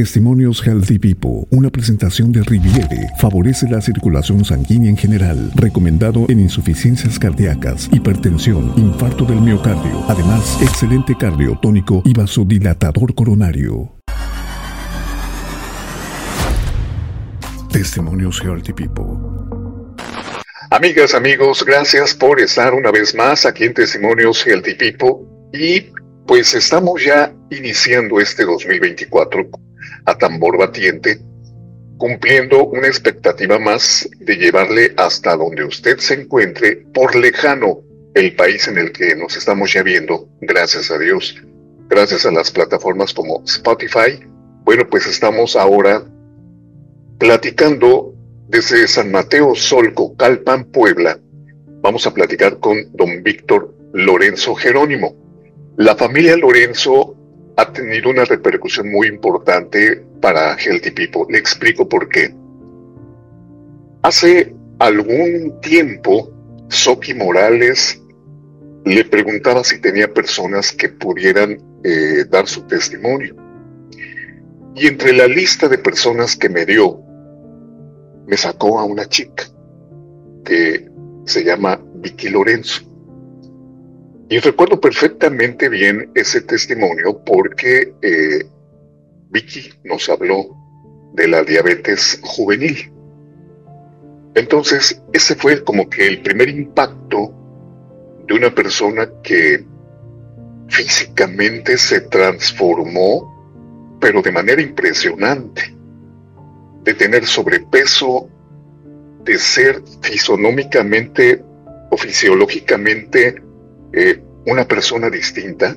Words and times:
Testimonios 0.00 0.66
Healthy 0.66 0.98
People, 0.98 1.46
una 1.50 1.68
presentación 1.68 2.32
de 2.32 2.42
Riviere, 2.42 3.10
favorece 3.18 3.68
la 3.68 3.82
circulación 3.82 4.46
sanguínea 4.46 4.88
en 4.88 4.96
general, 4.96 5.52
recomendado 5.56 6.24
en 6.30 6.40
insuficiencias 6.40 7.18
cardíacas, 7.18 7.86
hipertensión, 7.92 8.72
infarto 8.78 9.26
del 9.26 9.42
miocardio, 9.42 10.02
además 10.08 10.56
excelente 10.62 11.14
cardiotónico 11.20 12.00
y 12.06 12.14
vasodilatador 12.14 13.14
coronario. 13.14 13.92
Testimonios 17.70 18.40
Healthy 18.42 18.72
People. 18.72 19.18
Amigas, 20.70 21.12
amigos, 21.12 21.62
gracias 21.62 22.14
por 22.14 22.40
estar 22.40 22.72
una 22.72 22.90
vez 22.90 23.14
más 23.14 23.44
aquí 23.44 23.64
en 23.64 23.74
Testimonios 23.74 24.46
Healthy 24.46 24.76
People 24.76 25.28
y 25.52 25.92
pues 26.26 26.54
estamos 26.54 27.04
ya 27.04 27.34
iniciando 27.50 28.18
este 28.18 28.46
2024 28.46 29.50
a 30.04 30.16
tambor 30.16 30.58
batiente, 30.58 31.20
cumpliendo 31.96 32.64
una 32.64 32.86
expectativa 32.86 33.58
más 33.58 34.08
de 34.18 34.36
llevarle 34.36 34.94
hasta 34.96 35.36
donde 35.36 35.64
usted 35.64 35.98
se 35.98 36.14
encuentre, 36.14 36.76
por 36.92 37.14
lejano, 37.14 37.82
el 38.14 38.34
país 38.34 38.66
en 38.68 38.78
el 38.78 38.92
que 38.92 39.14
nos 39.14 39.36
estamos 39.36 39.72
ya 39.72 39.82
viendo, 39.82 40.28
gracias 40.40 40.90
a 40.90 40.98
Dios, 40.98 41.36
gracias 41.88 42.26
a 42.26 42.32
las 42.32 42.50
plataformas 42.50 43.14
como 43.14 43.42
Spotify. 43.44 44.20
Bueno, 44.64 44.86
pues 44.88 45.06
estamos 45.06 45.56
ahora 45.56 46.04
platicando 47.18 48.14
desde 48.48 48.88
San 48.88 49.10
Mateo 49.12 49.54
Solco, 49.54 50.16
Calpan, 50.16 50.64
Puebla. 50.64 51.18
Vamos 51.82 52.06
a 52.06 52.14
platicar 52.14 52.58
con 52.58 52.90
don 52.92 53.22
Víctor 53.22 53.74
Lorenzo 53.92 54.54
Jerónimo. 54.54 55.14
La 55.76 55.94
familia 55.94 56.36
Lorenzo 56.36 57.16
ha 57.60 57.70
tenido 57.74 58.08
una 58.08 58.24
repercusión 58.24 58.90
muy 58.90 59.06
importante 59.06 60.02
para 60.22 60.56
Healthy 60.56 60.92
People. 60.92 61.24
Le 61.28 61.36
explico 61.36 61.86
por 61.86 62.08
qué. 62.08 62.34
Hace 64.00 64.54
algún 64.78 65.60
tiempo, 65.60 66.30
Soki 66.70 67.12
Morales 67.12 68.00
le 68.86 69.04
preguntaba 69.04 69.62
si 69.62 69.78
tenía 69.78 70.10
personas 70.14 70.72
que 70.72 70.88
pudieran 70.88 71.58
eh, 71.84 72.24
dar 72.30 72.46
su 72.46 72.62
testimonio. 72.62 73.36
Y 74.74 74.86
entre 74.86 75.12
la 75.12 75.26
lista 75.26 75.68
de 75.68 75.76
personas 75.76 76.36
que 76.36 76.48
me 76.48 76.64
dio, 76.64 77.02
me 78.26 78.38
sacó 78.38 78.78
a 78.80 78.84
una 78.84 79.04
chica 79.04 79.44
que 80.46 80.88
se 81.26 81.44
llama 81.44 81.78
Vicky 81.96 82.30
Lorenzo. 82.30 82.89
Y 84.30 84.38
recuerdo 84.38 84.80
perfectamente 84.80 85.68
bien 85.68 86.12
ese 86.14 86.42
testimonio 86.42 87.20
porque 87.26 87.94
eh, 88.00 88.46
Vicky 89.28 89.72
nos 89.82 90.08
habló 90.08 90.56
de 91.14 91.26
la 91.26 91.42
diabetes 91.42 92.20
juvenil. 92.22 92.92
Entonces, 94.36 95.02
ese 95.12 95.34
fue 95.34 95.64
como 95.64 95.90
que 95.90 96.06
el 96.06 96.22
primer 96.22 96.48
impacto 96.48 97.34
de 98.28 98.34
una 98.34 98.54
persona 98.54 99.10
que 99.20 99.66
físicamente 100.68 101.76
se 101.76 102.02
transformó, 102.02 103.98
pero 104.00 104.22
de 104.22 104.30
manera 104.30 104.62
impresionante, 104.62 105.74
de 106.84 106.94
tener 106.94 107.26
sobrepeso, 107.26 108.30
de 109.24 109.36
ser 109.38 109.82
fisonómicamente 110.02 111.42
o 111.90 111.96
fisiológicamente 111.96 113.49
eh, 113.92 114.22
una 114.46 114.66
persona 114.66 115.10
distinta 115.10 115.76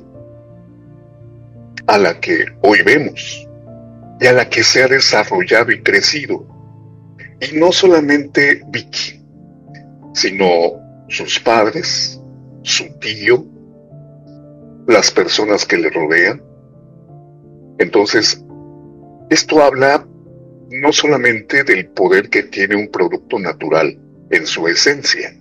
a 1.86 1.98
la 1.98 2.20
que 2.20 2.46
hoy 2.62 2.82
vemos 2.82 3.46
y 4.20 4.26
a 4.26 4.32
la 4.32 4.48
que 4.48 4.62
se 4.62 4.82
ha 4.82 4.88
desarrollado 4.88 5.70
y 5.72 5.82
crecido. 5.82 6.46
Y 7.40 7.56
no 7.56 7.72
solamente 7.72 8.62
Vicky, 8.68 9.22
sino 10.14 10.46
sus 11.08 11.38
padres, 11.40 12.20
su 12.62 12.84
tío, 12.98 13.44
las 14.86 15.10
personas 15.10 15.64
que 15.66 15.76
le 15.76 15.90
rodean. 15.90 16.42
Entonces, 17.78 18.42
esto 19.30 19.62
habla 19.62 20.06
no 20.70 20.92
solamente 20.92 21.64
del 21.64 21.86
poder 21.88 22.30
que 22.30 22.44
tiene 22.44 22.76
un 22.76 22.88
producto 22.88 23.38
natural 23.38 23.98
en 24.30 24.46
su 24.46 24.66
esencia, 24.68 25.36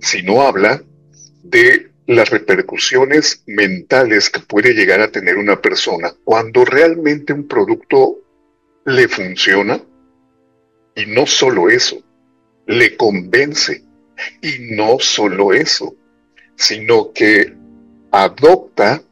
sino 0.00 0.42
habla 0.42 0.82
de 1.42 1.89
las 2.10 2.28
repercusiones 2.30 3.44
mentales 3.46 4.30
que 4.30 4.40
puede 4.40 4.74
llegar 4.74 5.00
a 5.00 5.12
tener 5.12 5.36
una 5.36 5.60
persona 5.62 6.12
cuando 6.24 6.64
realmente 6.64 7.32
un 7.32 7.46
producto 7.46 8.18
le 8.84 9.06
funciona 9.06 9.80
y 10.96 11.06
no 11.06 11.24
solo 11.26 11.70
eso, 11.70 12.02
le 12.66 12.96
convence. 12.96 13.84
Y 14.42 14.74
no 14.74 14.98
solo 14.98 15.52
eso, 15.52 15.94
sino 16.56 17.12
que 17.12 17.54
adopta 18.10 19.02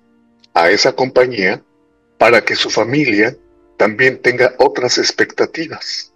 a 0.52 0.70
esa 0.70 0.92
compañía 0.92 1.62
para 2.18 2.44
que 2.44 2.56
su 2.56 2.68
familia 2.68 3.34
también 3.76 4.20
tenga 4.20 4.54
otras 4.58 4.98
expectativas. 4.98 6.12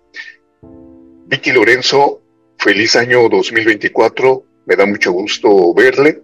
Vicky 1.26 1.52
Lorenzo, 1.52 2.20
feliz 2.58 2.96
año 2.96 3.28
2024, 3.28 4.44
me 4.66 4.76
da 4.76 4.84
mucho 4.84 5.12
gusto 5.12 5.72
verle 5.72 6.22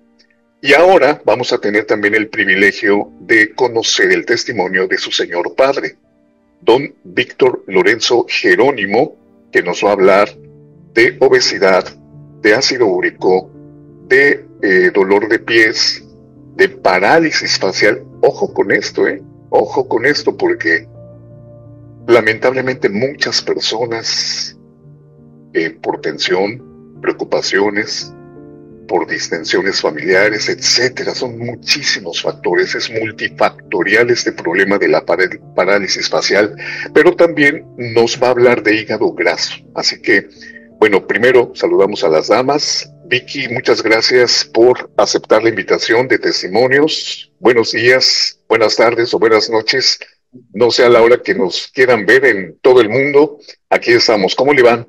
y 0.60 0.74
ahora 0.74 1.22
vamos 1.24 1.52
a 1.52 1.58
tener 1.58 1.84
también 1.84 2.14
el 2.14 2.28
privilegio 2.28 3.12
de 3.20 3.54
conocer 3.54 4.10
el 4.10 4.26
testimonio 4.26 4.88
de 4.88 4.98
su 4.98 5.12
señor 5.12 5.54
padre, 5.54 5.96
don 6.60 6.94
Víctor 7.04 7.62
Lorenzo 7.68 8.26
Jerónimo, 8.28 9.16
que 9.52 9.62
nos 9.62 9.84
va 9.84 9.90
a 9.90 9.92
hablar 9.92 10.28
de 10.94 11.16
obesidad, 11.20 11.84
de 12.42 12.54
ácido 12.54 12.86
úrico, 12.86 13.50
de 14.08 14.46
eh, 14.62 14.90
dolor 14.92 15.28
de 15.28 15.38
pies, 15.38 16.04
de 16.56 16.68
parálisis 16.68 17.58
facial. 17.58 18.02
Ojo 18.20 18.52
con 18.52 18.72
esto, 18.72 19.06
¿eh? 19.06 19.22
Ojo 19.50 19.88
con 19.88 20.06
esto 20.06 20.36
porque 20.36 20.88
lamentablemente 22.08 22.88
muchas 22.88 23.42
personas 23.42 24.58
eh, 25.52 25.70
por 25.70 26.00
tensión, 26.00 27.00
preocupaciones, 27.00 28.12
por 28.88 29.06
distensiones 29.06 29.80
familiares, 29.80 30.48
etcétera. 30.48 31.14
Son 31.14 31.38
muchísimos 31.38 32.22
factores, 32.22 32.74
es 32.74 32.90
multifactorial 32.90 34.10
este 34.10 34.32
problema 34.32 34.78
de 34.78 34.88
la 34.88 35.04
parálisis 35.04 36.08
facial, 36.08 36.56
pero 36.92 37.14
también 37.14 37.64
nos 37.76 38.20
va 38.20 38.28
a 38.28 38.30
hablar 38.30 38.62
de 38.64 38.74
hígado 38.74 39.12
graso. 39.12 39.54
Así 39.76 40.02
que, 40.02 40.28
bueno, 40.80 41.06
primero 41.06 41.52
saludamos 41.54 42.02
a 42.02 42.08
las 42.08 42.28
damas. 42.28 42.90
Vicky, 43.06 43.48
muchas 43.48 43.82
gracias 43.82 44.44
por 44.44 44.90
aceptar 44.96 45.42
la 45.42 45.50
invitación 45.50 46.08
de 46.08 46.18
testimonios. 46.18 47.32
Buenos 47.38 47.72
días, 47.72 48.40
buenas 48.48 48.76
tardes 48.76 49.14
o 49.14 49.18
buenas 49.18 49.48
noches. 49.48 50.00
No 50.52 50.70
sé 50.70 50.84
a 50.84 50.90
la 50.90 51.02
hora 51.02 51.22
que 51.22 51.34
nos 51.34 51.68
quieran 51.68 52.04
ver 52.04 52.24
en 52.24 52.58
todo 52.60 52.80
el 52.80 52.88
mundo. 52.88 53.38
Aquí 53.70 53.92
estamos. 53.92 54.34
¿Cómo 54.34 54.52
le 54.52 54.62
van? 54.62 54.88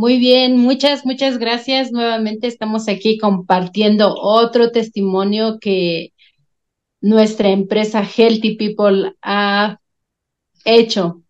Muy 0.00 0.18
bien, 0.18 0.56
muchas, 0.56 1.04
muchas 1.04 1.36
gracias. 1.36 1.92
Nuevamente 1.92 2.46
estamos 2.46 2.88
aquí 2.88 3.18
compartiendo 3.18 4.14
otro 4.16 4.72
testimonio 4.72 5.58
que 5.60 6.14
nuestra 7.02 7.50
empresa 7.50 8.02
Healthy 8.02 8.56
People 8.56 9.14
ha 9.20 9.78
hecho. 10.64 11.22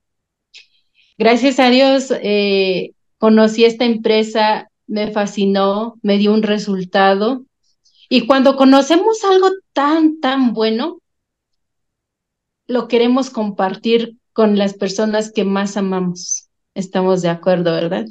Gracias 1.18 1.58
a 1.58 1.68
Dios, 1.68 2.12
eh, 2.22 2.92
conocí 3.18 3.64
esta 3.64 3.86
empresa, 3.86 4.70
me 4.86 5.10
fascinó, 5.10 5.98
me 6.02 6.16
dio 6.18 6.32
un 6.32 6.44
resultado. 6.44 7.44
Y 8.08 8.28
cuando 8.28 8.54
conocemos 8.54 9.24
algo 9.24 9.48
tan, 9.72 10.20
tan 10.20 10.54
bueno, 10.54 11.00
lo 12.68 12.86
queremos 12.86 13.30
compartir 13.30 14.16
con 14.32 14.56
las 14.56 14.74
personas 14.74 15.32
que 15.32 15.44
más 15.44 15.76
amamos. 15.76 16.48
Estamos 16.74 17.20
de 17.22 17.30
acuerdo, 17.30 17.72
¿verdad? 17.72 18.06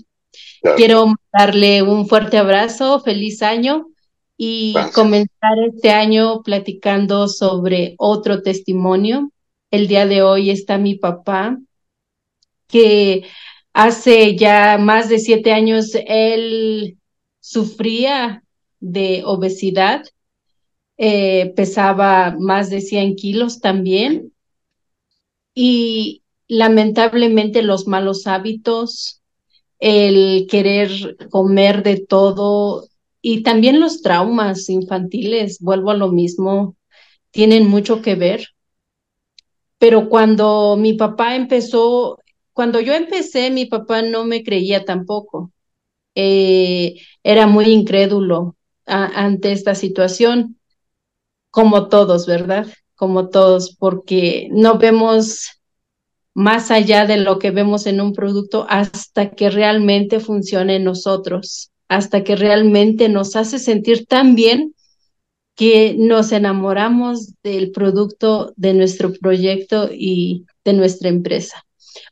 Quiero 0.75 1.13
darle 1.31 1.81
un 1.81 2.07
fuerte 2.07 2.37
abrazo, 2.37 2.99
feliz 2.99 3.41
año 3.41 3.87
y 4.37 4.73
comenzar 4.93 5.57
este 5.67 5.91
año 5.91 6.41
platicando 6.43 7.27
sobre 7.27 7.95
otro 7.97 8.41
testimonio. 8.41 9.31
El 9.71 9.87
día 9.87 10.05
de 10.05 10.21
hoy 10.21 10.49
está 10.49 10.77
mi 10.77 10.95
papá, 10.95 11.57
que 12.67 13.25
hace 13.73 14.35
ya 14.35 14.77
más 14.77 15.09
de 15.09 15.19
siete 15.19 15.51
años 15.51 15.91
él 16.07 16.97
sufría 17.39 18.43
de 18.79 19.23
obesidad, 19.25 20.03
eh, 20.97 21.53
pesaba 21.55 22.35
más 22.37 22.69
de 22.69 22.81
100 22.81 23.15
kilos 23.15 23.59
también 23.59 24.33
y 25.53 26.23
lamentablemente 26.47 27.61
los 27.61 27.87
malos 27.87 28.27
hábitos, 28.27 29.18
el 29.79 30.47
querer 30.49 30.89
comer 31.31 31.83
de 31.83 31.97
todo 32.05 32.87
y 33.21 33.43
también 33.43 33.79
los 33.79 34.01
traumas 34.01 34.69
infantiles, 34.69 35.59
vuelvo 35.61 35.91
a 35.91 35.95
lo 35.95 36.09
mismo, 36.09 36.75
tienen 37.31 37.67
mucho 37.67 38.01
que 38.01 38.15
ver. 38.15 38.47
pero 39.77 40.09
cuando 40.09 40.75
mi 40.77 40.93
papá 40.93 41.35
empezó, 41.35 42.19
cuando 42.53 42.79
yo 42.81 42.93
empecé, 42.93 43.49
mi 43.49 43.65
papá 43.65 44.01
no 44.01 44.25
me 44.25 44.43
creía 44.43 44.83
tampoco. 44.85 45.51
Eh, 46.15 46.95
era 47.23 47.47
muy 47.47 47.65
incrédulo 47.67 48.55
ante 48.85 49.51
esta 49.51 49.75
situación, 49.75 50.59
como 51.51 51.89
todos, 51.89 52.27
¿verdad? 52.27 52.67
Como 52.95 53.29
todos, 53.29 53.75
porque 53.77 54.49
no 54.51 54.77
vemos 54.79 55.58
más 56.39 56.71
allá 56.71 57.05
de 57.05 57.17
lo 57.17 57.37
que 57.37 57.51
vemos 57.51 57.85
en 57.85 57.99
un 57.99 58.13
producto 58.13 58.65
hasta 58.69 59.31
que 59.31 59.49
realmente 59.49 60.21
funcione 60.21 60.77
en 60.77 60.85
nosotros, 60.85 61.69
hasta 61.89 62.23
que 62.23 62.37
realmente 62.37 63.09
nos 63.09 63.35
hace 63.35 63.59
sentir 63.59 64.05
tan 64.05 64.35
bien 64.35 64.73
que 65.57 65.97
nos 65.99 66.31
enamoramos 66.31 67.33
del 67.43 67.71
producto, 67.71 68.53
de 68.55 68.73
nuestro 68.73 69.11
proyecto 69.11 69.89
y 69.91 70.45
de 70.63 70.71
nuestra 70.71 71.09
empresa. 71.09 71.65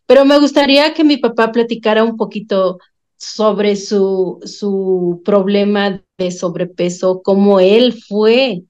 Pero 0.05 0.25
me 0.25 0.37
gustaría 0.39 0.93
que 0.93 1.05
mi 1.05 1.15
papá 1.15 1.53
platicara 1.53 2.03
un 2.03 2.17
poquito 2.17 2.79
sobre 3.15 3.77
su, 3.77 4.39
su 4.43 5.21
problema 5.23 6.03
de 6.17 6.31
sobrepeso, 6.31 7.21
cómo 7.23 7.61
él 7.61 7.93
fue 7.93 8.63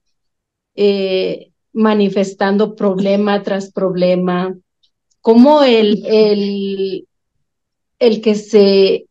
eh, 0.76 1.50
manifestando 1.72 2.76
problema 2.76 3.42
tras 3.42 3.72
problema, 3.72 4.54
cómo 5.28 5.62
el, 5.62 6.06
el, 6.06 7.06
el, 7.98 8.22
que 8.22 8.34
se, 8.34 9.04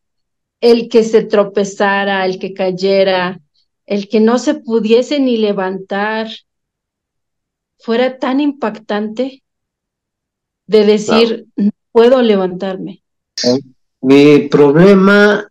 el 0.59 0.89
que 0.89 1.03
se 1.03 1.23
tropezara, 1.23 2.25
el 2.25 2.39
que 2.39 2.55
cayera, 2.55 3.39
el 3.85 4.09
que 4.09 4.19
no 4.19 4.39
se 4.39 4.55
pudiese 4.55 5.19
ni 5.19 5.37
levantar 5.37 6.27
fuera 7.77 8.17
tan 8.17 8.39
impactante 8.39 9.43
de 10.65 10.85
decir, 10.85 11.45
no 11.55 11.69
puedo 11.91 12.23
levantarme. 12.23 13.03
Mi 14.01 14.39
problema, 14.47 15.47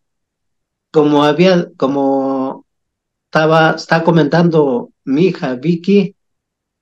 como 0.91 1.23
había, 1.23 1.71
como 1.77 2.67
estaba, 3.27 3.77
está 3.77 4.03
comentando 4.03 4.91
mi 5.05 5.27
hija 5.27 5.55
Vicky, 5.55 6.17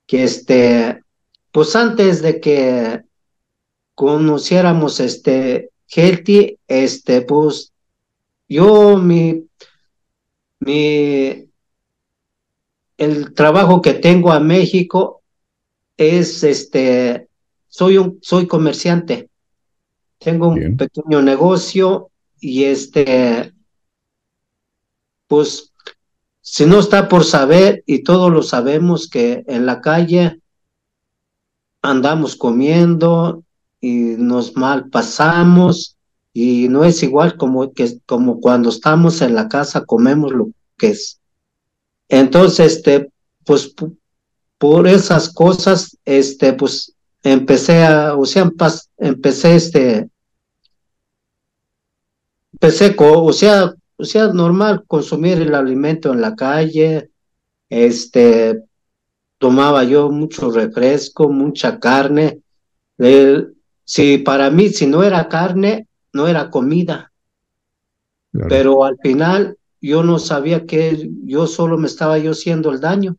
que 0.06 0.24
este, 0.24 1.02
pues 1.52 1.76
antes 1.76 2.22
de 2.22 2.40
que 2.40 3.04
conociéramos 3.94 5.00
este 5.00 5.70
Healthy, 5.88 6.58
este, 6.66 7.22
pues 7.22 7.72
yo 8.48 8.96
mi 8.96 9.46
mi, 10.64 11.50
el 12.96 13.34
trabajo 13.34 13.82
que 13.82 13.94
tengo 13.94 14.32
a 14.32 14.40
México 14.40 15.22
es 15.96 16.42
este, 16.42 17.28
soy 17.68 17.98
un, 17.98 18.18
soy 18.22 18.46
comerciante. 18.46 19.28
Tengo 20.18 20.48
un 20.48 20.76
pequeño 20.76 21.20
negocio 21.20 22.10
y 22.40 22.64
este, 22.64 23.52
pues, 25.26 25.72
si 26.40 26.66
no 26.66 26.78
está 26.78 27.08
por 27.08 27.24
saber, 27.24 27.82
y 27.86 28.02
todos 28.02 28.30
lo 28.30 28.42
sabemos 28.42 29.08
que 29.08 29.44
en 29.46 29.66
la 29.66 29.80
calle 29.80 30.40
andamos 31.82 32.36
comiendo 32.36 33.44
y 33.84 34.16
nos 34.16 34.56
mal 34.56 34.88
pasamos 34.88 35.98
y 36.32 36.68
no 36.70 36.84
es 36.84 37.02
igual 37.02 37.36
como, 37.36 37.70
que, 37.74 37.98
como 38.06 38.40
cuando 38.40 38.70
estamos 38.70 39.20
en 39.20 39.34
la 39.34 39.46
casa 39.46 39.84
comemos 39.84 40.32
lo 40.32 40.48
que 40.78 40.88
es. 40.88 41.20
Entonces, 42.08 42.76
este, 42.76 43.10
pues 43.44 43.74
por 44.56 44.88
esas 44.88 45.30
cosas, 45.30 45.98
este, 46.06 46.54
pues 46.54 46.94
empecé 47.22 47.84
a, 47.84 48.16
o 48.16 48.24
sea, 48.24 48.50
empecé 48.96 49.54
este, 49.54 50.08
empecé, 52.54 52.96
o 52.98 53.32
sea, 53.34 53.74
o 53.98 54.04
sea, 54.04 54.28
normal 54.28 54.84
consumir 54.86 55.42
el 55.42 55.54
alimento 55.54 56.10
en 56.10 56.22
la 56.22 56.34
calle, 56.34 57.10
este, 57.68 58.62
tomaba 59.36 59.84
yo 59.84 60.10
mucho 60.10 60.50
refresco, 60.50 61.28
mucha 61.28 61.78
carne. 61.78 62.40
Si 63.84 64.18
para 64.18 64.50
mí, 64.50 64.68
si 64.68 64.86
no 64.86 65.02
era 65.02 65.28
carne, 65.28 65.86
no 66.12 66.26
era 66.26 66.50
comida. 66.50 67.12
Pero 68.48 68.84
al 68.84 68.98
final 69.02 69.56
yo 69.80 70.02
no 70.02 70.18
sabía 70.18 70.66
que 70.66 71.10
yo 71.24 71.46
solo 71.46 71.78
me 71.78 71.86
estaba 71.86 72.18
yo 72.18 72.32
haciendo 72.32 72.72
el 72.72 72.80
daño. 72.80 73.16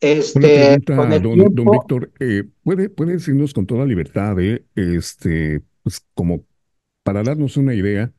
Este, 0.00 0.78
don, 0.86 1.70
Víctor, 1.70 2.12
eh, 2.20 2.44
¿puede, 2.62 2.90
puede 2.90 3.12
decirnos 3.12 3.54
con 3.54 3.66
toda 3.66 3.86
libertad, 3.86 4.38
eh, 4.40 4.64
este, 4.74 5.62
pues 5.82 6.04
como 6.14 6.44
para 7.02 7.22
darnos 7.22 7.56
una 7.56 7.74
idea, 7.74 8.12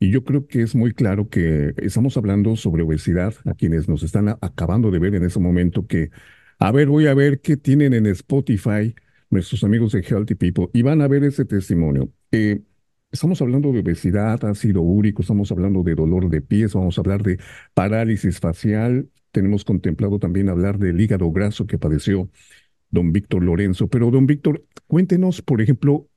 y 0.00 0.10
yo 0.10 0.24
creo 0.24 0.46
que 0.46 0.62
es 0.62 0.74
muy 0.74 0.92
claro 0.92 1.28
que 1.28 1.74
estamos 1.76 2.16
hablando 2.16 2.56
sobre 2.56 2.82
obesidad 2.82 3.34
a 3.44 3.54
quienes 3.54 3.88
nos 3.88 4.02
están 4.02 4.28
acabando 4.40 4.90
de 4.90 4.98
ver 4.98 5.14
en 5.14 5.24
ese 5.24 5.38
momento 5.38 5.86
que, 5.86 6.10
a 6.58 6.72
ver, 6.72 6.88
voy 6.88 7.06
a 7.06 7.14
ver 7.14 7.40
qué 7.40 7.56
tienen 7.56 7.92
en 7.94 8.06
Spotify 8.06 8.94
nuestros 9.30 9.64
amigos 9.64 9.92
de 9.92 10.02
Healthy 10.02 10.34
People 10.34 10.68
y 10.72 10.82
van 10.82 11.00
a 11.02 11.08
ver 11.08 11.24
ese 11.24 11.44
testimonio. 11.44 12.12
Eh, 12.32 12.62
estamos 13.10 13.40
hablando 13.40 13.72
de 13.72 13.80
obesidad, 13.80 14.44
ácido 14.44 14.82
úrico, 14.82 15.22
estamos 15.22 15.50
hablando 15.52 15.82
de 15.82 15.94
dolor 15.94 16.28
de 16.28 16.42
pies, 16.42 16.74
vamos 16.74 16.98
a 16.98 17.00
hablar 17.00 17.22
de 17.22 17.38
parálisis 17.74 18.40
facial, 18.40 19.08
tenemos 19.30 19.64
contemplado 19.64 20.18
también 20.18 20.48
hablar 20.48 20.78
del 20.78 21.00
hígado 21.00 21.30
graso 21.30 21.66
que 21.66 21.78
padeció 21.78 22.28
don 22.90 23.12
Víctor 23.12 23.44
Lorenzo. 23.44 23.88
Pero 23.88 24.10
don 24.10 24.26
Víctor, 24.26 24.64
cuéntenos, 24.86 25.42
por 25.42 25.60
ejemplo, 25.60 26.08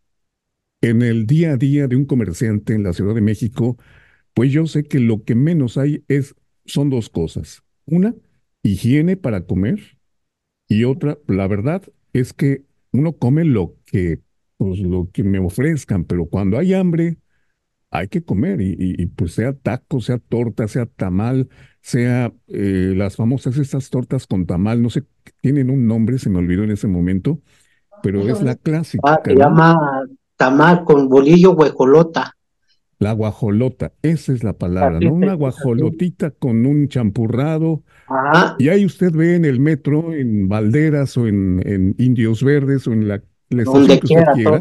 en 0.82 1.02
el 1.02 1.26
día 1.28 1.54
a 1.54 1.58
día 1.58 1.88
de 1.88 1.96
un 1.96 2.06
comerciante 2.06 2.74
en 2.74 2.84
la 2.84 2.94
Ciudad 2.94 3.16
de 3.16 3.22
México, 3.22 3.78
pues 4.34 4.52
yo 4.52 4.66
sé 4.68 4.84
que 4.84 5.00
lo 5.00 5.24
que 5.24 5.36
menos 5.36 5.78
hay 5.78 6.04
es, 6.08 6.36
son 6.66 6.90
dos 6.90 7.10
cosas. 7.10 7.64
Una, 7.86 8.16
higiene 8.64 9.18
para 9.18 9.46
comer 9.46 9.98
y 10.68 10.86
otra, 10.86 11.18
la 11.28 11.48
verdad 11.48 11.84
es 12.14 12.34
que 12.34 12.66
uno 12.94 13.14
come 13.14 13.44
lo 13.44 13.76
que, 13.86 14.22
pues, 14.58 14.80
lo 14.80 15.10
que 15.12 15.24
me 15.24 15.40
ofrezcan, 15.40 16.06
pero 16.06 16.28
cuando 16.28 16.58
hay 16.58 16.74
hambre, 16.74 17.18
hay 17.92 18.08
que 18.08 18.24
comer 18.24 18.60
y, 18.62 19.06
pues 19.08 19.34
sea 19.34 19.54
taco, 19.54 20.02
sea 20.02 20.18
torta, 20.18 20.68
sea 20.68 20.88
tamal, 20.88 21.50
sea 21.82 22.34
eh, 22.48 22.94
las 22.96 23.18
famosas 23.18 23.58
estas 23.58 23.92
tortas 23.92 24.26
con 24.26 24.48
tamal, 24.48 24.82
no 24.82 24.90
sé, 24.90 25.04
tienen 25.42 25.70
un 25.70 25.86
nombre, 25.86 26.18
se 26.18 26.32
me 26.32 26.40
olvidó 26.40 26.64
en 26.64 26.72
ese 26.72 26.88
momento, 26.88 27.40
pero 28.02 28.28
es 28.28 28.42
la 28.42 28.56
clásica. 28.56 29.04
Ah, 29.14 29.22
se 29.24 29.36
llama 29.36 29.78
tamal 30.38 30.86
con 30.86 31.08
bolillo 31.08 31.54
guajolota. 31.54 32.36
La 33.04 33.12
guajolota, 33.12 33.94
esa 34.02 34.32
es 34.32 34.44
la 34.44 34.54
palabra, 34.54 35.00
¿no? 35.00 35.14
Una 35.14 35.34
guajolotita 35.34 36.32
con 36.32 36.66
un 36.66 36.88
champurrado. 36.88 37.84
Y 38.60 38.70
ahí 38.70 38.86
usted 38.86 39.12
ve 39.12 39.36
en 39.36 39.44
el 39.44 39.60
metro, 39.60 40.14
en 40.14 40.48
Valderas 40.48 41.18
o 41.18 41.28
en, 41.28 41.62
en 41.66 41.96
Indios 41.98 42.44
Verdes 42.44 42.88
o 42.88 42.94
en 42.94 43.10
la, 43.10 43.22
estación 43.50 44.00
que 44.00 44.06
usted 44.06 44.24
quiera. 44.34 44.60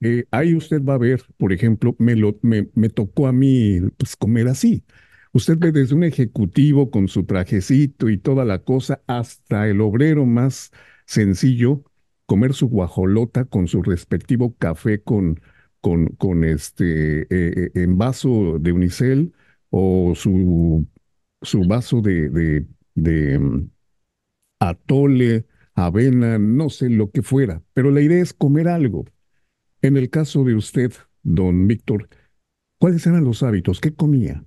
Eh, 0.00 0.24
ahí 0.30 0.54
usted 0.54 0.82
va 0.82 0.94
a 0.94 0.98
ver, 0.98 1.22
por 1.36 1.52
ejemplo, 1.52 1.94
me, 1.98 2.16
lo, 2.16 2.38
me, 2.42 2.68
me 2.74 2.88
tocó 2.88 3.26
a 3.26 3.32
mí 3.32 3.80
pues, 3.96 4.16
comer 4.16 4.48
así. 4.48 4.84
Usted 5.32 5.58
ve 5.58 5.70
desde 5.70 5.94
un 5.94 6.04
ejecutivo 6.04 6.90
con 6.90 7.06
su 7.06 7.24
trajecito 7.24 8.08
y 8.08 8.18
toda 8.18 8.44
la 8.44 8.60
cosa 8.60 9.00
hasta 9.06 9.68
el 9.68 9.80
obrero 9.80 10.26
más 10.26 10.72
sencillo 11.06 11.84
comer 12.26 12.52
su 12.52 12.68
guajolota 12.68 13.44
con 13.44 13.68
su 13.68 13.82
respectivo 13.82 14.54
café 14.58 15.00
con, 15.02 15.40
con, 15.80 16.06
con 16.16 16.44
este 16.44 17.22
eh, 17.22 17.26
eh, 17.30 17.70
en 17.74 17.98
vaso 17.98 18.58
de 18.58 18.72
unicel 18.72 19.32
o 19.70 20.14
su, 20.14 20.86
su 21.42 21.64
vaso 21.64 22.00
de, 22.00 22.64
de, 22.94 23.38
mm, 23.38 23.70
atole, 24.60 25.46
avena, 25.74 26.38
no 26.38 26.70
sé 26.70 26.90
lo 26.90 27.10
que 27.10 27.22
fuera, 27.22 27.62
pero 27.72 27.90
la 27.90 28.00
idea 28.00 28.22
es 28.22 28.32
comer 28.32 28.68
algo. 28.68 29.04
En 29.82 29.96
el 29.96 30.10
caso 30.10 30.42
de 30.44 30.54
usted, 30.54 30.92
don 31.22 31.68
Víctor, 31.68 32.08
¿cuáles 32.78 33.06
eran 33.06 33.24
los 33.24 33.42
hábitos? 33.42 33.80
¿Qué 33.80 33.94
comía? 33.94 34.44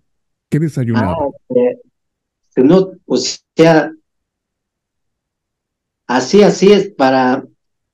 ¿Qué 0.49 0.59
desayunaba? 0.59 1.13
Ah, 1.13 1.29
no, 2.57 2.91
o 3.05 3.17
sea, 3.17 3.93
así, 6.07 6.43
así 6.43 6.71
es 6.73 6.89
para 6.89 7.45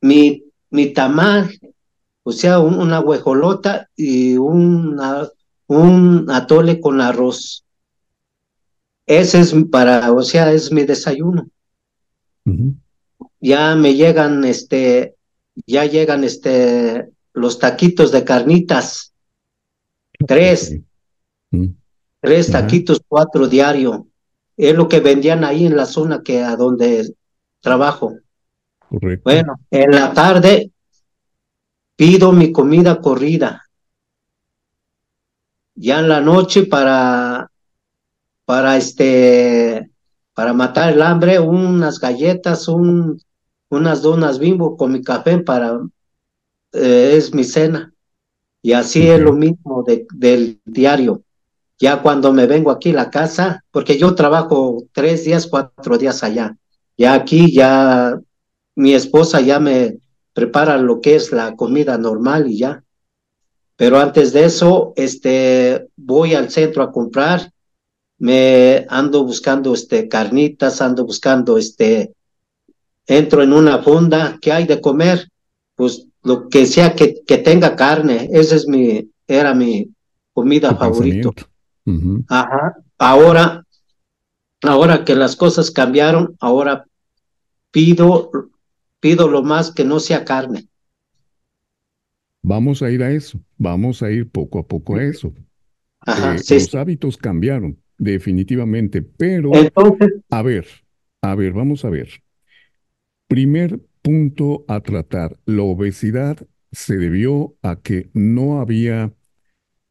mi, 0.02 0.44
mi 0.72 0.92
tamal, 0.94 1.52
o 2.28 2.34
sea, 2.34 2.60
una 2.60 3.00
huejolota 3.00 3.90
y 3.96 4.36
una, 4.36 5.30
un 5.68 6.30
atole 6.30 6.82
con 6.82 7.00
arroz. 7.00 7.64
Ese 9.06 9.40
es 9.40 9.56
para, 9.72 10.12
o 10.12 10.22
sea, 10.24 10.52
es 10.52 10.70
mi 10.70 10.84
desayuno. 10.84 11.48
Ya 13.40 13.76
me 13.78 13.96
llegan, 13.96 14.44
este, 14.44 15.16
ya 15.66 15.86
llegan, 15.86 16.26
este, 16.26 17.08
los 17.32 17.60
taquitos 17.60 18.12
de 18.12 18.26
carnitas. 18.26 19.14
Tres. 20.28 20.78
Tres 22.20 22.52
taquitos, 22.52 23.02
cuatro 23.08 23.48
diario. 23.48 24.06
Es 24.58 24.76
lo 24.76 24.90
que 24.90 25.00
vendían 25.00 25.46
ahí 25.46 25.66
en 25.66 25.78
la 25.78 25.86
zona 25.86 26.22
que 26.24 26.42
a 26.42 26.58
donde 26.58 27.10
trabajo. 27.62 28.18
Correcto. 28.90 29.22
Bueno, 29.24 29.56
en 29.72 29.92
la 29.92 30.12
tarde 30.12 30.72
pido 31.98 32.32
mi 32.32 32.54
comida 32.54 33.02
corrida. 33.02 33.66
Ya 35.76 36.00
en 36.00 36.08
la 36.08 36.22
noche 36.22 36.66
para, 36.66 37.52
para 38.46 38.78
este, 38.78 39.92
para 40.34 40.54
matar 40.54 40.94
el 40.94 41.02
hambre, 41.02 41.40
unas 41.40 42.00
galletas, 42.00 42.68
un, 42.68 43.20
unas 43.70 44.02
donas 44.02 44.40
bimbo 44.40 44.78
con 44.78 44.94
mi 44.94 45.02
café 45.02 45.40
para, 45.40 45.82
eh, 46.72 47.16
es 47.18 47.34
mi 47.34 47.44
cena. 47.44 47.94
Y 48.62 48.74
así 48.74 49.08
es 49.08 49.20
lo 49.20 49.34
mismo 49.34 49.84
del 50.14 50.60
diario. 50.66 51.24
Ya 51.80 52.02
cuando 52.02 52.34
me 52.34 52.48
vengo 52.48 52.72
aquí 52.72 52.92
a 52.92 52.96
la 52.96 53.10
casa, 53.10 53.64
porque 53.72 53.98
yo 53.98 54.16
trabajo 54.16 54.84
tres 54.94 55.26
días, 55.26 55.48
cuatro 55.48 55.98
días 55.98 56.24
allá. 56.24 56.58
Ya 56.98 57.14
aquí, 57.14 57.54
ya 57.54 58.20
mi 58.76 58.94
esposa 58.94 59.42
ya 59.42 59.60
me 59.60 60.00
prepara 60.38 60.78
lo 60.78 61.02
que 61.02 61.16
es 61.16 61.32
la 61.32 61.56
comida 61.56 61.98
normal 61.98 62.46
y 62.48 62.60
ya. 62.60 62.84
Pero 63.76 63.98
antes 63.98 64.34
de 64.34 64.46
eso, 64.46 64.94
este, 64.96 65.88
voy 65.96 66.36
al 66.36 66.52
centro 66.52 66.84
a 66.84 66.92
comprar, 66.92 67.52
me 68.20 68.86
ando 68.88 69.24
buscando 69.24 69.74
este 69.74 70.08
carnitas, 70.08 70.80
ando 70.80 71.06
buscando 71.06 71.58
este, 71.58 72.14
entro 73.08 73.42
en 73.42 73.52
una 73.52 73.80
fonda, 73.80 74.38
¿qué 74.40 74.52
hay 74.52 74.68
de 74.68 74.80
comer? 74.80 75.28
Pues 75.74 76.06
lo 76.22 76.50
que 76.50 76.68
sea 76.68 76.94
que, 76.94 77.24
que 77.26 77.40
tenga 77.40 77.76
carne, 77.76 78.30
esa 78.32 78.58
es 78.58 78.68
mi, 78.68 79.10
era 79.28 79.56
mi 79.56 79.90
comida 80.34 80.76
favorita. 80.76 81.32
Ajá. 82.28 82.78
Ahora, 83.00 83.66
ahora 84.62 85.04
que 85.04 85.16
las 85.16 85.36
cosas 85.36 85.72
cambiaron, 85.72 86.38
ahora 86.40 86.86
pido, 87.72 88.30
pido 89.00 89.30
lo 89.30 89.44
más 89.44 89.72
que 89.72 89.84
no 89.84 90.00
sea 90.00 90.26
carne. 90.26 90.68
Vamos 92.42 92.82
a 92.82 92.90
ir 92.92 93.04
a 93.04 93.12
eso, 93.12 93.40
vamos 93.58 94.02
a 94.02 94.12
ir 94.12 94.30
poco 94.30 94.60
a 94.60 94.68
poco 94.68 94.96
a 94.96 95.04
eso. 95.04 95.34
Ajá, 96.00 96.36
eh, 96.36 96.42
los 96.50 96.76
hábitos 96.76 97.18
cambiaron, 97.18 97.82
definitivamente, 97.98 99.02
pero 99.02 99.52
a 100.30 100.42
ver, 100.42 100.68
a 101.22 101.36
ver, 101.36 101.54
vamos 101.54 101.84
a 101.84 101.90
ver. 101.90 102.10
Primer 103.28 103.82
punto 104.02 104.64
a 104.70 104.80
tratar, 104.80 105.38
la 105.46 105.64
obesidad 105.64 106.48
se 106.72 106.96
debió 106.96 107.56
a 107.62 107.82
que 107.82 108.10
no 108.14 108.62
había 108.62 109.14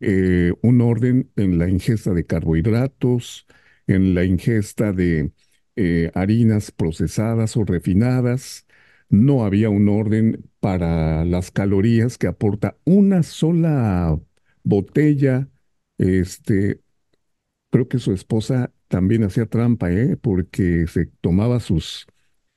eh, 0.01 0.53
un 0.63 0.81
orden 0.81 1.31
en 1.37 1.59
la 1.59 1.69
ingesta 1.69 2.13
de 2.13 2.25
carbohidratos, 2.25 3.47
en 3.87 4.15
la 4.15 4.25
ingesta 4.25 4.93
de 4.93 5.33
eh, 5.77 6.11
harinas 6.15 6.71
procesadas 6.71 7.57
o 7.57 7.65
refinadas. 7.65 8.66
No 9.09 9.45
había 9.45 9.71
un 9.71 9.89
orden 9.89 10.51
para 10.61 11.25
las 11.25 11.51
calorías 11.51 12.19
que 12.19 12.27
aporta 12.27 12.77
una 12.85 13.23
sola 13.23 14.19
botella. 14.65 15.49
Este, 15.99 16.81
creo 17.71 17.89
que 17.89 17.99
su 17.99 18.13
esposa 18.13 18.73
también 18.89 19.25
hacía 19.25 19.47
trampa, 19.47 19.93
¿eh? 19.93 20.17
porque 20.17 20.87
se 20.89 21.07
tomaba 21.21 21.61
sus, 21.61 22.07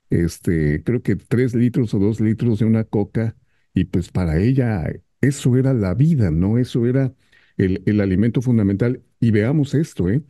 este, 0.10 0.84
creo 0.84 1.02
que 1.04 1.16
tres 1.16 1.56
litros 1.56 1.94
o 1.94 2.00
dos 2.00 2.20
litros 2.22 2.60
de 2.60 2.66
una 2.66 2.84
coca 2.84 3.36
y 3.74 3.86
pues 3.86 4.10
para 4.12 4.40
ella 4.40 4.86
eso 5.22 5.58
era 5.58 5.74
la 5.74 5.94
vida, 5.94 6.32
¿no? 6.32 6.58
Eso 6.58 6.86
era 6.86 7.14
el, 7.58 8.02
alimento 8.02 8.42
fundamental. 8.42 9.04
Y 9.20 9.32
veamos 9.32 9.74
esto, 9.74 10.10
¿eh? 10.10 10.24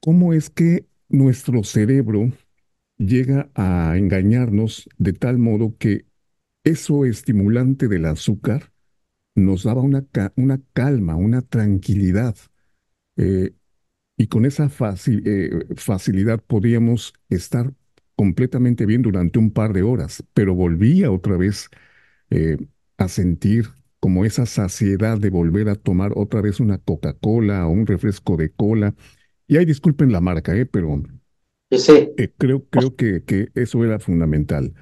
¿Cómo 0.00 0.32
es 0.32 0.50
que 0.50 0.86
nuestro 1.08 1.64
cerebro 1.64 2.32
llega 2.98 3.50
a 3.54 3.96
engañarnos 3.96 4.88
de 4.98 5.12
tal 5.12 5.38
modo 5.38 5.76
que 5.78 6.06
eso 6.64 7.04
estimulante 7.06 7.88
del 7.88 8.06
azúcar 8.06 8.72
nos 9.34 9.64
daba 9.64 9.82
una, 9.82 10.06
una 10.36 10.60
calma, 10.74 11.16
una 11.16 11.42
tranquilidad. 11.42 12.36
Eh, 13.16 13.54
y 14.16 14.28
con 14.28 14.46
esa 14.46 14.70
eh, 15.06 15.50
facilidad 15.76 16.42
podíamos 16.44 17.14
estar 17.30 17.72
completamente 18.16 18.86
bien 18.86 19.02
durante 19.02 19.38
un 19.38 19.52
par 19.52 19.72
de 19.72 19.82
horas, 19.82 20.24
pero 20.34 20.54
volvía 20.54 21.10
otra 21.12 21.36
vez 21.36 21.70
eh, 22.30 22.58
a 22.98 23.08
sentir 23.08 23.68
como 24.00 24.24
esa 24.24 24.46
saciedad 24.46 25.18
de 25.18 25.30
volver 25.30 25.68
a 25.68 25.74
tomar 25.76 26.12
otra 26.16 26.40
vez 26.40 26.60
una 26.60 26.78
Coca-Cola 26.78 27.66
o 27.66 27.70
un 27.70 27.86
refresco 27.86 28.36
de 28.36 28.50
cola. 28.52 28.94
Y 29.48 29.56
ahí 29.56 29.64
disculpen 29.66 30.12
la 30.12 30.20
marca, 30.20 30.56
¿eh? 30.56 30.66
pero 30.66 31.02
eh, 31.70 32.32
creo, 32.36 32.66
creo 32.68 32.96
que, 32.96 33.24
que, 33.24 33.48
eso 33.54 33.84
era 33.84 33.98
fundamental. 33.98 34.74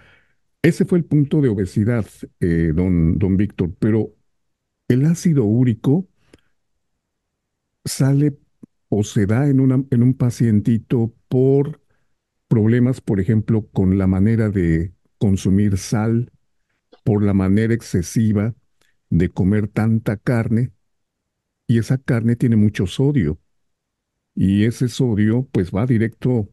Ese 0.63 0.85
fue 0.85 0.99
el 0.99 1.05
punto 1.05 1.41
de 1.41 1.49
obesidad, 1.49 2.07
eh, 2.41 2.73
don, 2.75 3.19
don 3.19 3.37
Víctor, 3.37 3.75
pero 3.79 4.15
el 4.89 5.05
ácido 5.07 5.45
úrico 5.45 6.09
sale 7.85 8.37
o 8.89 9.05
se 9.05 9.27
da 9.27 9.49
en, 9.49 9.87
en 9.91 10.03
un 10.03 10.15
pacientito 10.15 11.15
por 11.29 11.81
problemas, 12.49 13.01
por 13.01 13.21
ejemplo, 13.21 13.67
con 13.73 13.99
la 13.99 14.07
manera 14.07 14.49
de 14.49 14.93
consumir 15.19 15.79
sal, 15.79 16.31
por 17.05 17.23
la 17.23 17.35
manera 17.35 17.75
excesiva 17.75 18.55
de 19.11 19.31
comer 19.31 19.69
tanta 19.69 20.17
carne 20.17 20.73
y 21.69 21.79
esa 21.79 21.99
carne 21.99 22.37
tiene 22.37 22.57
mucho 22.57 22.87
sodio 22.87 23.39
y 24.35 24.65
ese 24.65 24.89
sodio 24.89 25.49
pues 25.53 25.71
va 25.71 25.87
directo 25.87 26.49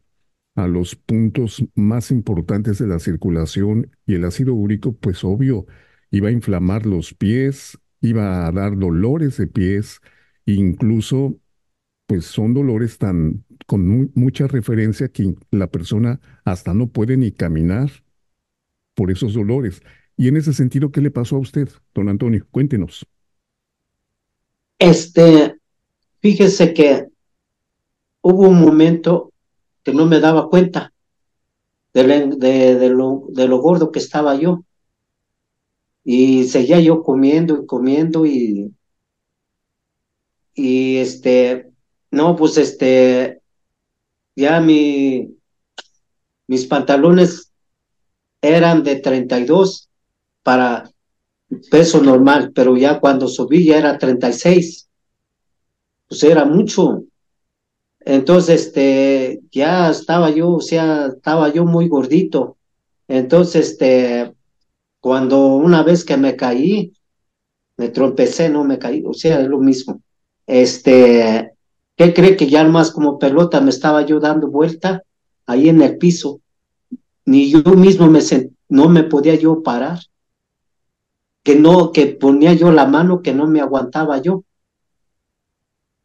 a 0.54 0.68
los 0.68 0.94
puntos 0.94 1.64
más 1.74 2.10
importantes 2.10 2.78
de 2.78 2.86
la 2.86 2.98
circulación 2.98 3.90
y 4.06 4.14
el 4.14 4.24
ácido 4.24 4.54
úrico 4.54 4.92
pues 4.92 5.24
obvio 5.24 5.66
iba 6.10 6.28
a 6.28 6.32
inflamar 6.32 6.86
los 6.86 7.12
pies, 7.14 7.78
iba 8.00 8.46
a 8.46 8.52
dar 8.52 8.78
dolores 8.78 9.36
de 9.36 9.46
pies, 9.48 10.00
incluso 10.46 11.40
pues 12.06 12.26
son 12.26 12.54
dolores 12.54 12.98
tan 12.98 13.44
con 13.66 14.12
mucha 14.14 14.46
referencia 14.46 15.08
que 15.08 15.34
la 15.50 15.68
persona 15.68 16.20
hasta 16.44 16.74
no 16.74 16.88
puede 16.88 17.16
ni 17.16 17.32
caminar 17.32 17.90
por 18.94 19.10
esos 19.10 19.34
dolores. 19.34 19.82
Y 20.16 20.28
en 20.28 20.36
ese 20.36 20.52
sentido, 20.52 20.92
¿qué 20.92 21.00
le 21.00 21.10
pasó 21.10 21.36
a 21.36 21.40
usted, 21.40 21.68
don 21.94 22.08
Antonio? 22.08 22.46
Cuéntenos. 22.50 23.06
Este, 24.78 25.56
fíjese 26.20 26.74
que 26.74 27.08
hubo 28.20 28.48
un 28.48 28.60
momento 28.60 29.32
que 29.84 29.92
no 29.92 30.06
me 30.06 30.18
daba 30.18 30.48
cuenta 30.48 30.92
de, 31.92 32.88
lo 32.90 33.58
gordo 33.58 33.92
que 33.92 34.00
estaba 34.00 34.34
yo. 34.34 34.64
Y 36.02 36.44
seguía 36.44 36.80
yo 36.80 37.02
comiendo 37.02 37.62
y 37.62 37.66
comiendo 37.66 38.26
y, 38.26 38.74
y 40.54 40.96
este, 40.98 41.70
no, 42.10 42.36
pues 42.36 42.58
este, 42.58 43.40
ya 44.36 44.60
mi, 44.60 45.34
mis 46.46 46.66
pantalones 46.66 47.52
eran 48.42 48.82
de 48.82 48.96
32 48.96 49.88
para 50.42 50.90
peso 51.70 52.02
normal, 52.02 52.52
pero 52.54 52.76
ya 52.76 53.00
cuando 53.00 53.28
subí 53.28 53.66
ya 53.66 53.78
era 53.78 53.98
36. 53.98 54.88
Pues 56.08 56.22
era 56.22 56.44
mucho. 56.44 57.04
Entonces, 58.04 58.66
este, 58.66 59.40
ya 59.50 59.90
estaba 59.90 60.30
yo, 60.30 60.50
o 60.50 60.60
sea, 60.60 61.06
estaba 61.06 61.48
yo 61.48 61.64
muy 61.64 61.88
gordito. 61.88 62.56
Entonces, 63.08 63.70
este, 63.70 64.34
cuando 65.00 65.46
una 65.56 65.82
vez 65.82 66.04
que 66.04 66.16
me 66.16 66.36
caí, 66.36 66.92
me 67.76 67.88
trompecé, 67.88 68.48
no 68.48 68.64
me 68.64 68.78
caí, 68.78 69.02
o 69.06 69.14
sea, 69.14 69.40
es 69.40 69.48
lo 69.48 69.58
mismo. 69.58 70.00
Este, 70.46 71.52
¿qué 71.96 72.14
cree 72.14 72.36
que 72.36 72.46
ya 72.46 72.64
más 72.64 72.90
como 72.90 73.18
pelota 73.18 73.60
me 73.60 73.70
estaba 73.70 74.02
yo 74.02 74.20
dando 74.20 74.48
vuelta 74.48 75.02
ahí 75.46 75.68
en 75.68 75.82
el 75.82 75.96
piso? 75.98 76.40
Ni 77.24 77.50
yo 77.50 77.62
mismo 77.62 78.08
me 78.08 78.20
no 78.68 78.88
me 78.88 79.04
podía 79.04 79.34
yo 79.34 79.62
parar 79.62 79.98
que 81.42 81.54
no, 81.56 81.92
que 81.92 82.06
ponía 82.06 82.54
yo 82.54 82.72
la 82.72 82.86
mano 82.86 83.22
que 83.22 83.34
no 83.34 83.46
me 83.46 83.60
aguantaba 83.60 84.20
yo. 84.20 84.44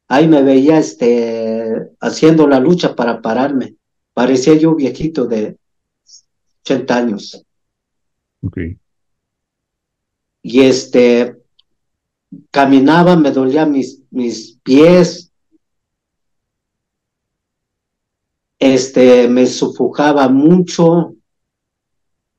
Ahí 0.09 0.27
me 0.27 0.43
veía 0.43 0.77
este, 0.77 1.91
haciendo 2.01 2.47
la 2.47 2.59
lucha 2.59 2.95
para 2.95 3.21
pararme. 3.21 3.75
Parecía 4.13 4.55
yo 4.55 4.75
viejito 4.75 5.25
de 5.25 5.57
80 6.63 6.97
años. 6.97 7.45
Okay. 8.41 8.77
Y 10.41 10.61
este, 10.61 11.37
caminaba, 12.51 13.15
me 13.15 13.31
dolía 13.31 13.65
mis, 13.65 14.01
mis 14.09 14.57
pies. 14.63 15.31
Este, 18.57 19.29
me 19.29 19.45
sufocaba 19.45 20.27
mucho. 20.27 21.15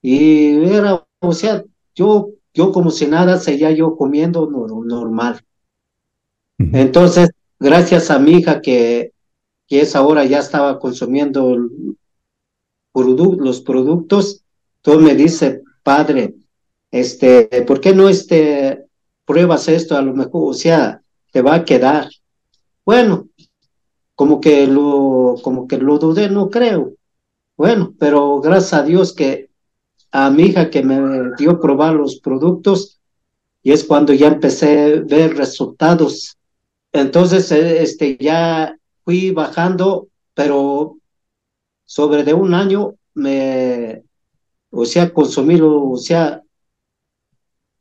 Y 0.03 0.65
era, 0.65 1.07
o 1.21 1.33
sea, 1.33 1.65
yo 1.95 2.35
yo 2.53 2.73
como 2.73 2.91
si 2.91 3.07
nada 3.07 3.39
seguía 3.39 3.71
yo 3.71 3.97
comiendo 3.97 4.49
normal. 4.51 5.41
Entonces, 6.59 7.31
gracias 7.61 8.11
a 8.11 8.19
mi 8.19 8.33
hija 8.33 8.61
que, 8.61 9.13
que 9.69 9.83
es 9.83 9.95
ahora 9.95 10.25
ya 10.25 10.41
estaba 10.41 10.81
consumiendo 10.81 11.57
los 12.95 13.61
productos, 13.61 14.43
Todo 14.83 14.99
me 14.99 15.15
dice, 15.15 15.63
padre, 15.83 16.35
este, 16.91 17.47
¿por 17.67 17.81
qué 17.81 17.95
no 17.95 18.09
este, 18.09 18.87
pruebas 19.25 19.69
esto? 19.69 19.97
A 19.97 20.03
lo 20.03 20.15
mejor, 20.15 20.51
o 20.51 20.55
sea, 20.55 21.03
te 21.31 21.43
va 21.43 21.55
a 21.55 21.65
quedar. 21.65 22.09
Bueno, 22.85 23.29
como 24.15 24.41
que 24.41 24.67
lo, 24.67 25.37
como 25.43 25.69
que 25.69 25.79
lo 25.79 25.99
dudé, 25.99 26.29
no 26.29 26.51
creo. 26.51 26.95
Bueno, 27.57 27.95
pero 27.99 28.41
gracias 28.41 28.73
a 28.73 28.83
Dios 28.83 29.13
que 29.13 29.51
a 30.11 30.31
mi 30.31 30.45
hija 30.45 30.71
que 30.71 30.83
me 30.83 31.31
dio 31.39 31.61
probar 31.61 31.95
los 31.95 32.19
productos 32.21 33.01
y 33.63 33.73
es 33.73 33.85
cuando 33.85 34.13
ya 34.13 34.29
empecé 34.29 34.95
a 34.95 35.01
ver 35.03 35.37
resultados. 35.37 36.39
Entonces, 36.93 37.51
eh, 37.53 37.83
este, 37.83 38.17
ya 38.19 38.77
fui 39.05 39.31
bajando, 39.31 40.09
pero 40.35 40.99
sobre 41.85 42.25
de 42.25 42.35
un 42.35 42.55
año 42.55 42.95
me, 43.15 44.03
o 44.71 44.85
sea, 44.85 45.13
consumir, 45.13 45.63
o 45.63 45.97
sea, 45.97 46.43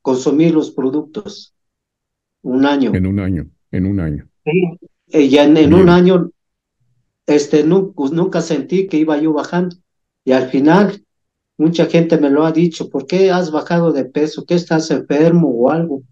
consumir 0.01 0.53
los 0.53 0.71
productos. 0.71 1.53
Un 2.41 2.65
año. 2.65 2.95
En 2.95 3.05
un 3.05 3.19
año, 3.19 3.49
en 3.71 3.85
un 3.85 3.99
año. 3.99 4.29
Sí, 4.45 4.79
y 5.07 5.37
en, 5.37 5.73
un 5.73 5.89
año, 5.89 6.31
este, 7.25 7.63
nunca, 7.63 7.93
pues, 7.95 8.11
nunca 8.11 8.41
sentí 8.41 8.87
que 8.87 8.97
iba 8.97 9.17
yo 9.17 9.33
bajando. 9.33 9.75
Y 10.23 10.31
al 10.31 10.49
final, 10.49 11.03
mucha 11.57 11.87
gente 11.87 12.17
me 12.17 12.29
lo 12.29 12.45
ha 12.45 12.51
dicho, 12.51 12.89
¿por 12.89 13.05
qué 13.05 13.29
has 13.29 13.51
bajado 13.51 13.91
de 13.91 14.05
peso? 14.05 14.45
¿Qué 14.45 14.55
estás 14.55 14.89
enfermo 14.91 15.49
o 15.49 15.69
algo? 15.69 16.03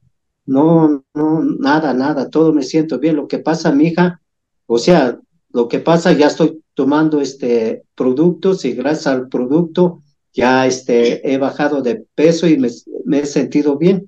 No, 0.48 1.06
no, 1.13 1.44
nada, 1.44 1.94
nada, 1.94 2.30
todo 2.30 2.51
me 2.54 2.63
siento 2.63 2.98
bien. 2.98 3.16
Lo 3.16 3.27
que 3.27 3.38
pasa, 3.38 3.72
mi 3.72 3.88
hija, 3.88 4.22
o 4.66 4.80
sea, 4.80 5.20
lo 5.51 5.68
que 5.68 5.80
pasa, 5.80 6.13
ya 6.13 6.27
estoy 6.27 6.63
tomando 6.74 7.22
este 7.22 7.84
productos 7.96 8.66
y 8.66 8.74
gracias 8.74 9.08
al 9.08 9.30
producto 9.30 10.01
ya 10.38 10.68
este, 10.68 11.34
he 11.34 11.39
bajado 11.39 11.82
de 11.82 12.06
peso 12.13 12.48
y 12.48 12.58
me, 12.58 12.70
he 13.18 13.25
sentido 13.25 13.77
bien. 13.77 14.08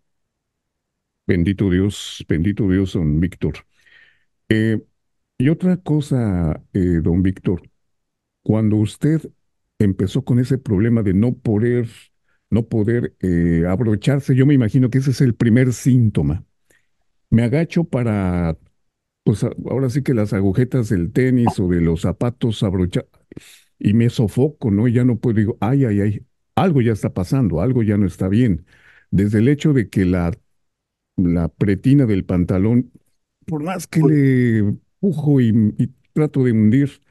Bendito 1.25 1.69
Dios, 1.69 2.23
bendito 2.27 2.69
Dios, 2.69 2.93
don 2.93 3.19
Víctor. 3.19 3.55
Eh, 4.47 4.79
y 5.39 5.49
otra 5.49 5.77
cosa, 5.77 6.61
eh, 6.73 6.99
don 7.01 7.23
Víctor, 7.23 7.63
cuando 8.43 8.75
usted 8.75 9.21
empezó 9.79 10.23
con 10.23 10.37
ese 10.37 10.59
problema 10.59 11.01
de 11.01 11.15
no 11.15 11.33
poder, 11.33 11.89
no 12.49 12.67
poder 12.67 13.15
eh, 13.21 13.65
abrocharse, 13.67 14.35
yo 14.35 14.45
me 14.45 14.53
imagino 14.53 14.89
que 14.89 14.99
ese 14.99 15.11
es 15.11 15.21
el 15.21 15.35
primer 15.35 15.73
síntoma. 15.73 16.45
Me 17.29 17.43
agacho 17.43 17.83
para, 17.83 18.57
pues 19.23 19.43
ahora 19.43 19.89
sí 19.89 20.01
que 20.01 20.13
las 20.13 20.33
agujetas 20.33 20.89
del 20.89 21.11
tenis 21.11 21.59
o 21.59 21.67
de 21.67 21.81
los 21.81 22.01
zapatos 22.01 22.63
abrochar 22.63 23.07
y 23.79 23.93
me 23.93 24.09
sofoco, 24.09 24.71
¿no? 24.71 24.87
Y 24.87 24.93
ya 24.93 25.05
no 25.05 25.17
puedo, 25.17 25.37
digo, 25.37 25.57
ay, 25.61 25.85
ay, 25.85 26.01
ay, 26.01 26.25
algo 26.55 26.81
ya 26.81 26.91
está 26.91 27.13
pasando, 27.13 27.61
algo 27.61 27.83
ya 27.83 27.97
no 27.97 28.05
está 28.05 28.27
bien. 28.27 28.65
Desde 29.11 29.39
el 29.39 29.47
hecho 29.47 29.73
de 29.73 29.89
que 29.89 30.05
la, 30.05 30.31
la 31.15 31.47
pretina 31.47 32.05
del 32.05 32.25
pantalón, 32.25 32.91
por 33.45 33.63
más 33.63 33.87
que 33.87 34.01
le 34.01 34.57
empujo 34.59 35.41
y, 35.41 35.73
trato 36.13 36.43
de 36.43 36.51
hundir, 36.51 37.01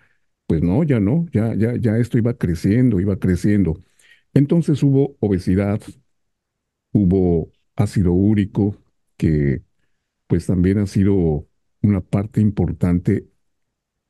pues 0.47 0.63
no, 0.63 0.83
ya 0.83 1.01
no, 1.01 1.27
ya, 1.33 1.55
ya, 1.55 1.77
ya 1.77 1.97
esto 1.99 2.19
iba 2.19 2.35
creciendo, 2.35 3.01
iba 3.01 3.19
creciendo. 3.19 3.83
Entonces 4.35 4.83
hubo 4.83 5.17
obesidad, 5.21 5.81
hubo 6.93 7.51
ácido 7.77 8.13
úrico, 8.13 8.77
que 9.17 9.63
pues 10.27 10.47
también 10.47 10.79
ha 10.79 10.87
sido 10.87 11.49
una 11.83 12.01
parte 12.01 12.41
importante 12.41 13.29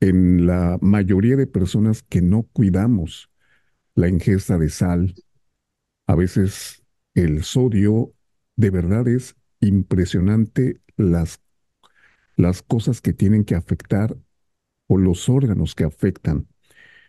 en 0.01 0.47
la 0.47 0.79
mayoría 0.81 1.37
de 1.37 1.47
personas 1.47 2.03
que 2.03 2.23
no 2.23 2.45
cuidamos 2.53 3.31
la 3.95 4.09
ingesta 4.09 4.59
de 4.59 4.71
sal. 4.71 5.15
A 6.07 6.15
veces 6.15 6.85
el 7.15 7.45
sodio, 7.45 8.15
de 8.57 8.71
verdad 8.71 9.09
es 9.09 9.37
impresionante 9.61 10.81
las, 10.97 11.41
las 12.37 12.63
cosas 12.63 13.01
que 13.01 13.13
tienen 13.13 13.45
que 13.45 13.55
afectar 13.55 14.17
o 14.89 14.99
los 14.99 15.29
órganos 15.29 15.75
que 15.75 15.85
afectan. 15.85 16.49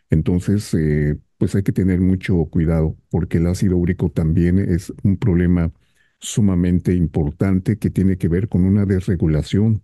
Entonces, 0.10 0.74
eh, 0.76 1.18
pues 1.40 1.56
hay 1.56 1.64
que 1.64 1.74
tener 1.74 2.02
mucho 2.02 2.46
cuidado 2.48 2.98
porque 3.12 3.40
el 3.40 3.48
ácido 3.48 3.78
úrico 3.78 4.12
también 4.12 4.60
es 4.60 4.94
un 5.04 5.18
problema 5.18 5.74
sumamente 6.22 6.96
importante 6.96 7.80
que 7.80 7.92
tiene 7.92 8.20
que 8.20 8.30
ver 8.30 8.50
con 8.50 8.66
una 8.66 8.86
desregulación 8.86 9.84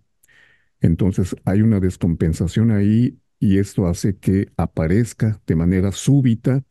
entonces 0.80 1.36
hay 1.44 1.62
una 1.62 1.80
descompensación 1.80 2.70
ahí 2.70 3.18
y 3.40 3.58
esto 3.58 3.86
hace 3.86 4.16
que 4.18 4.50
aparezca 4.56 5.40
de 5.46 5.56
manera 5.56 5.92
súbita 5.92 6.64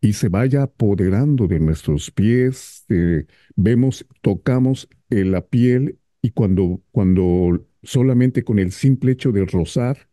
y 0.00 0.12
se 0.14 0.28
vaya 0.28 0.62
apoderando 0.64 1.46
de 1.48 1.60
nuestros 1.60 2.10
pies. 2.10 2.84
Eh, 2.88 3.26
vemos, 3.56 4.06
tocamos 4.22 4.88
la 5.10 5.46
piel 5.46 5.98
y 6.22 6.30
cuando, 6.32 6.82
cuando 6.92 7.66
solamente 7.82 8.44
con 8.44 8.58
el 8.58 8.72
simple 8.72 9.12
hecho 9.12 9.32
de 9.32 9.44
rozar, 9.46 10.08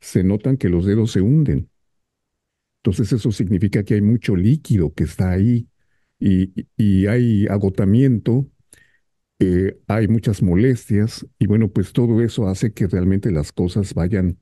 se 0.00 0.24
notan 0.24 0.56
que 0.58 0.68
los 0.68 0.86
dedos 0.86 1.12
se 1.12 1.20
hunden. 1.22 1.70
Entonces 2.84 3.12
eso 3.14 3.32
significa 3.32 3.82
que 3.82 3.94
hay 3.94 4.02
mucho 4.02 4.36
líquido 4.36 4.92
que 4.94 5.04
está 5.04 5.30
ahí 5.30 5.68
y, 6.20 7.06
hay 7.06 7.46
agotamiento 7.48 8.48
eh, 9.40 9.78
hay 9.88 10.08
muchas 10.08 10.42
molestias 10.42 11.26
y 11.38 11.46
bueno, 11.46 11.68
pues 11.70 11.92
todo 11.92 12.22
eso 12.22 12.48
hace 12.48 12.72
que 12.74 12.86
realmente 12.86 13.30
las 13.32 13.52
cosas 13.52 13.94
vayan, 13.94 14.38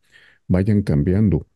vayan 0.48 0.83
cambiando. 0.83 1.48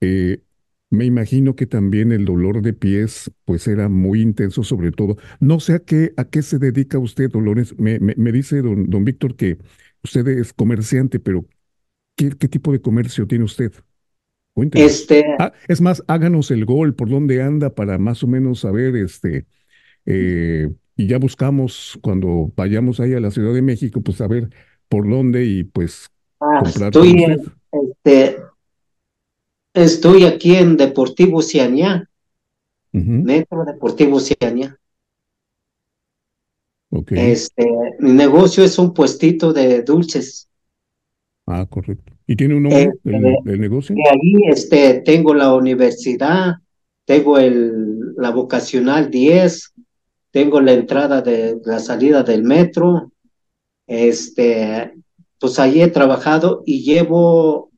Eh, 0.00 0.42
me 0.90 1.06
imagino 1.06 1.56
que 1.56 1.66
también 1.66 2.12
el 2.12 2.24
dolor 2.26 2.62
de 2.62 2.74
pies 2.74 3.32
pues 3.44 3.68
era 3.68 3.88
muy 3.88 4.20
intenso 4.22 4.64
sobre 4.64 4.92
todo. 4.92 5.16
No 5.40 5.60
sé 5.60 5.74
a 5.74 5.80
qué, 5.80 6.14
a 6.16 6.24
qué 6.26 6.42
se 6.42 6.58
dedica 6.58 6.98
usted, 6.98 7.30
Dolores. 7.30 7.76
Me, 7.78 7.98
dice 8.32 8.62
don, 8.62 8.90
don 8.90 9.04
Víctor 9.04 9.36
que 9.36 9.58
usted 10.02 10.26
es 10.28 10.52
comerciante, 10.52 11.20
pero 11.20 11.46
¿qué, 12.16 12.30
qué 12.38 12.48
tipo 12.48 12.72
de 12.72 12.82
comercio 12.82 13.26
tiene 13.26 13.44
usted? 13.44 13.72
Este... 14.56 15.24
Ah, 15.38 15.52
es 15.66 15.80
más, 15.80 16.02
háganos 16.06 16.50
el 16.50 16.64
gol, 16.64 16.94
por 16.94 17.08
dónde 17.08 17.42
anda 17.42 17.74
para 17.74 17.98
más 17.98 18.22
o 18.22 18.26
menos 18.26 18.60
saber 18.60 18.94
este, 18.96 19.46
eh, 20.06 20.70
y 20.96 21.06
ya 21.08 21.18
buscamos 21.18 21.98
cuando 22.02 22.52
vayamos 22.56 23.00
ahí 23.00 23.14
a 23.14 23.20
la 23.20 23.30
Ciudad 23.30 23.52
de 23.52 23.62
México, 23.62 24.00
pues 24.00 24.20
a 24.20 24.28
ver 24.28 24.50
por 24.88 25.08
dónde 25.08 25.44
y 25.44 25.64
pues 25.64 26.08
ah, 26.40 26.60
comprar. 26.62 26.88
Estoy, 26.88 27.24
este, 27.72 28.38
estoy 29.72 30.24
aquí 30.24 30.54
en 30.54 30.76
Deportivo 30.76 31.42
Cianía, 31.42 32.08
Metro 32.92 33.64
Deportivo 33.64 34.20
Cianía. 34.20 34.78
Okay. 36.90 37.32
Este, 37.32 37.66
mi 37.98 38.12
negocio 38.12 38.62
es 38.62 38.78
un 38.78 38.94
puestito 38.94 39.52
de 39.52 39.82
dulces. 39.82 40.48
Ah, 41.44 41.66
correcto. 41.68 42.13
¿Y 42.26 42.36
tiene 42.36 42.54
un 42.54 42.64
nombre 42.64 42.90
del, 43.02 43.26
este, 43.26 43.58
negocio? 43.58 43.96
Ahí 44.10 44.50
este, 44.50 45.02
tengo 45.04 45.34
la 45.34 45.54
universidad, 45.54 46.54
tengo 47.04 47.38
el, 47.38 48.14
la 48.16 48.30
vocacional 48.30 49.10
10, 49.10 49.74
tengo 50.30 50.60
la 50.60 50.72
entrada 50.72 51.20
de 51.20 51.58
la 51.64 51.78
salida 51.78 52.22
del 52.22 52.44
metro, 52.44 53.12
este, 53.86 54.92
pues 55.38 55.58
ahí 55.58 55.82
he 55.82 55.88
trabajado 55.88 56.62
y 56.64 56.82
llevo 56.82 57.70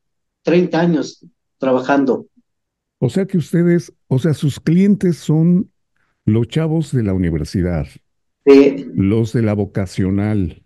30 0.42 0.80
años 0.80 1.26
trabajando. 1.59 2.26
O 2.98 3.11
sea 3.11 3.26
que 3.26 3.38
ustedes, 3.38 3.92
o 4.06 4.18
sea, 4.18 4.32
sus 4.32 4.61
clientes 4.61 5.16
son 5.16 5.70
los 6.24 6.48
chavos 6.48 6.92
de 6.92 7.02
la 7.02 7.12
universidad. 7.12 7.87
Sí. 8.46 8.87
Los 8.94 9.32
de 9.32 9.42
la 9.42 9.54
vocacional. 9.54 10.62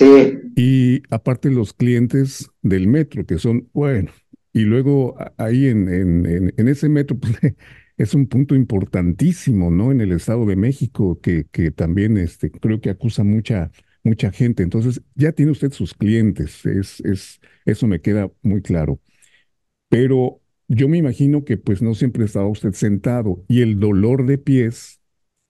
Sí. 0.00 0.38
Y 0.56 1.02
aparte 1.10 1.50
los 1.50 1.74
clientes 1.74 2.50
del 2.62 2.88
metro, 2.88 3.26
que 3.26 3.38
son, 3.38 3.68
bueno, 3.74 4.10
y 4.54 4.60
luego 4.60 5.14
ahí 5.36 5.66
en, 5.66 5.88
en, 5.92 6.54
en, 6.56 6.68
ese 6.68 6.88
metro, 6.88 7.18
pues, 7.18 7.36
es 7.98 8.14
un 8.14 8.26
punto 8.26 8.54
importantísimo, 8.54 9.70
¿no? 9.70 9.92
En 9.92 10.00
el 10.00 10.12
Estado 10.12 10.46
de 10.46 10.56
México, 10.56 11.20
que, 11.20 11.46
que 11.52 11.70
también 11.70 12.16
este, 12.16 12.50
creo 12.50 12.80
que 12.80 12.88
acusa 12.88 13.24
mucha, 13.24 13.70
mucha 14.02 14.32
gente. 14.32 14.62
Entonces, 14.62 15.02
ya 15.14 15.32
tiene 15.32 15.52
usted 15.52 15.70
sus 15.70 15.92
clientes, 15.92 16.64
es, 16.64 17.00
es, 17.00 17.40
eso 17.66 17.86
me 17.86 18.00
queda 18.00 18.30
muy 18.42 18.62
claro. 18.62 19.00
Pero 19.90 20.40
yo 20.66 20.88
me 20.88 20.96
imagino 20.96 21.44
que 21.44 21.58
pues 21.58 21.82
no 21.82 21.94
siempre 21.94 22.24
estaba 22.24 22.48
usted 22.48 22.72
sentado 22.72 23.44
y 23.48 23.60
el 23.60 23.78
dolor 23.78 24.24
de 24.24 24.38
pies 24.38 25.02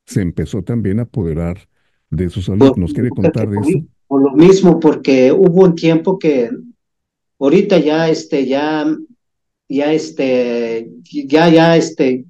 se 0.06 0.22
empezó 0.22 0.64
también 0.64 0.98
a 0.98 1.02
apoderar 1.02 1.68
de 2.10 2.30
su 2.30 2.42
salud. 2.42 2.72
¿Nos 2.76 2.92
quiere 2.92 3.10
contar 3.10 3.48
de 3.48 3.60
eso? 3.60 3.86
Lo 4.10 4.32
mismo, 4.32 4.80
porque 4.80 5.32
hubo 5.32 5.64
un 5.64 5.74
tiempo 5.74 6.18
que 6.18 6.50
ahorita 7.38 7.78
ya, 7.78 8.08
este, 8.08 8.46
ya, 8.46 8.86
ya, 9.68 9.92
este, 9.92 10.90
ya, 11.04 11.48
ya, 11.48 11.76
este, 11.76 12.24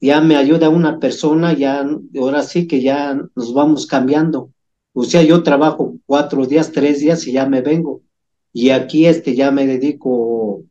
ya 0.00 0.20
me 0.20 0.36
ayuda 0.36 0.68
una 0.68 1.00
persona, 1.00 1.54
ya 1.54 1.88
ahora 2.18 2.42
sí 2.42 2.66
que 2.66 2.82
ya 2.82 3.18
nos 3.34 3.54
vamos 3.54 3.86
cambiando. 3.86 4.50
O 4.92 5.04
sea, 5.04 5.22
yo 5.22 5.42
trabajo 5.42 5.96
cuatro 6.06 6.46
días, 6.46 6.70
tres 6.70 7.00
días 7.00 7.26
y 7.26 7.32
ya 7.32 7.46
me 7.46 7.62
vengo. 7.62 8.02
Y 8.52 8.70
aquí 8.70 9.06
este 9.06 9.34
ya 9.34 9.50
me 9.50 9.66
dedico 9.66 10.62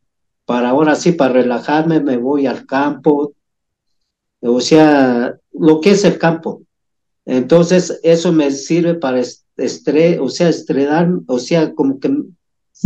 para 0.45 0.69
ahora 0.69 0.95
sí, 0.95 1.11
para 1.11 1.33
relajarme, 1.33 1.99
me 2.01 2.17
voy 2.17 2.45
al 2.45 2.65
campo, 2.65 3.33
o 4.41 4.61
sea, 4.61 5.35
lo 5.51 5.81
que 5.81 5.91
es 5.91 6.03
el 6.03 6.17
campo. 6.19 6.61
Entonces, 7.25 7.99
eso 8.03 8.31
me 8.31 8.51
sirve 8.51 8.93
para 8.93 9.21
estrés, 9.57 10.19
o 10.19 10.29
sea, 10.29 10.49
estresar, 10.49 11.09
o 11.27 11.39
sea, 11.39 11.73
como 11.73 11.99
que, 11.99 12.13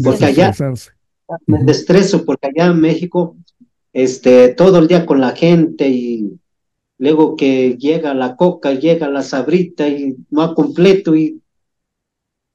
porque 0.04 0.26
allá, 0.26 0.54
me 1.46 1.72
estreso, 1.72 2.26
porque 2.26 2.48
allá 2.48 2.72
en 2.72 2.80
México, 2.80 3.36
este, 3.94 4.50
todo 4.50 4.80
el 4.80 4.88
día 4.88 5.06
con 5.06 5.20
la 5.20 5.32
gente 5.32 5.88
y 5.90 6.40
luego 6.98 7.36
que 7.36 7.78
llega 7.78 8.14
la 8.14 8.36
coca, 8.36 8.74
llega 8.74 9.10
la 9.10 9.24
sabrita 9.24 9.88
y 9.88 10.16
no 10.30 10.42
ha 10.42 10.54
completo 10.54 11.16
y 11.16 11.42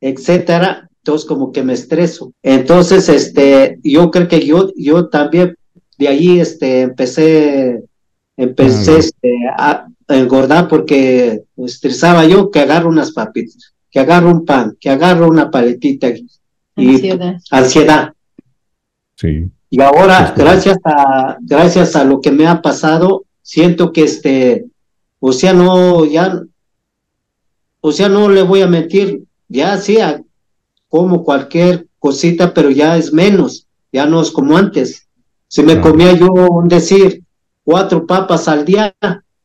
etcétera, 0.00 0.88
entonces 0.98 1.26
como 1.26 1.50
que 1.50 1.62
me 1.62 1.72
estreso. 1.72 2.32
Entonces, 2.42 3.08
este, 3.08 3.78
yo 3.82 4.10
creo 4.10 4.28
que 4.28 4.44
yo, 4.44 4.70
yo 4.76 5.08
también 5.08 5.56
de 5.98 6.08
ahí, 6.08 6.40
este, 6.40 6.82
empecé, 6.82 7.84
empecé, 8.36 8.98
este, 8.98 9.32
a 9.56 9.86
engordar 10.08 10.68
porque 10.68 11.44
estresaba 11.56 12.26
yo 12.26 12.50
que 12.50 12.60
agarro 12.60 12.88
unas 12.88 13.12
papitas, 13.12 13.73
que 13.94 14.00
agarro 14.00 14.32
un 14.32 14.44
pan, 14.44 14.76
que 14.80 14.90
agarro 14.90 15.28
una 15.28 15.52
paletita 15.52 16.08
y 16.08 16.88
ansiedad. 16.88 17.36
ansiedad. 17.52 18.12
Sí. 19.14 19.48
Y 19.70 19.80
ahora, 19.80 20.34
gracias 20.36 20.78
a, 20.84 21.38
gracias 21.40 21.94
a 21.94 22.02
lo 22.02 22.20
que 22.20 22.32
me 22.32 22.44
ha 22.44 22.60
pasado, 22.60 23.24
siento 23.40 23.92
que 23.92 24.02
este, 24.02 24.64
o 25.20 25.32
sea, 25.32 25.52
no, 25.52 26.04
ya, 26.04 26.42
o 27.80 27.92
sea, 27.92 28.08
no 28.08 28.28
le 28.28 28.42
voy 28.42 28.62
a 28.62 28.66
mentir, 28.66 29.22
ya 29.46 29.76
sí, 29.76 29.98
como 30.88 31.22
cualquier 31.22 31.86
cosita, 32.00 32.52
pero 32.52 32.70
ya 32.70 32.96
es 32.96 33.12
menos, 33.12 33.68
ya 33.92 34.06
no 34.06 34.22
es 34.22 34.32
como 34.32 34.56
antes. 34.56 35.06
Si 35.46 35.62
me 35.62 35.80
comía 35.80 36.14
yo, 36.14 36.34
decir, 36.64 37.22
cuatro 37.62 38.04
papas 38.04 38.48
al 38.48 38.64
día, 38.64 38.92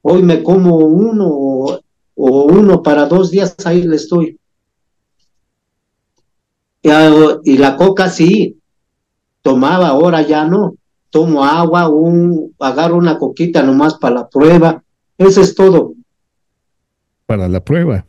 hoy 0.01 0.23
me 0.23 0.41
como 0.41 0.77
uno 0.77 1.27
o, 1.27 1.83
uno 2.15 2.81
para 2.81 3.05
dos 3.05 3.29
días, 3.29 3.55
ahí 3.63 3.83
le 3.83 3.95
estoy. 3.95 4.38
Y, 6.81 7.57
la 7.57 7.75
coca 7.75 8.09
sí, 8.09 8.57
tomaba, 9.41 9.89
ahora 9.89 10.21
ya 10.21 10.45
no. 10.45 10.75
Tomo 11.09 11.43
agua, 11.43 11.89
un, 11.89 12.53
agarro 12.59 12.95
una 12.97 13.17
coquita 13.17 13.63
nomás 13.63 13.95
para 13.95 14.15
la 14.15 14.29
prueba. 14.29 14.83
Eso 15.17 15.41
es 15.41 15.55
todo. 15.55 15.93
Para 17.25 17.47
la 17.47 17.63
prueba. 17.63 18.05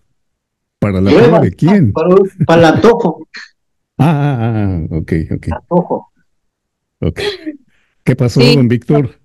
¿Para 0.78 1.00
la 1.00 1.10
prueba, 1.10 1.40
de 1.40 1.52
quién? 1.52 1.92
Para, 1.92 2.60
el 2.60 2.64
antojo. 2.64 3.26
Ah, 3.98 4.38
ah, 4.38 4.86
ah, 4.90 4.96
ok, 4.96 5.12
ok. 5.34 5.48
Antojo. 5.52 6.10
Ok. 7.00 7.20
¿Qué 8.04 8.16
pasó, 8.16 8.40
don 8.40 8.68
Víctor? 8.68 9.18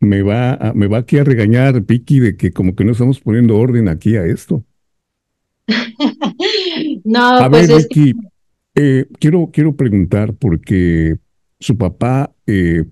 Me 0.00 0.22
va, 0.22 0.72
me 0.74 0.88
va 0.88 0.98
aquí 0.98 1.18
a 1.18 1.24
regañar 1.24 1.80
Vicky 1.80 2.20
de 2.20 2.36
que 2.36 2.52
como 2.52 2.74
que 2.74 2.84
no 2.84 2.92
estamos 2.92 3.20
poniendo 3.20 3.56
orden 3.56 3.88
aquí 3.88 4.16
a 4.16 4.24
esto. 4.24 4.62
no, 7.04 7.38
a 7.38 7.50
pues 7.50 7.68
ver, 7.68 7.78
Vicky, 7.78 8.14
eh, 8.76 9.06
quiero, 9.18 9.50
quiero 9.52 9.76
preguntar 9.76 10.34
porque 10.34 11.16
su 11.58 11.76
papá, 11.76 12.34
eh, 12.46 12.84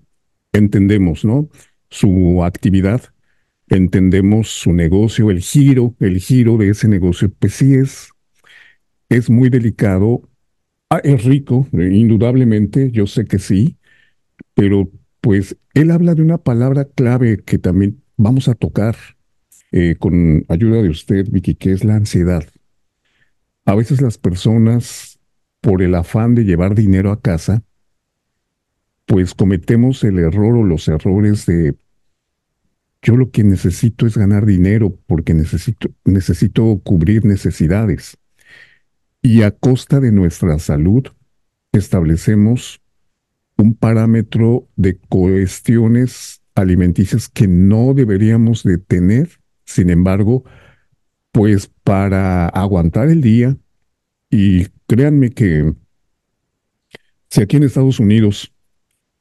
entendemos, 0.51 1.23
¿no? 1.23 1.49
Su 1.89 2.43
actividad, 2.43 3.01
entendemos 3.69 4.49
su 4.49 4.73
negocio, 4.73 5.31
el 5.31 5.41
giro, 5.41 5.95
el 5.99 6.19
giro 6.19 6.57
de 6.57 6.69
ese 6.69 6.87
negocio, 6.87 7.31
pues 7.39 7.53
sí 7.53 7.75
es, 7.75 8.09
es 9.09 9.29
muy 9.29 9.49
delicado. 9.49 10.27
Ah, 10.89 11.01
es 11.03 11.23
rico, 11.23 11.67
indudablemente, 11.73 12.91
yo 12.91 13.07
sé 13.07 13.25
que 13.25 13.39
sí, 13.39 13.77
pero 14.53 14.89
pues 15.21 15.57
él 15.73 15.91
habla 15.91 16.15
de 16.15 16.21
una 16.21 16.37
palabra 16.37 16.85
clave 16.85 17.41
que 17.43 17.57
también 17.57 18.03
vamos 18.17 18.47
a 18.47 18.55
tocar 18.55 18.95
eh, 19.71 19.95
con 19.99 20.45
ayuda 20.47 20.81
de 20.81 20.89
usted, 20.89 21.27
Vicky, 21.29 21.55
que 21.55 21.71
es 21.71 21.83
la 21.83 21.95
ansiedad. 21.95 22.43
A 23.65 23.75
veces 23.75 24.01
las 24.01 24.17
personas, 24.17 25.14
por 25.65 25.81
el 25.81 25.95
afán 25.95 26.35
de 26.35 26.43
llevar 26.43 26.75
dinero 26.75 27.11
a 27.11 27.19
casa, 27.19 27.63
pues 29.07 29.33
cometemos 29.33 30.03
el 30.03 30.19
error 30.19 30.57
o 30.57 30.63
los 30.63 30.87
errores 30.87 31.47
de 31.47 31.75
yo 33.01 33.17
lo 33.17 33.31
que 33.31 33.43
necesito 33.43 34.05
es 34.05 34.15
ganar 34.15 34.45
dinero 34.45 34.95
porque 35.07 35.33
necesito, 35.33 35.89
necesito 36.03 36.79
cubrir 36.83 37.25
necesidades. 37.25 38.15
Y 39.23 39.41
a 39.41 39.49
costa 39.49 39.99
de 39.99 40.11
nuestra 40.11 40.59
salud 40.59 41.07
establecemos 41.71 42.79
un 43.57 43.73
parámetro 43.73 44.67
de 44.75 44.99
cuestiones 44.99 46.43
alimenticias 46.53 47.27
que 47.27 47.47
no 47.47 47.95
deberíamos 47.95 48.61
de 48.61 48.77
tener. 48.77 49.39
Sin 49.63 49.89
embargo, 49.89 50.43
pues 51.31 51.71
para 51.83 52.49
aguantar 52.49 53.09
el 53.09 53.21
día, 53.21 53.57
y 54.29 54.67
créanme 54.87 55.31
que 55.31 55.73
si 57.29 57.41
aquí 57.41 57.57
en 57.57 57.63
Estados 57.63 57.99
Unidos, 57.99 58.53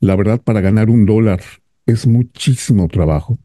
la 0.00 0.16
verdad, 0.16 0.40
para 0.40 0.60
ganar 0.60 0.90
un 0.90 1.06
dólar 1.06 1.40
es 1.86 2.06
muchísimo 2.06 2.88
trabajo, 2.88 3.38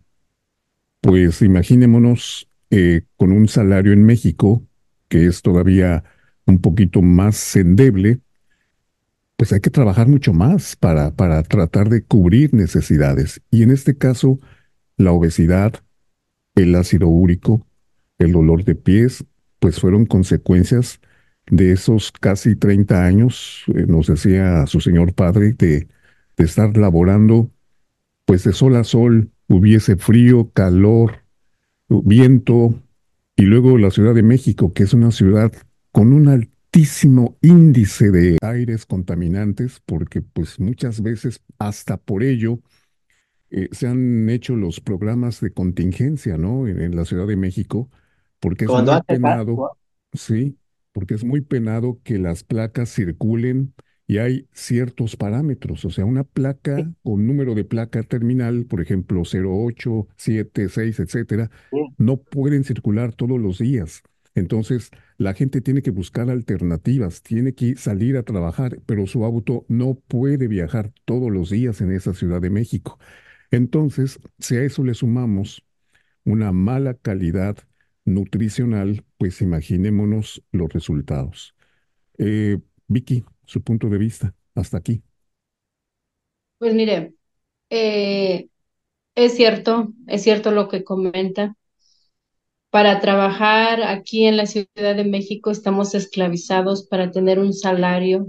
pues 1.02 1.42
imaginémonos 1.42 2.50
eh, 2.70 3.04
con 3.16 3.32
un 3.32 3.48
salario 3.48 3.94
en 3.94 4.06
México, 4.06 4.64
que 5.08 5.26
es 5.26 5.42
todavía 5.42 6.04
un 6.46 6.60
poquito 6.60 7.02
más 7.02 7.56
endeble, 7.56 8.20
pues 9.38 9.54
hay 9.54 9.62
que 9.62 9.70
trabajar 9.70 10.08
mucho 10.08 10.34
más 10.34 10.76
para, 10.76 11.16
para 11.16 11.42
tratar 11.44 11.90
de 11.90 12.04
cubrir 12.04 12.54
necesidades. 12.54 13.42
Y 13.50 13.64
en 13.64 13.72
este 13.72 13.98
caso, 13.98 14.38
la 14.98 15.14
obesidad, 15.14 15.74
el 16.56 16.76
ácido 16.76 17.08
úrico, 17.08 17.66
el 18.18 18.34
dolor 18.34 18.66
de 18.66 18.76
pies, 18.76 19.24
pues 19.60 19.80
fueron 19.80 20.06
consecuencias 20.06 21.00
de 21.50 21.72
esos 21.72 22.12
casi 22.12 22.56
30 22.56 23.06
años, 23.06 23.64
eh, 23.68 23.86
nos 23.88 24.08
decía 24.08 24.66
su 24.68 24.82
señor 24.82 25.14
padre, 25.14 25.54
de, 25.54 25.88
de 26.38 26.44
estar 26.46 26.76
laborando 26.78 27.50
pues 28.26 28.44
de 28.44 28.54
sol 28.54 28.76
a 28.76 28.84
sol, 28.84 29.32
hubiese 29.48 29.96
frío, 29.96 30.52
calor, 30.52 31.24
viento, 31.90 32.76
y 33.36 33.44
luego 33.44 33.80
la 33.80 33.90
Ciudad 33.90 34.14
de 34.14 34.22
México, 34.22 34.72
que 34.72 34.84
es 34.84 34.94
una 34.94 35.10
ciudad 35.10 35.52
con 35.92 36.14
un 36.14 36.28
altísimo 36.28 37.38
índice 37.42 38.12
de 38.12 38.38
aires 38.44 38.86
contaminantes, 38.86 39.82
porque 39.86 40.22
pues 40.22 40.60
muchas 40.60 41.02
veces 41.02 41.42
hasta 41.58 41.98
por 41.98 42.22
ello 42.22 42.60
eh, 43.50 43.70
se 43.72 43.88
han 43.88 44.30
hecho 44.30 44.56
los 44.56 44.80
programas 44.80 45.42
de 45.42 45.52
contingencia, 45.52 46.38
¿no? 46.38 46.68
En, 46.68 46.96
la 46.96 47.06
Ciudad 47.06 47.26
de 47.26 47.36
México, 47.36 47.90
porque 48.40 48.66
es 48.66 48.72
muy 48.72 49.02
penado, 49.08 49.72
sí, 50.14 50.56
porque 50.92 51.16
es 51.16 51.24
muy 51.24 51.42
penado 51.42 52.00
que 52.04 52.18
las 52.18 52.44
placas 52.44 52.94
circulen 52.94 53.74
y 54.08 54.18
hay 54.18 54.48
ciertos 54.54 55.16
parámetros, 55.16 55.86
o 55.86 55.92
sea, 55.92 56.04
una 56.06 56.24
placa 56.24 56.92
con 57.04 57.28
número 57.28 57.54
de 57.54 57.64
placa 57.64 58.02
terminal, 58.02 58.66
por 58.66 58.82
ejemplo, 58.82 59.22
08, 59.24 60.08
7, 60.18 60.68
6, 60.68 61.00
etcétera, 61.00 61.52
no 61.98 62.18
pueden 62.18 62.64
circular 62.64 63.14
todos 63.14 63.40
los 63.40 63.60
días. 63.60 64.02
Entonces, 64.34 64.90
la 65.18 65.34
gente 65.34 65.62
tiene 65.62 65.82
que 65.82 65.92
buscar 65.92 66.30
alternativas, 66.30 67.22
tiene 67.22 67.54
que 67.54 67.76
salir 67.76 68.18
a 68.18 68.24
trabajar, 68.24 68.80
pero 68.86 69.06
su 69.06 69.26
auto 69.26 69.66
no 69.68 69.96
puede 69.96 70.48
viajar 70.48 70.92
todos 71.06 71.32
los 71.32 71.50
días 71.52 71.82
en 71.82 71.92
esa 71.92 72.14
Ciudad 72.14 72.42
de 72.42 72.50
México. 72.50 72.98
Entonces, 73.52 74.20
si 74.40 74.56
a 74.56 74.64
eso 74.64 74.84
le 74.84 74.94
sumamos 74.94 75.66
una 76.24 76.52
mala 76.52 76.94
calidad 76.96 77.58
nutricional, 78.14 79.06
pues 79.18 79.42
imaginémonos 79.42 80.44
los 80.52 80.70
resultados. 80.70 81.56
Eh, 82.18 82.58
Vicky, 82.88 83.24
su 83.46 83.62
punto 83.62 83.90
de 83.90 83.98
vista, 83.98 84.36
hasta 84.56 84.78
aquí. 84.78 85.02
Pues 86.58 86.74
mire, 86.74 87.14
eh, 87.70 88.50
es 89.16 89.36
cierto, 89.36 89.94
es 90.08 90.24
cierto 90.24 90.52
lo 90.52 90.68
que 90.68 90.84
comenta 90.84 91.56
para 92.70 93.00
trabajar 93.00 93.82
aquí 93.82 94.26
en 94.26 94.38
la 94.38 94.46
Ciudad 94.46 94.96
de 94.96 95.04
México 95.04 95.50
estamos 95.50 95.96
esclavizados 95.96 96.86
para 96.88 97.12
tener 97.12 97.40
un 97.40 97.54
salario 97.54 98.28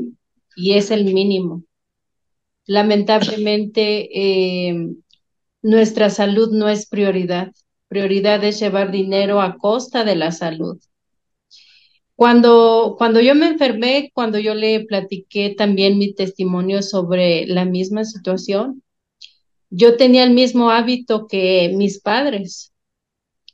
y 0.57 0.75
es 0.75 0.91
el 0.91 1.05
mínimo. 1.05 1.65
Lamentablemente, 2.67 4.09
eh, 4.15 4.89
nuestra 5.63 6.09
salud 6.09 6.53
no 6.53 6.69
es 6.69 6.87
prioridad. 6.87 7.53
Prioridad 7.91 8.45
es 8.45 8.61
llevar 8.61 8.93
dinero 8.93 9.41
a 9.41 9.59
costa 9.59 10.05
de 10.05 10.15
la 10.15 10.31
salud. 10.31 10.79
Cuando, 12.15 12.95
cuando 12.97 13.21
yo 13.21 13.35
me 13.35 13.49
enfermé, 13.49 14.13
cuando 14.15 14.39
yo 14.39 14.55
le 14.55 14.85
platiqué 14.85 15.57
también 15.59 15.99
mi 15.99 16.15
testimonio 16.15 16.83
sobre 16.83 17.47
la 17.47 17.65
misma 17.65 18.05
situación, 18.05 18.85
yo 19.71 19.97
tenía 19.97 20.23
el 20.23 20.31
mismo 20.31 20.71
hábito 20.71 21.27
que 21.27 21.73
mis 21.75 21.99
padres 22.01 22.73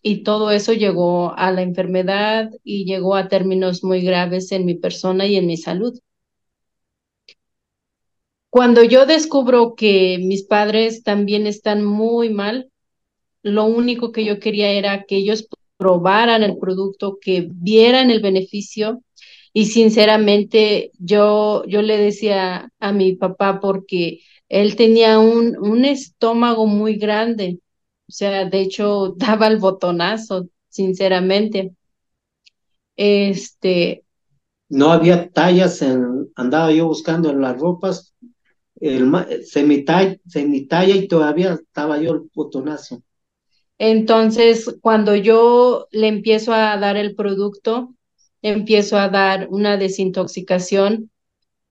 y 0.03 0.23
todo 0.23 0.51
eso 0.51 0.75
llegó 0.75 1.33
a 1.35 1.51
la 1.51 1.63
enfermedad 1.63 2.51
y 2.63 2.85
llegó 2.85 3.15
a 3.15 3.29
términos 3.29 3.83
muy 3.83 4.03
graves 4.03 4.53
en 4.53 4.67
mi 4.67 4.75
persona 4.75 5.25
y 5.25 5.37
en 5.37 5.47
mi 5.47 5.57
salud. 5.57 5.99
Cuando 8.51 8.83
yo 8.83 9.07
descubro 9.07 9.75
que 9.77 10.19
mis 10.21 10.43
padres 10.43 11.03
también 11.03 11.47
están 11.47 11.83
muy 11.83 12.29
mal, 12.29 12.71
lo 13.47 13.65
único 13.65 14.13
que 14.13 14.25
yo 14.25 14.41
quería 14.41 14.71
era 14.73 15.05
que 15.05 15.17
ellos 15.17 15.49
probaran 15.77 16.43
el 16.43 16.59
producto, 16.59 17.19
que 17.21 17.49
vieran 17.51 18.11
el 18.11 18.21
beneficio. 18.21 19.03
Y 19.53 19.67
sinceramente 19.67 20.91
yo, 20.99 21.65
yo 21.67 21.81
le 21.83 21.97
decía 21.97 22.71
a 22.79 22.93
mi 22.93 23.15
papá 23.15 23.61
porque 23.61 24.21
él 24.49 24.77
tenía 24.77 25.19
un, 25.19 25.57
un 25.59 25.85
estómago 25.85 26.67
muy 26.67 26.97
grande, 26.97 27.61
o 28.09 28.13
sea, 28.13 28.45
de 28.45 28.61
hecho 28.61 29.15
daba 29.17 29.47
el 29.47 29.59
botonazo, 29.59 30.49
sinceramente. 30.69 31.73
Este. 32.97 34.05
No 34.69 34.91
había 34.91 35.31
tallas, 35.31 35.81
en, 35.83 36.31
andaba 36.35 36.73
yo 36.73 36.87
buscando 36.89 37.31
en 37.31 37.41
las 37.41 37.59
ropas, 37.59 38.15
el 38.81 39.11
semitalla, 39.45 40.17
semitalla 40.27 40.95
y 40.95 41.09
todavía 41.09 41.55
estaba 41.55 41.99
yo 42.01 42.13
el 42.13 42.31
botonazo. 42.35 43.03
Entonces, 43.79 44.77
cuando 44.81 45.15
yo 45.15 45.87
le 45.91 46.09
empiezo 46.09 46.53
a 46.53 46.77
dar 46.79 46.97
el 46.97 47.15
producto, 47.15 47.95
empiezo 48.43 48.99
a 48.99 49.09
dar 49.09 49.49
una 49.51 49.77
desintoxicación, 49.77 51.11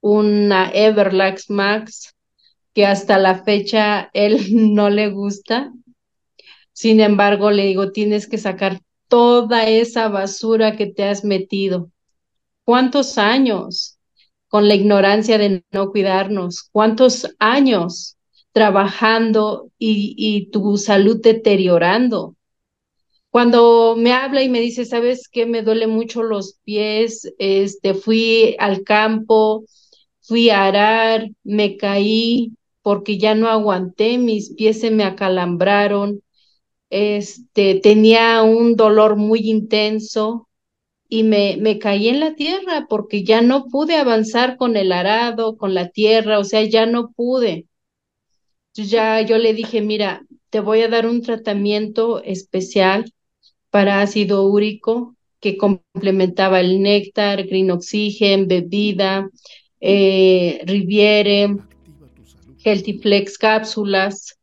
una 0.00 0.70
Everlax 0.70 1.50
Max, 1.50 2.14
que 2.74 2.86
hasta 2.86 3.18
la 3.18 3.42
fecha 3.42 4.10
él 4.12 4.38
no 4.74 4.90
le 4.90 5.10
gusta. 5.10 5.72
Sin 6.72 7.00
embargo, 7.00 7.50
le 7.50 7.64
digo, 7.64 7.90
tienes 7.90 8.28
que 8.28 8.38
sacar 8.38 8.80
toda 9.08 9.66
esa 9.68 10.08
basura 10.08 10.76
que 10.76 10.86
te 10.86 11.04
has 11.04 11.24
metido. 11.24 11.90
¿Cuántos 12.64 13.18
años 13.18 13.98
con 14.48 14.68
la 14.68 14.74
ignorancia 14.74 15.38
de 15.38 15.64
no 15.72 15.90
cuidarnos? 15.90 16.68
¿Cuántos 16.70 17.34
años 17.38 18.15
trabajando 18.56 19.70
y, 19.78 20.48
tu 20.50 20.78
salud 20.78 21.20
deteriorando? 21.22 22.36
Cuando 23.28 23.96
me 23.98 24.14
habla 24.14 24.42
y 24.42 24.48
me 24.48 24.60
dice, 24.60 24.86
¿sabes 24.86 25.28
qué? 25.28 25.44
Me 25.44 25.60
duele 25.60 25.86
mucho 25.86 26.22
los 26.22 26.58
pies, 26.64 27.34
este, 27.38 27.92
fui 27.92 28.56
al 28.58 28.82
campo, 28.82 29.66
fui 30.22 30.48
a 30.48 30.64
arar, 30.64 31.28
me 31.44 31.76
caí 31.76 32.52
porque 32.80 33.18
ya 33.18 33.34
no 33.34 33.48
aguanté, 33.48 34.16
mis 34.16 34.54
pies 34.54 34.80
se 34.80 34.90
me 34.90 35.04
acalambraron, 35.04 36.22
este, 36.88 37.74
tenía 37.80 38.42
un 38.42 38.74
dolor 38.74 39.16
muy 39.16 39.50
intenso 39.50 40.48
y 41.10 41.24
me, 41.24 41.58
me 41.60 41.78
caí 41.78 42.08
en 42.08 42.20
la 42.20 42.34
tierra 42.36 42.86
porque 42.88 43.22
ya 43.22 43.42
no 43.42 43.66
pude 43.66 43.96
avanzar 43.96 44.56
con 44.56 44.78
el 44.78 44.92
arado, 44.92 45.58
con 45.58 45.74
la 45.74 45.90
tierra, 45.90 46.38
o 46.38 46.44
sea, 46.44 46.64
ya 46.64 46.86
no 46.86 47.10
pude. 47.12 47.66
Ya 48.76 49.20
yo 49.22 49.38
le 49.38 49.54
dije, 49.54 49.80
mira, 49.80 50.24
te 50.50 50.60
voy 50.60 50.82
a 50.82 50.88
dar 50.88 51.06
un 51.06 51.22
tratamiento 51.22 52.22
especial 52.22 53.12
para 53.70 54.02
ácido 54.02 54.46
úrico 54.46 55.16
que 55.40 55.56
complementaba 55.56 56.60
el 56.60 56.82
néctar, 56.82 57.46
green 57.46 57.70
oxygen, 57.70 58.48
bebida, 58.48 59.30
eh, 59.80 60.60
Riviere, 60.64 61.56
Healthy 62.64 62.98
Flex 62.98 63.38
cápsulas. 63.38 64.38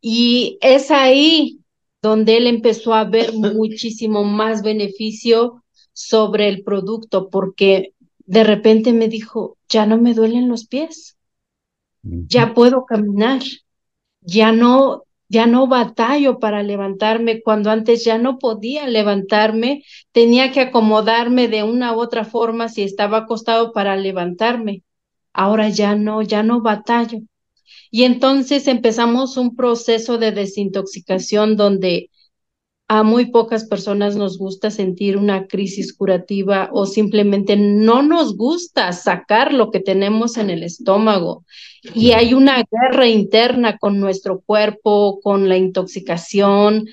Y 0.00 0.58
es 0.60 0.90
ahí 0.90 1.60
donde 2.02 2.36
él 2.36 2.46
empezó 2.46 2.94
a 2.94 3.04
ver 3.04 3.32
muchísimo 3.32 4.24
más 4.24 4.62
beneficio 4.62 5.64
sobre 5.92 6.48
el 6.48 6.62
producto, 6.62 7.28
porque 7.30 7.94
de 8.26 8.44
repente 8.44 8.92
me 8.92 9.08
dijo, 9.08 9.56
ya 9.68 9.86
no 9.86 9.98
me 9.98 10.14
duelen 10.14 10.48
los 10.48 10.66
pies, 10.66 11.16
ya 12.02 12.54
puedo 12.54 12.84
caminar, 12.84 13.42
ya 14.26 14.52
no, 14.52 15.04
ya 15.28 15.46
no 15.46 15.66
batallo 15.68 16.38
para 16.38 16.62
levantarme, 16.62 17.40
cuando 17.42 17.70
antes 17.70 18.04
ya 18.04 18.18
no 18.18 18.38
podía 18.38 18.86
levantarme, 18.88 19.84
tenía 20.12 20.52
que 20.52 20.60
acomodarme 20.60 21.48
de 21.48 21.62
una 21.62 21.94
u 21.94 22.00
otra 22.00 22.24
forma 22.24 22.68
si 22.68 22.82
estaba 22.82 23.18
acostado 23.18 23.72
para 23.72 23.96
levantarme. 23.96 24.82
Ahora 25.32 25.68
ya 25.68 25.94
no, 25.94 26.22
ya 26.22 26.42
no 26.42 26.60
batallo. 26.60 27.20
Y 27.90 28.02
entonces 28.02 28.66
empezamos 28.66 29.36
un 29.36 29.54
proceso 29.54 30.18
de 30.18 30.32
desintoxicación 30.32 31.56
donde 31.56 32.10
a 32.88 33.02
muy 33.02 33.26
pocas 33.26 33.64
personas 33.64 34.14
nos 34.16 34.38
gusta 34.38 34.70
sentir 34.70 35.16
una 35.16 35.48
crisis 35.48 35.92
curativa 35.92 36.68
o 36.72 36.86
simplemente 36.86 37.56
no 37.56 38.02
nos 38.02 38.36
gusta 38.36 38.92
sacar 38.92 39.52
lo 39.52 39.70
que 39.70 39.80
tenemos 39.80 40.36
en 40.36 40.50
el 40.50 40.62
estómago. 40.62 41.44
Y 41.94 42.12
hay 42.12 42.32
una 42.32 42.64
guerra 42.70 43.08
interna 43.08 43.76
con 43.78 43.98
nuestro 43.98 44.40
cuerpo, 44.40 45.20
con 45.20 45.48
la 45.48 45.56
intoxicación, 45.56 46.86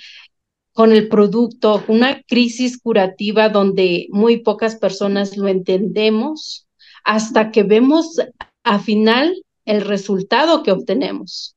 con 0.73 0.91
el 0.91 1.07
producto, 1.07 1.83
una 1.87 2.23
crisis 2.23 2.79
curativa 2.81 3.49
donde 3.49 4.07
muy 4.09 4.37
pocas 4.37 4.75
personas 4.75 5.37
lo 5.37 5.47
entendemos 5.47 6.67
hasta 7.03 7.51
que 7.51 7.61
vemos 7.61 8.19
a 8.63 8.79
final 8.79 9.43
el 9.65 9.81
resultado 9.81 10.63
que 10.63 10.71
obtenemos. 10.71 11.55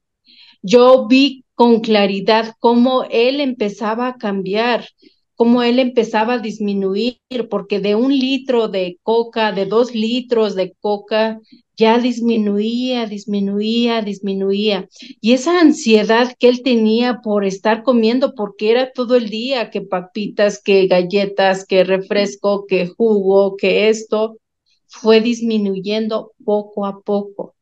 Yo 0.61 1.07
vi 1.07 1.46
con 1.57 1.81
claridad 1.81 2.55
cómo 2.61 3.05
él 3.11 3.41
empezaba 3.41 4.09
a 4.09 4.17
cambiar, 4.19 4.87
cómo 5.35 5.63
él 5.63 5.79
empezaba 5.79 6.35
a 6.35 6.39
disminuir, 6.39 7.19
porque 7.51 7.81
de 7.81 7.95
un 7.95 8.17
litro 8.17 8.69
de 8.69 8.99
coca, 9.03 9.53
de 9.53 9.67
dos 9.67 9.95
litros 9.95 10.55
de 10.55 10.75
coca, 10.81 11.41
ya 11.77 11.99
disminuía, 11.99 13.07
disminuía, 13.07 14.03
disminuía. 14.03 14.89
Y 15.21 15.33
esa 15.33 15.61
ansiedad 15.61 16.35
que 16.39 16.49
él 16.49 16.63
tenía 16.63 17.21
por 17.23 17.45
estar 17.45 17.83
comiendo, 17.83 18.35
porque 18.35 18.71
era 18.71 18.93
todo 18.93 19.17
el 19.17 19.31
día, 19.31 19.71
que 19.71 19.81
papitas, 19.81 20.63
que 20.63 20.87
galletas, 20.87 21.67
que 21.67 21.85
refresco, 21.85 22.67
que 22.67 22.87
jugo, 22.87 23.57
que 23.57 23.89
esto, 23.89 24.39
fue 24.87 25.23
disminuyendo 25.23 26.33
poco 26.45 26.87
a 26.87 27.01
poco. 27.01 27.56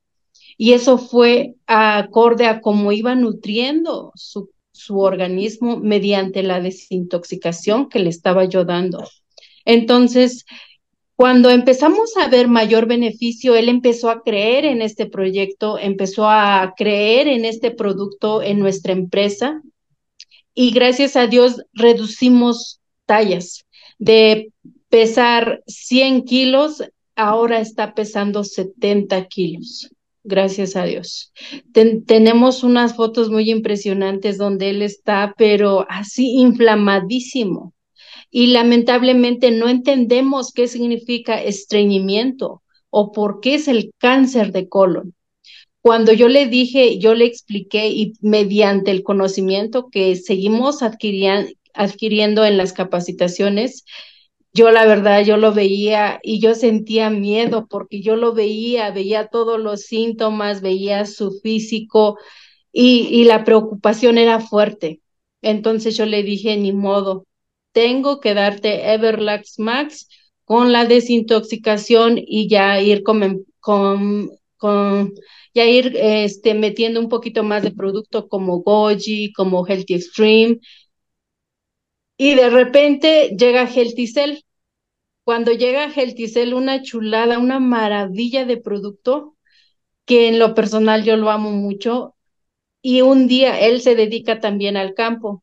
Y 0.57 0.73
eso 0.73 0.99
fue 0.99 1.55
acorde 1.67 2.47
a 2.47 2.61
cómo 2.61 2.93
iba 2.93 3.15
nutriendo 3.15 4.13
su, 4.15 4.51
su 4.73 5.01
organismo 5.01 5.79
mediante 5.79 6.43
la 6.43 6.61
desintoxicación 6.61 7.89
que 7.89 7.99
le 7.99 8.11
estaba 8.11 8.45
yo 8.45 8.65
dando. 8.65 9.05
Entonces, 9.65 10.45
cuando 11.17 11.51
empezamos 11.51 12.17
a 12.17 12.29
ver 12.29 12.49
mayor 12.49 12.87
beneficio, 12.87 13.55
él 13.55 13.69
empezó 13.69 14.11
a 14.11 14.23
creer 14.23 14.65
en 14.65 14.83
este 14.83 15.07
proyecto, 15.07 15.79
empezó 15.79 16.29
a 16.29 16.75
creer 16.77 17.29
en 17.29 17.45
este 17.45 17.71
producto 17.71 18.43
en 18.43 18.59
nuestra 18.59 18.93
empresa 18.93 19.63
y 20.55 20.71
gracias 20.73 21.17
a 21.17 21.27
Dios 21.27 21.63
reducimos 21.73 22.81
tallas. 23.07 23.65
De 23.99 24.53
pesar 24.89 25.63
100 25.67 26.25
kilos, 26.25 26.83
ahora 27.15 27.61
está 27.61 27.95
pesando 27.95 28.43
70 28.43 29.27
kilos 29.27 29.89
gracias 30.25 30.75
a 30.75 30.85
Dios. 30.85 31.33
tenemos 32.07 32.65
unas 32.65 32.97
fotos 32.97 33.31
muy 33.31 33.51
impresionantes 33.51 34.39
donde 34.39 34.71
él 34.71 34.83
está, 34.83 35.35
pero 35.37 35.87
así 35.89 36.39
inflamadísimo. 36.39 37.75
Y 38.31 38.49
lamentablemente 38.49 39.53
no 39.53 39.69
entendemos 39.69 40.53
qué 40.53 40.67
significa 40.67 41.41
estreñimiento 41.41 42.63
o 42.91 43.13
por 43.13 43.41
qué 43.41 43.55
es 43.55 43.69
el 43.69 43.93
cáncer 43.99 44.51
de 44.51 44.69
colon. 44.69 45.15
Cuando 45.81 46.13
yo 46.13 46.29
le 46.29 46.47
dije, 46.47 46.99
yo 46.99 47.15
le 47.15 47.27
expliqué 47.27 47.89
y 47.89 48.15
mediante 48.21 48.91
el 48.91 49.03
conocimiento 49.03 49.89
que 49.91 50.17
seguimos 50.17 50.81
adquiriendo 50.83 52.45
en 52.45 52.57
las 52.57 52.73
capacitaciones, 52.73 53.85
yo 54.55 54.71
la 54.71 54.87
verdad, 54.87 55.25
yo 55.25 55.37
lo 55.37 55.53
veía 55.53 56.21
y 56.23 56.41
yo 56.41 56.55
sentía 56.55 57.11
miedo 57.11 57.67
porque 57.69 58.01
yo 58.03 58.17
lo 58.17 58.35
veía, 58.35 58.91
veía 58.93 59.27
todos 59.29 59.61
los 59.61 59.83
síntomas, 59.83 60.63
veía 60.63 61.07
su 61.07 61.41
físico 61.43 62.19
y, 62.73 63.25
la 63.25 63.45
preocupación 63.45 64.19
era 64.19 64.41
fuerte. 64.41 65.01
Entonces 65.43 65.97
yo 65.97 66.07
le 66.07 66.23
dije, 66.23 66.57
ni 66.57 66.73
modo, 66.73 67.27
tengo 67.73 68.21
que 68.21 68.35
darte 68.35 68.93
Everlax 68.95 69.59
Max 69.59 70.09
con 70.45 70.73
la 70.73 70.85
desintoxicación 70.87 72.19
y 72.19 72.49
ya 72.49 72.81
ir 72.81 73.03
con, 73.03 73.45
ya 75.55 75.65
ir 75.67 75.97
este, 75.97 76.55
metiendo 76.55 77.01
un 77.01 77.09
poquito 77.09 77.43
más 77.45 77.63
de 77.63 77.73
producto 77.73 78.29
como 78.29 78.61
Goji, 78.61 79.33
como 79.33 79.67
Healthy 79.67 79.95
Extreme, 79.95 80.61
y 82.17 82.35
de 82.35 82.51
repente 82.51 83.37
llega 83.39 83.67
Helticel. 83.67 84.44
Cuando 85.25 85.53
llega 85.53 85.87
Helticel, 85.87 86.53
una 86.53 86.83
chulada, 86.83 87.39
una 87.39 87.59
maravilla 87.59 88.45
de 88.45 88.59
producto, 88.59 89.37
que 90.05 90.29
en 90.29 90.39
lo 90.39 90.55
personal 90.55 91.03
yo 91.03 91.17
lo 91.17 91.31
amo 91.31 91.51
mucho. 91.51 92.15
Y 92.83 93.01
un 93.01 93.27
día 93.27 93.59
él 93.59 93.81
se 93.81 93.95
dedica 93.95 94.41
también 94.41 94.77
al 94.77 94.93
campo. 94.93 95.43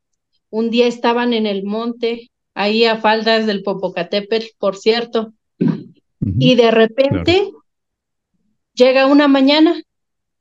Un 0.52 0.70
día 0.70 0.86
estaban 0.86 1.34
en 1.34 1.48
el 1.48 1.64
monte, 1.64 2.30
ahí 2.54 2.86
a 2.86 2.98
faldas 2.98 3.48
del 3.48 3.64
Popocatépetl, 3.64 4.48
por 4.60 4.78
cierto. 4.78 5.34
Y 6.20 6.54
de 6.56 6.70
repente 6.70 7.52
llega 8.74 9.08
una 9.08 9.28
mañana 9.28 9.82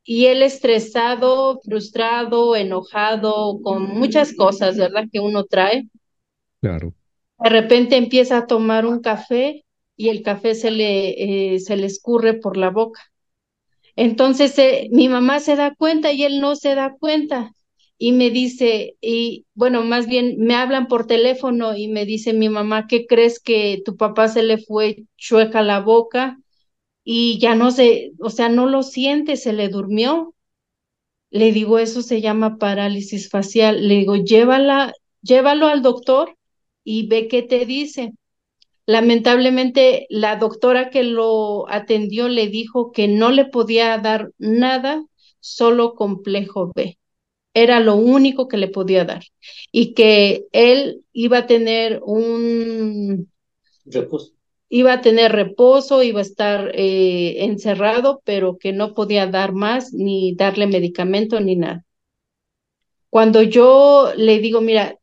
y 0.05 0.27
él 0.27 0.43
estresado, 0.43 1.61
frustrado, 1.65 2.57
enojado, 2.57 3.61
con 3.63 3.85
muchas 3.85 4.35
cosas, 4.35 4.77
¿verdad? 4.77 5.05
Que 5.11 5.21
uno 5.21 5.45
trae. 5.45 5.89
Claro. 6.61 6.93
De 7.43 7.51
repente 7.51 7.97
empieza 7.97 8.39
a 8.39 8.47
tomar 8.47 8.87
un 8.87 9.01
café 9.01 9.65
y 9.97 10.09
el 10.09 10.23
café 10.23 10.55
se 10.55 10.71
le, 10.71 11.55
eh, 11.55 11.61
se 11.61 11.77
le 11.77 11.87
escurre 11.87 12.35
por 12.35 12.57
la 12.57 12.71
boca. 12.71 13.01
Entonces 13.97 14.59
eh, 14.59 14.89
mi 14.93 15.09
mamá 15.09 15.41
se 15.41 15.57
da 15.57 15.75
cuenta 15.75 16.13
y 16.13 16.25
él 16.25 16.41
no 16.41 16.57
se 16.57 16.75
da 16.75 16.95
cuenta 16.99 17.53
y 17.99 18.13
me 18.13 18.31
dice, 18.31 18.97
y 19.03 19.47
bueno, 19.55 19.83
más 19.85 20.07
bien 20.07 20.37
me 20.39 20.55
hablan 20.55 20.89
por 20.89 21.07
teléfono 21.07 21.77
y 21.77 21.89
me 21.89 22.07
dice 22.07 22.33
mi 22.33 22.49
mamá, 22.49 22.87
¿qué 22.87 23.07
crees 23.07 23.41
que 23.41 23.83
tu 23.85 23.97
papá 23.97 24.29
se 24.29 24.43
le 24.43 24.57
fue 24.59 25.05
chueca 25.19 25.63
la 25.63 25.81
boca 25.81 26.39
y 27.05 27.39
ya 27.41 27.55
no 27.57 27.71
se, 27.73 28.13
o 28.21 28.31
sea, 28.31 28.49
no 28.51 28.67
lo 28.67 28.83
siente, 28.83 29.37
se 29.37 29.53
le 29.53 29.69
durmió? 29.69 30.35
Le 31.31 31.53
digo, 31.53 31.79
eso 31.79 32.03
se 32.03 32.21
llama 32.21 32.59
parálisis 32.59 33.31
facial. 33.31 33.89
Le 33.89 33.97
digo, 33.97 34.17
llévala, 34.17 34.93
llévalo 35.23 35.67
al 35.69 35.83
doctor 35.83 36.37
y 36.85 37.07
ve 37.09 37.29
qué 37.29 37.43
te 37.43 37.67
dice. 37.67 38.13
Lamentablemente, 38.87 40.07
la 40.11 40.37
doctora 40.37 40.91
que 40.91 41.05
lo 41.05 41.71
atendió 41.71 42.29
le 42.29 42.49
dijo 42.49 42.91
que 42.93 43.09
no 43.09 43.31
le 43.31 43.45
podía 43.45 43.97
dar 43.99 44.33
nada, 44.39 45.05
solo 45.39 45.95
complejo 45.95 46.73
B. 46.75 46.99
Era 47.55 47.81
lo 47.81 47.97
único 47.97 48.49
que 48.49 48.57
le 48.57 48.69
podía 48.69 49.05
dar. 49.05 49.23
Y 49.73 49.95
que 49.95 50.47
él 50.53 51.05
iba 51.13 51.39
a 51.39 51.47
tener 51.47 52.01
un... 52.05 53.31
Reposo. 53.85 54.33
Iba 54.69 54.95
a 54.95 55.01
tener 55.01 55.33
reposo, 55.33 56.03
iba 56.03 56.21
a 56.21 56.23
estar 56.23 56.71
eh, 56.75 57.45
encerrado, 57.45 58.23
pero 58.25 58.57
que 58.57 58.73
no 58.73 58.95
podía 58.95 59.27
dar 59.27 59.53
más, 59.53 59.93
ni 59.93 60.35
darle 60.35 60.69
medicamento, 60.69 61.41
ni 61.41 61.57
nada. 61.57 61.85
Cuando 63.09 63.43
yo 63.43 64.13
le 64.17 64.39
digo, 64.39 64.61
mira, 64.61 65.00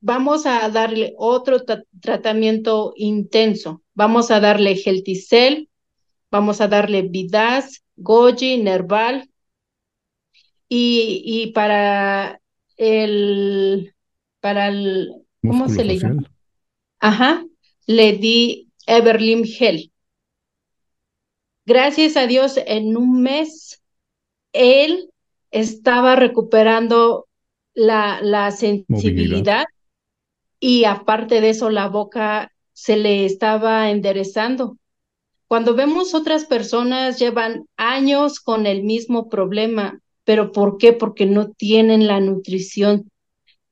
vamos 0.00 0.46
a 0.46 0.68
darle 0.68 1.14
otro 1.16 1.64
tratamiento 2.00 2.92
intenso. 2.96 3.82
Vamos 3.94 4.30
a 4.30 4.40
darle 4.40 4.76
Gelticel, 4.76 5.68
vamos 6.30 6.60
a 6.60 6.68
darle 6.68 7.02
Vidas, 7.02 7.84
Goji, 7.96 8.58
Nerval. 8.58 9.28
Y, 10.68 11.22
y 11.24 11.52
para 11.52 12.40
el, 12.76 13.94
para 14.40 14.68
el, 14.68 15.10
¿cómo 15.40 15.68
se 15.68 15.84
le 15.84 15.98
llama? 15.98 16.30
Ajá, 17.00 17.44
le 17.86 18.12
di 18.12 18.68
Everlim 18.86 19.44
Gel. 19.44 19.92
Gracias 21.64 22.16
a 22.16 22.26
Dios, 22.26 22.58
en 22.66 22.96
un 22.96 23.22
mes, 23.22 23.82
él 24.52 25.10
estaba 25.50 26.16
recuperando 26.16 27.28
la, 27.74 28.20
la 28.22 28.50
sensibilidad 28.50 29.64
y 30.60 30.84
aparte 30.84 31.40
de 31.40 31.50
eso 31.50 31.70
la 31.70 31.88
boca 31.88 32.52
se 32.72 32.96
le 32.96 33.24
estaba 33.24 33.90
enderezando. 33.90 34.76
Cuando 35.46 35.74
vemos 35.74 36.14
otras 36.14 36.44
personas 36.44 37.18
llevan 37.18 37.66
años 37.76 38.40
con 38.40 38.66
el 38.66 38.82
mismo 38.82 39.28
problema, 39.28 40.00
pero 40.24 40.52
¿por 40.52 40.76
qué? 40.78 40.92
Porque 40.92 41.26
no 41.26 41.50
tienen 41.50 42.06
la 42.06 42.20
nutrición 42.20 43.10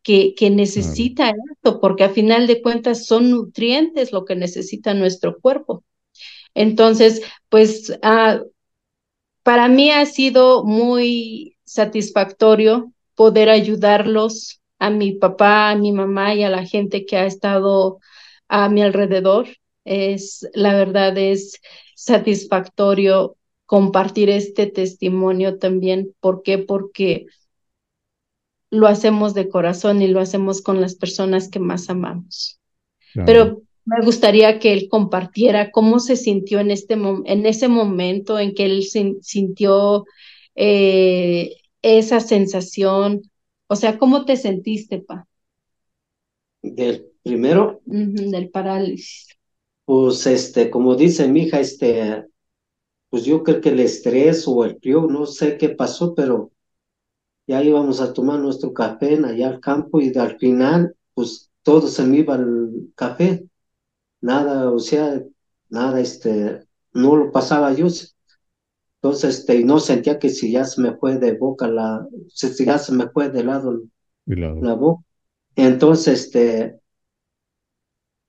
que, 0.02 0.34
que 0.34 0.50
necesita 0.50 1.34
esto, 1.52 1.80
porque 1.80 2.04
a 2.04 2.08
final 2.08 2.46
de 2.46 2.62
cuentas 2.62 3.06
son 3.06 3.30
nutrientes 3.30 4.12
lo 4.12 4.24
que 4.24 4.36
necesita 4.36 4.94
nuestro 4.94 5.38
cuerpo. 5.38 5.84
Entonces, 6.54 7.22
pues 7.50 7.92
ah, 8.02 8.40
para 9.42 9.68
mí 9.68 9.90
ha 9.90 10.06
sido 10.06 10.64
muy 10.64 11.56
satisfactorio 11.64 12.92
poder 13.14 13.50
ayudarlos 13.50 14.60
a 14.78 14.90
mi 14.90 15.12
papá, 15.12 15.70
a 15.70 15.76
mi 15.76 15.92
mamá 15.92 16.34
y 16.34 16.42
a 16.42 16.50
la 16.50 16.64
gente 16.64 17.06
que 17.06 17.16
ha 17.16 17.26
estado 17.26 17.98
a 18.48 18.68
mi 18.68 18.82
alrededor. 18.82 19.48
Es, 19.84 20.48
la 20.54 20.74
verdad, 20.74 21.16
es 21.16 21.60
satisfactorio 21.94 23.36
compartir 23.64 24.30
este 24.30 24.66
testimonio 24.66 25.58
también. 25.58 26.14
¿Por 26.20 26.42
qué? 26.42 26.58
Porque 26.58 27.26
lo 28.70 28.86
hacemos 28.86 29.34
de 29.34 29.48
corazón 29.48 30.02
y 30.02 30.08
lo 30.08 30.20
hacemos 30.20 30.62
con 30.62 30.80
las 30.80 30.94
personas 30.94 31.48
que 31.48 31.58
más 31.58 31.88
amamos. 31.88 32.60
Pero 33.24 33.62
me 33.86 34.04
gustaría 34.04 34.58
que 34.58 34.72
él 34.72 34.88
compartiera 34.90 35.70
cómo 35.70 36.00
se 36.00 36.16
sintió 36.16 36.60
en, 36.60 36.70
este 36.70 36.94
en 36.94 37.46
ese 37.46 37.68
momento 37.68 38.38
en 38.38 38.52
que 38.52 38.66
él 38.66 38.82
sintió 38.82 40.04
eh, 40.54 41.56
esa 41.82 42.20
sensación, 42.20 43.22
o 43.68 43.76
sea, 43.76 43.98
¿cómo 43.98 44.24
te 44.24 44.36
sentiste, 44.36 44.98
pa? 44.98 45.26
Del 46.62 47.12
primero. 47.22 47.80
del 47.84 48.50
parálisis. 48.50 49.26
Pues, 49.84 50.26
este, 50.26 50.70
como 50.70 50.96
dice 50.96 51.28
mi 51.28 51.42
hija, 51.42 51.60
este, 51.60 52.24
pues 53.10 53.24
yo 53.24 53.42
creo 53.42 53.60
que 53.60 53.70
el 53.70 53.80
estrés 53.80 54.46
o 54.48 54.64
el 54.64 54.78
frío, 54.78 55.02
no 55.02 55.26
sé 55.26 55.58
qué 55.58 55.70
pasó, 55.70 56.14
pero 56.14 56.50
ya 57.46 57.62
íbamos 57.62 58.00
a 58.00 58.12
tomar 58.12 58.40
nuestro 58.40 58.72
café 58.72 59.18
allá 59.24 59.48
al 59.48 59.60
campo 59.60 60.00
y 60.00 60.16
al 60.16 60.38
final, 60.38 60.94
pues 61.14 61.50
todo 61.62 61.86
se 61.86 62.04
me 62.04 62.18
iba 62.18 62.34
el 62.36 62.92
café. 62.94 63.46
Nada, 64.20 64.70
o 64.70 64.78
sea, 64.78 65.22
nada, 65.68 66.00
este, 66.00 66.66
no 66.92 67.16
lo 67.16 67.32
pasaba 67.32 67.72
yo. 67.72 67.86
Entonces, 69.06 69.40
este, 69.40 69.64
no 69.64 69.78
sentía 69.80 70.18
que 70.18 70.30
si 70.30 70.50
ya 70.52 70.64
se 70.64 70.80
me 70.82 70.96
fue 70.96 71.18
de 71.18 71.32
boca 71.36 71.68
la, 71.68 72.06
si 72.28 72.64
ya 72.64 72.78
se 72.78 72.92
me 72.92 73.08
fue 73.08 73.30
de 73.30 73.44
lado, 73.44 73.82
la 74.60 74.74
boca. 74.74 75.04
Entonces, 75.56 76.20
este, 76.26 76.80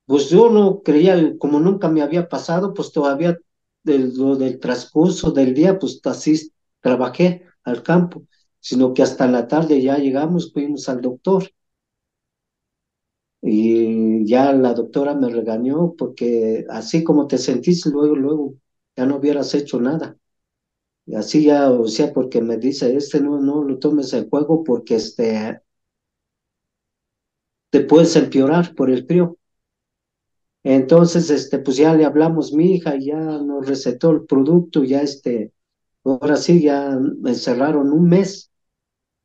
pues 0.06 0.30
yo 0.30 0.50
no 0.50 0.82
creía, 0.84 1.38
como 1.38 1.60
nunca 1.60 1.90
me 1.90 2.02
había 2.02 2.30
pasado, 2.30 2.74
pues 2.74 2.92
todavía 2.92 3.38
del, 3.84 4.14
lo 4.16 4.36
del 4.36 4.60
transcurso 4.60 5.32
del 5.32 5.54
día, 5.54 5.80
pues 5.80 6.00
así 6.06 6.52
trabajé 6.82 7.44
al 7.64 7.84
campo, 7.84 8.24
sino 8.60 8.94
que 8.94 9.04
hasta 9.04 9.28
la 9.28 9.48
tarde 9.48 9.82
ya 9.82 9.98
llegamos, 9.98 10.52
fuimos 10.54 10.88
al 10.90 11.02
doctor. 11.02 11.44
Y 13.42 14.26
ya 14.28 14.52
la 14.54 14.74
doctora 14.74 15.14
me 15.16 15.30
regañó 15.30 15.94
porque 15.98 16.66
así 16.70 17.04
como 17.04 17.28
te 17.28 17.38
sentís, 17.38 17.86
luego, 17.86 18.16
luego 18.16 18.56
ya 18.96 19.06
no 19.06 19.18
hubieras 19.18 19.54
hecho 19.54 19.80
nada. 19.80 20.18
Así 21.16 21.44
ya, 21.46 21.72
o 21.72 21.88
sea, 21.88 22.14
porque 22.14 22.40
me 22.42 22.58
dice, 22.58 22.96
este 22.96 23.20
no, 23.22 23.40
no 23.42 23.64
lo 23.64 23.80
tomes 23.80 24.14
en 24.14 24.30
juego 24.30 24.64
porque 24.64 24.96
este, 24.96 25.62
te 27.70 27.80
puedes 27.80 28.14
empeorar 28.18 28.76
por 28.76 28.90
el 28.90 29.06
frío. 29.06 29.38
Entonces, 30.64 31.30
este, 31.30 31.60
pues 31.60 31.78
ya 31.78 31.94
le 31.96 32.06
hablamos 32.06 32.52
mi 32.54 32.74
hija, 32.76 32.96
ya 33.00 33.18
nos 33.18 33.68
recetó 33.68 34.12
el 34.12 34.26
producto, 34.26 34.84
ya 34.84 35.02
este, 35.02 35.54
ahora 36.04 36.36
sí, 36.38 36.62
ya 36.62 36.98
me 37.00 37.32
encerraron 37.32 37.92
un 37.94 38.10
mes, 38.10 38.52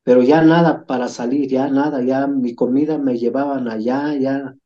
pero 0.05 0.23
ya 0.23 0.43
nada 0.43 0.87
para 0.87 1.09
salir, 1.09 1.49
ya 1.51 1.69
nada, 1.71 2.03
ya 2.05 2.27
mi 2.29 2.55
comida 2.55 2.99
me 2.99 3.19
llevaban 3.19 3.69
allá, 3.69 4.15
ya, 4.19 4.57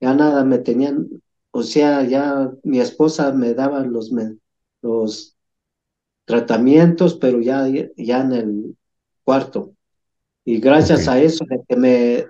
ya 0.00 0.14
nada 0.14 0.44
me 0.44 0.58
tenían, 0.58 1.08
o 1.52 1.62
sea, 1.64 2.04
ya 2.04 2.52
mi 2.64 2.80
esposa 2.80 3.32
me 3.32 3.54
daba 3.54 3.80
los, 3.86 4.12
los 4.82 5.36
tratamientos, 6.30 7.16
pero 7.16 7.40
ya, 7.40 7.66
ya 7.96 8.20
en 8.20 8.32
el 8.32 8.76
cuarto. 9.24 9.74
Y 10.44 10.60
gracias 10.60 11.08
a 11.08 11.20
eso 11.20 11.44
de 11.48 11.60
que 11.68 11.76
me 11.76 12.24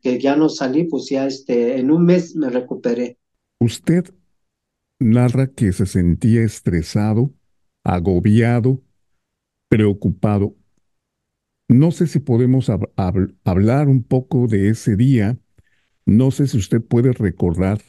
que 0.00 0.18
ya 0.18 0.36
no 0.36 0.50
salí, 0.50 0.84
pues 0.84 1.08
ya 1.08 1.26
este, 1.26 1.78
en 1.78 1.90
un 1.90 2.04
mes 2.04 2.36
me 2.36 2.50
recuperé. 2.50 3.16
Usted 3.58 4.04
narra 4.98 5.46
que 5.46 5.72
se 5.72 5.86
sentía 5.86 6.42
estresado, 6.42 7.32
agobiado, 7.82 8.82
preocupado. 9.70 10.56
No 11.68 11.90
sé 11.90 12.06
si 12.06 12.18
podemos 12.18 12.70
hablar 13.44 13.88
un 13.88 14.02
poco 14.02 14.46
de 14.46 14.68
ese 14.68 14.96
día. 14.96 15.38
No 16.04 16.30
sé 16.30 16.48
si 16.48 16.58
usted 16.58 16.82
puede 16.82 17.12
recordar 17.12 17.80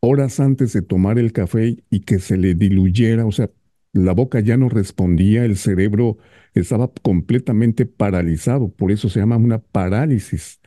horas 0.00 0.40
antes 0.40 0.72
de 0.72 0.80
tomar 0.80 1.18
el 1.18 1.32
café 1.32 1.84
y 1.90 2.00
que 2.00 2.18
se 2.18 2.38
le 2.38 2.54
diluyera, 2.54 3.26
o 3.26 3.32
sea, 3.32 3.50
la 3.96 4.12
boca 4.12 4.40
ya 4.40 4.56
no 4.56 4.68
respondía, 4.68 5.44
el 5.44 5.56
cerebro 5.56 6.18
estaba 6.54 6.92
completamente 7.02 7.86
paralizado, 7.86 8.70
por 8.70 8.92
eso 8.92 9.08
se 9.08 9.20
llama 9.20 9.36
una 9.36 9.58
parálisis, 9.58 10.60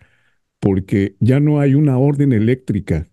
porque 0.59 1.15
ya 1.19 1.39
no 1.39 1.59
hay 1.59 1.75
una 1.75 1.97
orden 1.97 2.33
eléctrica 2.33 3.09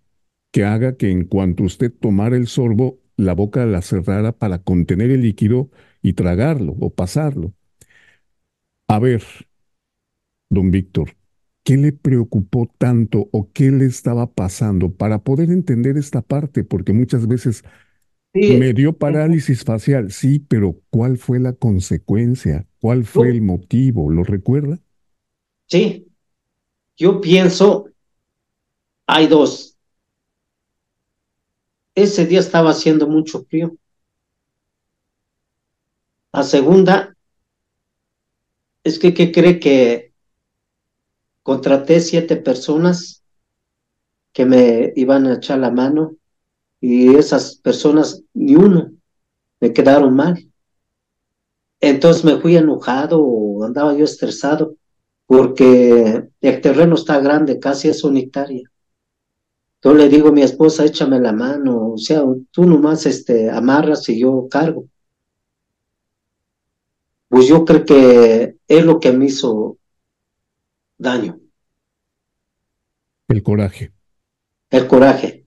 que 0.53 0.64
haga 0.64 0.97
que 0.97 1.11
en 1.11 1.25
cuanto 1.27 1.64
usted 1.64 1.93
tomara 1.93 2.37
el 2.37 2.47
sorbo, 2.49 3.01
la 3.17 3.35
boca 3.35 3.67
la 3.67 3.83
cerrara 3.83 4.33
para 4.33 4.59
contener 4.62 5.11
el 5.11 5.23
líquido 5.23 5.71
y 6.03 6.14
tragarlo 6.14 6.77
o 6.81 6.95
pasarlo. 6.95 7.55
A 8.89 8.99
ver, 8.99 9.23
don 10.51 10.71
Víctor, 10.71 11.17
¿qué 11.64 11.77
le 11.77 11.93
preocupó 11.93 12.71
tanto 12.79 13.29
o 13.33 13.51
qué 13.53 13.71
le 13.71 13.87
estaba 13.87 14.33
pasando 14.33 14.93
para 14.95 15.23
poder 15.23 15.51
entender 15.51 15.97
esta 15.97 16.23
parte? 16.23 16.64
Porque 16.64 16.93
muchas 16.93 17.27
veces 17.27 17.64
me 18.37 18.72
dio 18.72 18.93
parálisis 18.93 19.64
facial, 19.64 20.12
sí, 20.12 20.39
pero 20.39 20.80
¿cuál 20.91 21.16
fue 21.16 21.41
la 21.41 21.55
consecuencia? 21.55 22.66
¿Cuál 22.80 23.05
fue 23.05 23.30
el 23.30 23.43
motivo? 23.43 24.11
¿Lo 24.11 24.24
recuerda? 24.24 24.78
Sí, 25.66 26.07
yo 26.97 27.20
pienso, 27.20 27.89
hay 29.07 29.26
dos. 29.26 29.76
Ese 31.95 32.26
día 32.26 32.41
estaba 32.41 32.70
haciendo 32.70 33.09
mucho 33.09 33.45
frío. 33.45 33.74
La 36.32 36.43
segunda 36.43 37.16
es 38.84 38.99
que, 38.99 39.14
¿qué 39.14 39.32
cree 39.32 39.59
que 39.59 40.12
contraté 41.43 42.01
siete 42.01 42.37
personas 42.37 43.22
que 44.32 44.45
me 44.45 44.93
iban 44.97 45.26
a 45.26 45.37
echar 45.37 45.59
la 45.59 45.70
mano 45.70 46.16
y 46.81 47.14
esas 47.14 47.57
personas, 47.57 48.22
ni 48.35 48.57
uno, 48.57 48.93
me 49.61 49.72
quedaron 49.72 50.14
mal. 50.14 50.51
Entonces 51.81 52.24
me 52.24 52.39
fui 52.41 52.57
enojado 52.57 53.22
o 53.22 53.64
andaba 53.64 53.95
yo 53.95 54.05
estresado 54.05 54.77
porque 55.27 56.24
el 56.41 56.61
terreno 56.61 56.95
está 56.95 57.20
grande, 57.20 57.59
casi 57.59 57.89
es 57.89 58.05
unitaria. 58.05 58.70
Yo 59.83 59.95
le 59.95 60.09
digo 60.09 60.29
a 60.29 60.33
mi 60.33 60.43
esposa, 60.43 60.85
échame 60.85 61.20
la 61.20 61.33
mano, 61.33 61.93
o 61.93 61.99
sea, 61.99 62.22
tú 62.51 62.64
nomás 62.64 63.07
este, 63.07 63.51
amarras 63.51 64.09
y 64.09 64.18
yo 64.18 64.49
cargo. 64.51 64.87
Pues 67.29 67.49
yo 67.49 67.64
creo 67.64 67.85
que 67.85 68.57
es 68.66 68.85
lo 68.85 68.99
que 68.99 69.12
me 69.12 69.27
hizo 69.27 69.79
daño. 70.97 71.39
El 73.29 73.43
coraje. 73.43 73.93
El 74.70 74.87
coraje. 74.87 75.45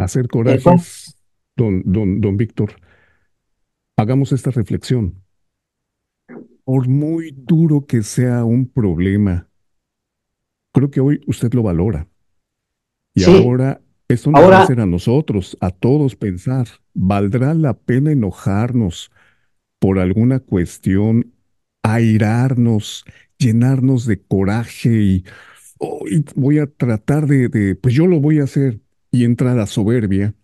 Hacer 0.00 0.28
corajes, 0.28 1.14
don, 1.56 1.82
don, 1.84 2.20
don 2.20 2.36
Víctor. 2.36 2.72
Hagamos 3.98 4.32
esta 4.32 4.50
reflexión. 4.50 5.22
Por 6.64 6.88
muy 6.88 7.32
duro 7.36 7.84
que 7.86 8.02
sea 8.02 8.44
un 8.44 8.66
problema, 8.66 9.48
creo 10.72 10.90
que 10.90 11.00
hoy 11.00 11.20
usted 11.26 11.52
lo 11.52 11.62
valora. 11.62 12.08
Y 13.14 13.24
ahora 13.24 13.82
esto 14.08 14.30
nos 14.30 14.42
va 14.42 14.58
a 14.58 14.62
hacer 14.62 14.80
a 14.80 14.86
nosotros, 14.86 15.56
a 15.60 15.70
todos 15.70 16.16
pensar, 16.16 16.66
¿valdrá 16.94 17.52
la 17.54 17.74
pena 17.74 18.10
enojarnos 18.10 19.10
por 19.78 19.98
alguna 19.98 20.40
cuestión, 20.40 21.34
airarnos, 21.82 23.04
llenarnos 23.36 24.06
de 24.06 24.20
coraje 24.22 24.90
y 24.90 25.24
voy 26.36 26.58
a 26.58 26.66
tratar 26.66 27.26
de, 27.26 27.74
pues 27.76 27.94
yo 27.94 28.06
lo 28.06 28.20
voy 28.20 28.40
a 28.40 28.44
hacer 28.44 28.80
y 29.10 29.24
entra 29.24 29.54
la 29.54 29.66
soberbia 29.66 30.34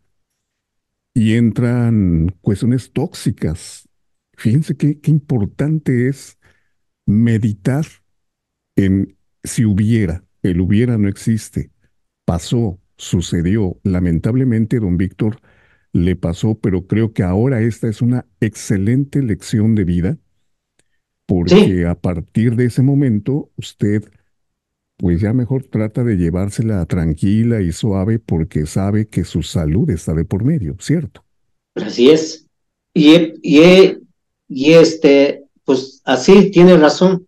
y 1.15 1.35
entran 1.35 2.37
cuestiones 2.41 2.93
tóxicas. 2.93 3.89
Fíjense 4.37 4.77
qué, 4.77 5.01
qué 5.01 5.11
importante 5.11 6.09
es 6.09 6.39
meditar 7.07 7.87
en 8.77 9.17
si 9.43 9.65
hubiera, 9.65 10.25
el 10.43 10.61
hubiera 10.61 10.99
no 10.99 11.09
existe, 11.09 11.71
pasó, 12.25 12.81
sucedió, 12.97 13.79
lamentablemente 13.83 14.81
don 14.81 14.97
Víctor 14.97 15.41
le 15.93 16.17
pasó, 16.17 16.59
pero 16.59 16.87
creo 16.87 17.13
que 17.13 17.23
ahora 17.23 17.63
esta 17.63 17.89
es 17.89 18.03
una 18.03 18.27
excelente 18.41 19.23
lección 19.23 19.75
de 19.75 19.85
vida, 19.85 20.19
porque 21.25 21.87
a 21.87 21.95
partir 21.95 22.57
de 22.57 22.67
ese 22.67 22.83
momento 22.83 23.51
usted 23.57 24.11
pues 24.97 25.21
ya 25.21 25.33
mejor 25.33 25.65
trata 25.65 26.03
de 26.05 26.17
llevársela 26.17 26.85
tranquila 26.87 27.61
y 27.61 27.73
suave 27.73 28.19
porque 28.19 28.67
sabe 28.67 29.09
que 29.09 29.25
su 29.25 29.43
salud 29.43 29.91
está 29.91 30.15
de 30.15 30.25
por 30.25 30.45
medio, 30.45 30.77
¿cierto? 30.81 31.25
Así 31.75 32.11
es. 32.11 32.47
Y, 32.95 33.35
y, 33.43 33.99
y 34.49 34.73
este, 34.73 35.45
pues 35.65 36.01
así 36.05 36.51
tiene 36.51 36.77
razón. 36.79 37.27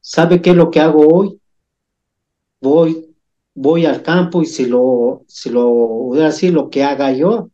¿Sabe 0.00 0.40
qué 0.40 0.50
es 0.50 0.56
lo 0.56 0.70
que 0.70 0.80
hago 0.80 1.06
hoy? 1.06 1.40
Voy, 2.62 3.14
voy 3.54 3.84
al 3.84 4.02
campo 4.02 4.40
y 4.40 4.46
si 4.46 4.64
lo, 4.64 5.22
si 5.28 5.50
lo 5.50 5.68
voy 5.68 6.20
a 6.20 6.26
decir 6.26 6.54
lo 6.54 6.70
que 6.70 6.82
haga 6.82 7.12
yo, 7.12 7.50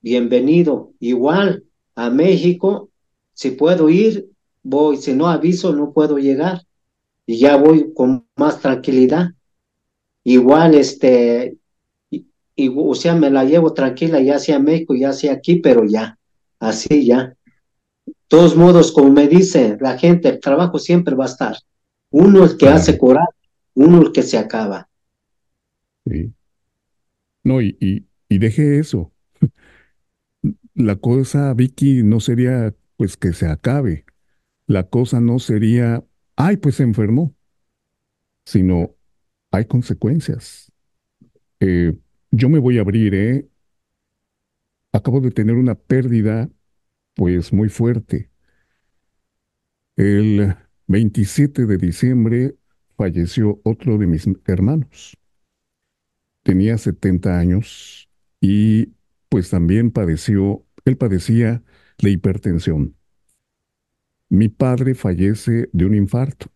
bienvenido. 0.00 0.92
Igual 1.00 1.64
a 1.96 2.10
México, 2.10 2.90
si 3.32 3.50
puedo 3.50 3.88
ir, 3.88 4.30
voy. 4.62 4.98
Si 4.98 5.14
no 5.14 5.26
aviso, 5.26 5.72
no 5.72 5.92
puedo 5.92 6.18
llegar 6.18 6.62
y 7.26 7.38
ya 7.38 7.56
voy 7.56 7.92
con 7.94 8.26
más 8.36 8.60
tranquilidad. 8.60 9.30
Igual, 10.24 10.74
este, 10.74 11.58
y, 12.10 12.72
o 12.74 12.94
sea, 12.94 13.14
me 13.14 13.30
la 13.30 13.44
llevo 13.44 13.72
tranquila, 13.72 14.20
ya 14.20 14.38
sea 14.38 14.58
México, 14.58 14.94
ya 14.94 15.12
sea 15.12 15.34
aquí, 15.34 15.56
pero 15.56 15.84
ya, 15.84 16.18
así 16.58 17.06
ya. 17.06 17.36
Todos 18.28 18.56
modos, 18.56 18.92
como 18.92 19.10
me 19.10 19.28
dice 19.28 19.76
la 19.80 19.98
gente, 19.98 20.28
el 20.28 20.40
trabajo 20.40 20.78
siempre 20.78 21.14
va 21.14 21.24
a 21.24 21.28
estar. 21.28 21.56
Uno 22.10 22.44
el 22.44 22.56
que 22.56 22.68
hace 22.68 22.96
coraje, 22.96 23.28
uno 23.74 24.00
el 24.00 24.12
que 24.12 24.22
se 24.22 24.38
acaba. 24.38 24.88
Sí. 26.06 26.32
No, 27.42 27.60
y, 27.60 27.76
y, 27.80 28.04
y 28.28 28.38
deje 28.38 28.78
eso. 28.78 29.12
La 30.74 30.96
cosa, 30.96 31.52
Vicky, 31.54 32.02
no 32.02 32.20
sería 32.20 32.74
pues 32.96 33.16
que 33.16 33.32
se 33.32 33.46
acabe. 33.46 34.04
La 34.66 34.84
cosa 34.88 35.20
no 35.20 35.38
sería 35.38 36.02
ay, 36.36 36.56
pues 36.56 36.76
se 36.76 36.82
enfermó, 36.82 37.34
sino 38.44 38.94
hay 39.50 39.66
consecuencias. 39.66 40.72
Eh, 41.60 41.96
yo 42.30 42.48
me 42.48 42.58
voy 42.58 42.78
a 42.78 42.82
abrir, 42.82 43.14
¿eh? 43.14 43.48
Acabo 44.92 45.20
de 45.20 45.30
tener 45.30 45.56
una 45.56 45.74
pérdida, 45.74 46.50
pues 47.14 47.52
muy 47.52 47.68
fuerte. 47.68 48.30
El 49.96 50.56
27 50.88 51.66
de 51.66 51.78
diciembre 51.78 52.56
falleció 52.96 53.60
otro 53.64 53.98
de 53.98 54.06
mis 54.06 54.28
hermanos. 54.46 55.16
Tenía 56.42 56.78
70 56.78 57.38
años 57.38 58.08
y 58.40 58.92
pues 59.28 59.50
también 59.50 59.90
padeció, 59.90 60.66
él 60.84 60.96
padecía 60.96 61.62
de 61.98 62.10
hipertensión 62.10 62.96
mi 64.34 64.48
padre 64.48 64.94
fallece 64.94 65.68
de 65.72 65.84
un 65.84 65.94
infarto. 65.94 66.46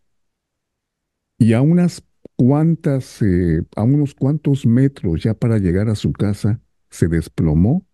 Y 1.39 1.53
a 1.53 1.62
unas 1.62 2.05
cuantas, 2.37 3.22
eh, 3.22 3.62
a 3.76 3.83
unos 3.85 4.14
cuantos 4.14 4.66
metros 4.66 5.22
ya 5.22 5.35
para 5.35 5.59
llegar 5.59 5.89
a 5.89 5.95
su 5.95 6.12
casa, 6.12 6.61
se 6.91 7.09
desplomó 7.09 7.87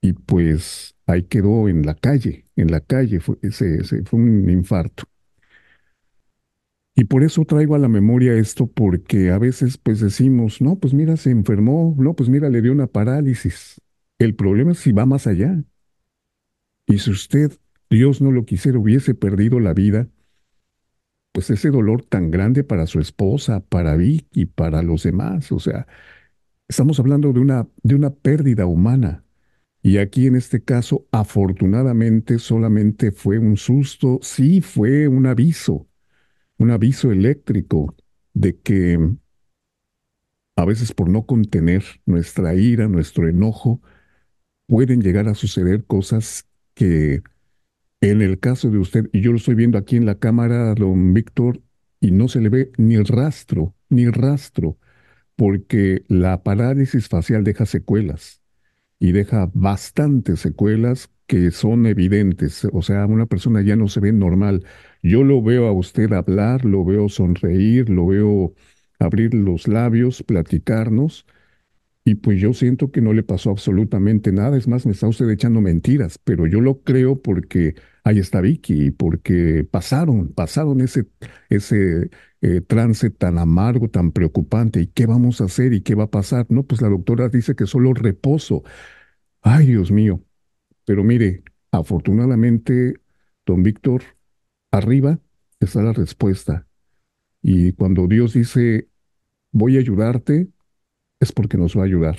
y 0.00 0.12
pues 0.12 0.94
ahí 1.06 1.24
quedó 1.24 1.68
en 1.68 1.84
la 1.84 1.94
calle, 1.94 2.46
en 2.56 2.70
la 2.70 2.80
calle, 2.80 3.20
fue, 3.20 3.36
fue 4.04 4.20
un 4.20 4.48
infarto. 4.50 5.04
Y 6.94 7.04
por 7.04 7.22
eso 7.22 7.44
traigo 7.44 7.74
a 7.74 7.78
la 7.78 7.88
memoria 7.88 8.34
esto, 8.34 8.66
porque 8.68 9.30
a 9.30 9.38
veces 9.38 9.76
pues 9.76 10.00
decimos, 10.00 10.62
no, 10.62 10.78
pues 10.78 10.94
mira, 10.94 11.16
se 11.16 11.30
enfermó, 11.30 11.94
no, 11.98 12.14
pues 12.14 12.30
mira, 12.30 12.48
le 12.48 12.62
dio 12.62 12.72
una 12.72 12.86
parálisis. 12.86 13.80
El 14.18 14.34
problema 14.34 14.72
es 14.72 14.78
si 14.78 14.92
va 14.92 15.04
más 15.04 15.26
allá. 15.26 15.62
Y 16.86 16.98
si 16.98 17.10
usted 17.10 17.52
Dios 17.90 18.20
no 18.20 18.32
lo 18.32 18.44
quisiera, 18.44 18.78
hubiese 18.78 19.14
perdido 19.14 19.60
la 19.60 19.74
vida, 19.74 20.08
pues 21.32 21.50
ese 21.50 21.70
dolor 21.70 22.02
tan 22.02 22.30
grande 22.30 22.64
para 22.64 22.86
su 22.86 22.98
esposa, 22.98 23.60
para 23.60 23.96
Vic 23.96 24.26
y 24.32 24.46
para 24.46 24.82
los 24.82 25.02
demás, 25.02 25.52
o 25.52 25.58
sea, 25.58 25.86
estamos 26.68 26.98
hablando 26.98 27.32
de 27.32 27.40
una, 27.40 27.68
de 27.82 27.94
una 27.94 28.10
pérdida 28.10 28.66
humana. 28.66 29.22
Y 29.82 29.98
aquí 29.98 30.26
en 30.26 30.34
este 30.34 30.62
caso, 30.64 31.06
afortunadamente, 31.12 32.38
solamente 32.38 33.12
fue 33.12 33.38
un 33.38 33.56
susto, 33.56 34.18
sí 34.22 34.60
fue 34.60 35.06
un 35.06 35.26
aviso, 35.26 35.86
un 36.58 36.70
aviso 36.70 37.12
eléctrico 37.12 37.94
de 38.34 38.58
que 38.58 38.98
a 40.56 40.64
veces 40.64 40.92
por 40.92 41.08
no 41.08 41.26
contener 41.26 41.84
nuestra 42.06 42.54
ira, 42.54 42.88
nuestro 42.88 43.28
enojo, 43.28 43.80
pueden 44.66 45.02
llegar 45.02 45.28
a 45.28 45.34
suceder 45.34 45.84
cosas 45.84 46.48
que 46.74 47.22
en 48.00 48.22
el 48.22 48.38
caso 48.40 48.70
de 48.70 48.78
usted, 48.78 49.08
y 49.12 49.20
yo 49.20 49.32
lo 49.32 49.38
estoy 49.38 49.54
viendo 49.54 49.78
aquí 49.78 49.96
en 49.96 50.06
la 50.06 50.18
cámara, 50.18 50.74
don 50.74 51.14
Víctor, 51.14 51.62
y 52.00 52.10
no 52.10 52.28
se 52.28 52.40
le 52.40 52.48
ve 52.48 52.72
ni 52.76 52.98
rastro, 52.98 53.74
ni 53.88 54.08
rastro, 54.08 54.78
porque 55.36 56.04
la 56.08 56.42
parálisis 56.42 57.08
facial 57.08 57.44
deja 57.44 57.66
secuelas 57.66 58.42
y 58.98 59.12
deja 59.12 59.50
bastantes 59.54 60.40
secuelas 60.40 61.10
que 61.26 61.50
son 61.50 61.86
evidentes. 61.86 62.66
O 62.72 62.82
sea, 62.82 63.06
una 63.06 63.26
persona 63.26 63.62
ya 63.62 63.76
no 63.76 63.88
se 63.88 64.00
ve 64.00 64.12
normal. 64.12 64.64
Yo 65.02 65.24
lo 65.24 65.42
veo 65.42 65.66
a 65.66 65.72
usted 65.72 66.12
hablar, 66.12 66.64
lo 66.64 66.84
veo 66.84 67.08
sonreír, 67.08 67.90
lo 67.90 68.06
veo 68.06 68.54
abrir 68.98 69.34
los 69.34 69.68
labios, 69.68 70.22
platicarnos, 70.22 71.26
y 72.06 72.14
pues 72.14 72.40
yo 72.40 72.54
siento 72.54 72.92
que 72.92 73.00
no 73.00 73.12
le 73.12 73.24
pasó 73.24 73.50
absolutamente 73.50 74.30
nada. 74.30 74.56
Es 74.56 74.68
más, 74.68 74.86
me 74.86 74.92
está 74.92 75.08
usted 75.08 75.28
echando 75.28 75.60
mentiras, 75.60 76.18
pero 76.22 76.46
yo 76.46 76.60
lo 76.60 76.82
creo 76.82 77.20
porque 77.20 77.74
ahí 78.04 78.20
está 78.20 78.40
Vicky, 78.40 78.92
porque 78.92 79.66
pasaron, 79.68 80.28
pasaron 80.32 80.80
ese, 80.80 81.08
ese 81.48 82.10
eh, 82.42 82.60
trance 82.60 83.10
tan 83.10 83.38
amargo, 83.38 83.90
tan 83.90 84.12
preocupante. 84.12 84.80
¿Y 84.80 84.86
qué 84.86 85.06
vamos 85.06 85.40
a 85.40 85.46
hacer? 85.46 85.72
¿Y 85.72 85.80
qué 85.80 85.96
va 85.96 86.04
a 86.04 86.10
pasar? 86.12 86.46
No, 86.48 86.62
pues 86.62 86.80
la 86.80 86.88
doctora 86.88 87.28
dice 87.28 87.56
que 87.56 87.66
solo 87.66 87.92
reposo. 87.92 88.62
Ay, 89.42 89.66
Dios 89.66 89.90
mío. 89.90 90.22
Pero 90.84 91.02
mire, 91.02 91.42
afortunadamente, 91.72 92.94
don 93.44 93.64
Víctor, 93.64 94.02
arriba 94.70 95.18
está 95.58 95.82
la 95.82 95.92
respuesta. 95.92 96.68
Y 97.42 97.72
cuando 97.72 98.06
Dios 98.06 98.34
dice, 98.34 98.88
voy 99.50 99.76
a 99.76 99.80
ayudarte, 99.80 100.50
es 101.20 101.32
porque 101.32 101.56
nos 101.58 101.76
va 101.76 101.82
a 101.82 101.86
ayudar. 101.86 102.18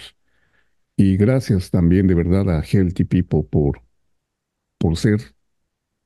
Y 0.96 1.18
gracias 1.18 1.70
también 1.70 2.08
de 2.08 2.16
verdad 2.16 2.50
a 2.50 2.64
Healthy 2.64 3.06
People 3.06 3.44
por, 3.44 3.84
por 4.80 4.98
ser 4.98 5.36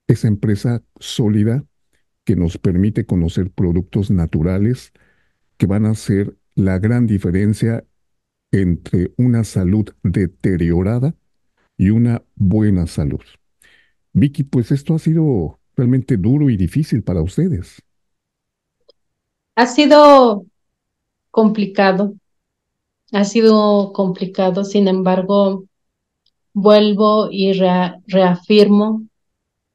esa 0.08 0.28
empresa 0.28 0.84
sólida 1.00 1.64
que 2.26 2.36
nos 2.36 2.58
permite 2.58 3.06
conocer 3.06 3.52
productos 3.52 4.12
naturales 4.12 4.92
que 5.58 5.66
van 5.66 5.86
a 5.86 5.92
hacer 5.92 6.36
la 6.56 6.80
gran 6.80 7.08
diferencia 7.08 7.86
entre 8.52 9.14
una 9.18 9.44
salud 9.44 9.90
deteriorada 10.04 11.16
y 11.78 11.90
una 11.90 12.24
buena 12.36 12.86
salud. 12.88 13.22
Vicky, 14.14 14.44
pues 14.44 14.72
esto 14.72 14.94
ha 14.94 15.00
sido 15.00 15.60
realmente 15.76 16.18
duro 16.18 16.50
y 16.50 16.58
difícil 16.58 17.02
para 17.04 17.22
ustedes. 17.22 17.82
Ha 19.56 19.68
sido 19.68 20.46
complicado, 21.32 22.16
ha 23.12 23.24
sido 23.26 23.92
complicado, 23.94 24.64
sin 24.64 24.88
embargo, 24.88 25.66
vuelvo 26.54 27.30
y 27.32 27.54
reafirmo, 27.54 29.04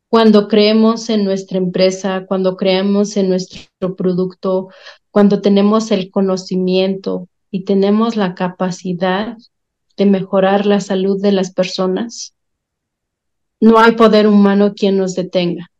cuando 0.08 0.48
creemos 0.48 1.10
en 1.10 1.24
nuestra 1.24 1.58
empresa, 1.58 2.24
cuando 2.26 2.56
creemos 2.56 3.16
en 3.16 3.28
nuestro 3.28 3.96
producto, 3.96 4.68
cuando 5.10 5.40
tenemos 5.40 5.90
el 5.90 6.10
conocimiento 6.10 7.28
y 7.50 7.64
tenemos 7.64 8.16
la 8.16 8.34
capacidad 8.34 9.36
de 9.96 10.06
mejorar 10.06 10.66
la 10.66 10.80
salud 10.80 11.20
de 11.20 11.32
las 11.32 11.52
personas, 11.52 12.34
no 13.60 13.78
hay 13.78 13.92
poder 13.92 14.26
humano 14.26 14.74
quien 14.74 14.96
nos 14.96 15.14
detenga. 15.14 15.70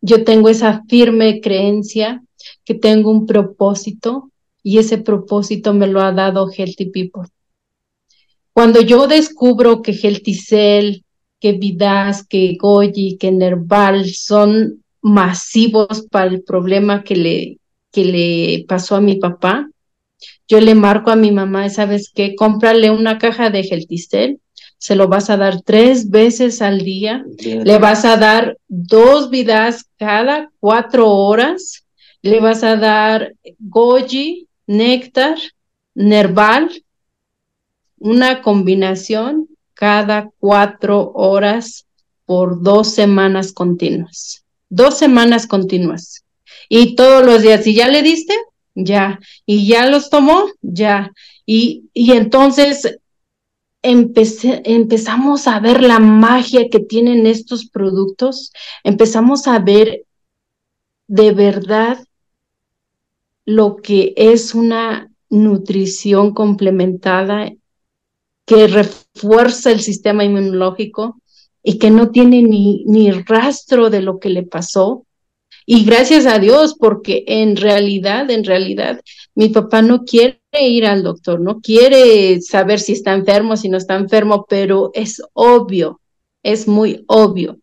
Yo 0.00 0.24
tengo 0.24 0.48
esa 0.48 0.84
firme 0.88 1.40
creencia 1.40 2.22
que 2.64 2.74
tengo 2.74 3.10
un 3.10 3.26
propósito 3.26 4.30
y 4.68 4.78
ese 4.78 4.98
propósito 4.98 5.72
me 5.74 5.86
lo 5.86 6.00
ha 6.00 6.10
dado 6.10 6.50
Healthy 6.50 6.86
People. 6.86 7.30
Cuando 8.52 8.80
yo 8.80 9.06
descubro 9.06 9.80
que 9.80 9.92
Healthy 9.92 10.34
Cell, 10.34 11.02
que 11.38 11.52
Vidas, 11.52 12.26
que 12.26 12.56
Goyi, 12.60 13.16
que 13.16 13.30
Nerval 13.30 14.10
son 14.10 14.82
masivos 15.00 16.08
para 16.10 16.30
el 16.32 16.42
problema 16.42 17.04
que 17.04 17.14
le, 17.14 17.58
que 17.92 18.04
le 18.06 18.64
pasó 18.66 18.96
a 18.96 19.00
mi 19.00 19.14
papá, 19.14 19.70
yo 20.48 20.60
le 20.60 20.74
marco 20.74 21.12
a 21.12 21.16
mi 21.16 21.30
mamá, 21.30 21.70
¿sabes 21.70 22.10
qué? 22.12 22.34
Cómprale 22.34 22.90
una 22.90 23.18
caja 23.18 23.50
de 23.50 23.62
Cell, 23.62 24.38
se 24.78 24.96
lo 24.96 25.06
vas 25.06 25.30
a 25.30 25.36
dar 25.36 25.62
tres 25.62 26.10
veces 26.10 26.60
al 26.60 26.80
día, 26.80 27.24
le 27.38 27.78
vas 27.78 28.04
a 28.04 28.16
dar 28.16 28.58
dos 28.66 29.30
vidas 29.30 29.84
cada 29.96 30.50
cuatro 30.58 31.08
horas, 31.08 31.86
le 32.20 32.40
vas 32.40 32.64
a 32.64 32.74
dar 32.74 33.32
goji, 33.60 34.48
néctar, 34.66 35.38
nerval, 35.94 36.84
una 37.98 38.42
combinación 38.42 39.48
cada 39.74 40.30
cuatro 40.38 41.12
horas 41.14 41.86
por 42.24 42.62
dos 42.62 42.88
semanas 42.92 43.52
continuas. 43.52 44.44
Dos 44.68 44.98
semanas 44.98 45.46
continuas. 45.46 46.24
Y 46.68 46.96
todos 46.96 47.24
los 47.24 47.42
días, 47.42 47.66
¿y 47.66 47.74
ya 47.74 47.88
le 47.88 48.02
diste? 48.02 48.34
Ya. 48.74 49.20
¿Y 49.44 49.66
ya 49.68 49.86
los 49.86 50.10
tomó? 50.10 50.46
Ya. 50.60 51.12
Y, 51.44 51.88
y 51.94 52.12
entonces 52.12 52.98
empezamos 53.82 55.46
a 55.46 55.60
ver 55.60 55.82
la 55.82 55.98
magia 56.00 56.68
que 56.68 56.80
tienen 56.80 57.26
estos 57.26 57.66
productos, 57.68 58.52
empezamos 58.82 59.46
a 59.46 59.60
ver 59.60 60.04
de 61.06 61.32
verdad 61.32 62.04
lo 63.46 63.76
que 63.76 64.12
es 64.16 64.54
una 64.54 65.10
nutrición 65.30 66.34
complementada 66.34 67.52
que 68.44 68.66
refuerza 68.66 69.70
el 69.70 69.80
sistema 69.80 70.24
inmunológico 70.24 71.20
y 71.62 71.78
que 71.78 71.90
no 71.90 72.10
tiene 72.10 72.42
ni, 72.42 72.84
ni 72.86 73.10
rastro 73.10 73.88
de 73.88 74.02
lo 74.02 74.18
que 74.18 74.28
le 74.28 74.42
pasó. 74.42 75.06
Y 75.64 75.84
gracias 75.84 76.26
a 76.26 76.38
Dios, 76.38 76.76
porque 76.78 77.24
en 77.26 77.56
realidad, 77.56 78.30
en 78.30 78.44
realidad, 78.44 79.00
mi 79.34 79.48
papá 79.48 79.82
no 79.82 80.04
quiere 80.04 80.40
ir 80.60 80.86
al 80.86 81.02
doctor, 81.02 81.40
no 81.40 81.60
quiere 81.60 82.40
saber 82.40 82.78
si 82.78 82.92
está 82.92 83.14
enfermo, 83.14 83.56
si 83.56 83.68
no 83.68 83.78
está 83.78 83.96
enfermo, 83.96 84.46
pero 84.48 84.90
es 84.94 85.20
obvio, 85.32 86.00
es 86.42 86.68
muy 86.68 87.04
obvio 87.08 87.58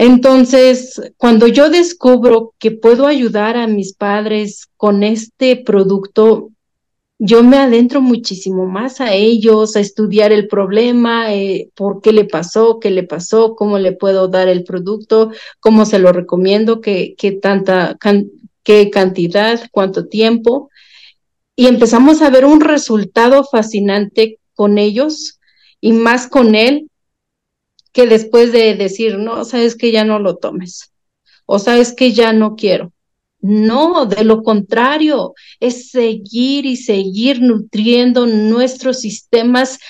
entonces, 0.00 1.02
cuando 1.16 1.48
yo 1.48 1.70
descubro 1.70 2.54
que 2.60 2.70
puedo 2.70 3.08
ayudar 3.08 3.56
a 3.56 3.66
mis 3.66 3.94
padres 3.94 4.68
con 4.76 5.02
este 5.02 5.56
producto, 5.56 6.50
yo 7.18 7.42
me 7.42 7.56
adentro 7.56 8.00
muchísimo 8.00 8.64
más 8.64 9.00
a 9.00 9.14
ellos, 9.14 9.74
a 9.74 9.80
estudiar 9.80 10.30
el 10.30 10.46
problema, 10.46 11.34
eh, 11.34 11.70
por 11.74 12.00
qué 12.00 12.12
le 12.12 12.24
pasó, 12.26 12.78
qué 12.78 12.92
le 12.92 13.02
pasó, 13.02 13.56
cómo 13.56 13.80
le 13.80 13.90
puedo 13.90 14.28
dar 14.28 14.46
el 14.46 14.62
producto, 14.62 15.32
cómo 15.58 15.84
se 15.84 15.98
lo 15.98 16.12
recomiendo, 16.12 16.80
qué, 16.80 17.16
qué 17.18 17.32
tanta, 17.32 17.98
qué 18.62 18.90
cantidad, 18.90 19.60
cuánto 19.72 20.06
tiempo. 20.06 20.70
Y 21.56 21.66
empezamos 21.66 22.22
a 22.22 22.30
ver 22.30 22.44
un 22.44 22.60
resultado 22.60 23.42
fascinante 23.42 24.38
con 24.54 24.78
ellos 24.78 25.40
y 25.80 25.90
más 25.90 26.28
con 26.28 26.54
él, 26.54 26.87
que 27.98 28.06
después 28.06 28.52
de 28.52 28.76
decir, 28.76 29.18
no, 29.18 29.44
sabes 29.44 29.74
que 29.74 29.90
ya 29.90 30.04
no 30.04 30.20
lo 30.20 30.36
tomes, 30.36 30.92
o 31.46 31.58
sabes 31.58 31.92
que 31.92 32.12
ya 32.12 32.32
no 32.32 32.54
quiero. 32.54 32.92
No, 33.40 34.06
de 34.06 34.22
lo 34.22 34.44
contrario, 34.44 35.34
es 35.58 35.90
seguir 35.90 36.64
y 36.64 36.76
seguir 36.76 37.42
nutriendo 37.42 38.28
nuestros 38.28 39.00
sistemas 39.00 39.80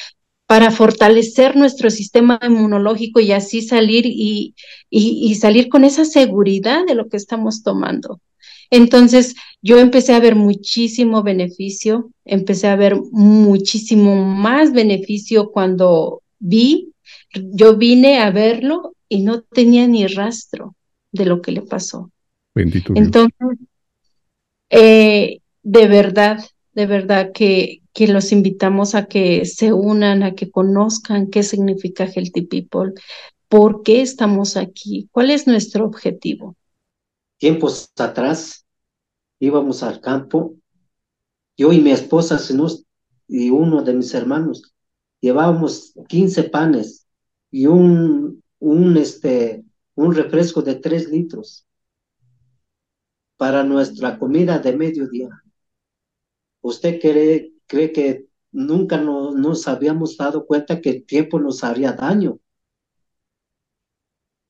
para 0.46 0.70
fortalecer 0.70 1.54
nuestro 1.54 1.90
sistema 1.90 2.40
inmunológico 2.42 3.20
y 3.20 3.32
así 3.32 3.60
salir 3.60 4.06
y, 4.06 4.54
y, 4.88 5.34
salir 5.34 5.68
con 5.68 5.84
esa 5.84 6.06
seguridad 6.06 6.86
de 6.86 6.94
lo 6.94 7.10
que 7.10 7.18
estamos 7.18 7.62
tomando. 7.62 8.22
Entonces, 8.70 9.34
yo 9.60 9.78
empecé 9.78 10.14
a 10.14 10.20
ver 10.20 10.34
muchísimo 10.34 11.22
beneficio, 11.22 12.10
empecé 12.24 12.68
a 12.68 12.76
ver 12.76 12.96
muchísimo 13.10 14.16
más 14.24 14.72
beneficio 14.72 15.50
cuando 15.50 16.22
vi 16.38 16.94
yo 17.32 17.76
vine 17.76 18.20
a 18.20 18.30
verlo 18.30 18.94
y 19.08 19.22
no 19.22 19.42
tenía 19.42 19.86
ni 19.86 20.06
rastro 20.06 20.74
de 21.12 21.24
lo 21.24 21.42
que 21.42 21.52
le 21.52 21.62
pasó. 21.62 22.10
Bendito 22.54 22.92
Entonces, 22.96 23.58
eh, 24.70 25.40
de 25.62 25.88
verdad, 25.88 26.44
de 26.72 26.86
verdad 26.86 27.32
que, 27.32 27.82
que 27.92 28.08
los 28.08 28.32
invitamos 28.32 28.94
a 28.94 29.06
que 29.06 29.44
se 29.44 29.72
unan, 29.72 30.22
a 30.22 30.34
que 30.34 30.50
conozcan 30.50 31.30
qué 31.30 31.42
significa 31.42 32.04
Healthy 32.04 32.42
People, 32.42 32.92
por 33.48 33.82
qué 33.82 34.02
estamos 34.02 34.56
aquí, 34.56 35.08
cuál 35.10 35.30
es 35.30 35.46
nuestro 35.46 35.84
objetivo. 35.84 36.56
Tiempos 37.38 37.90
atrás 37.96 38.66
íbamos 39.40 39.82
al 39.82 40.00
campo, 40.00 40.54
yo 41.56 41.72
y 41.72 41.80
mi 41.80 41.90
esposa 41.90 42.38
y 43.28 43.50
uno 43.50 43.82
de 43.82 43.94
mis 43.94 44.14
hermanos 44.14 44.72
llevábamos 45.20 45.92
15 46.08 46.44
panes 46.44 46.97
y 47.50 47.66
un, 47.66 48.42
un, 48.58 48.96
este, 48.96 49.64
un 49.94 50.14
refresco 50.14 50.62
de 50.62 50.76
tres 50.76 51.08
litros 51.08 51.66
para 53.36 53.62
nuestra 53.64 54.18
comida 54.18 54.58
de 54.58 54.76
mediodía. 54.76 55.28
¿Usted 56.60 57.00
cree, 57.00 57.52
cree 57.66 57.92
que 57.92 58.26
nunca 58.50 58.98
nos 59.00 59.68
habíamos 59.68 60.16
dado 60.16 60.46
cuenta 60.46 60.80
que 60.80 60.90
el 60.90 61.04
tiempo 61.06 61.38
nos 61.38 61.62
haría 61.64 61.92
daño? 61.92 62.38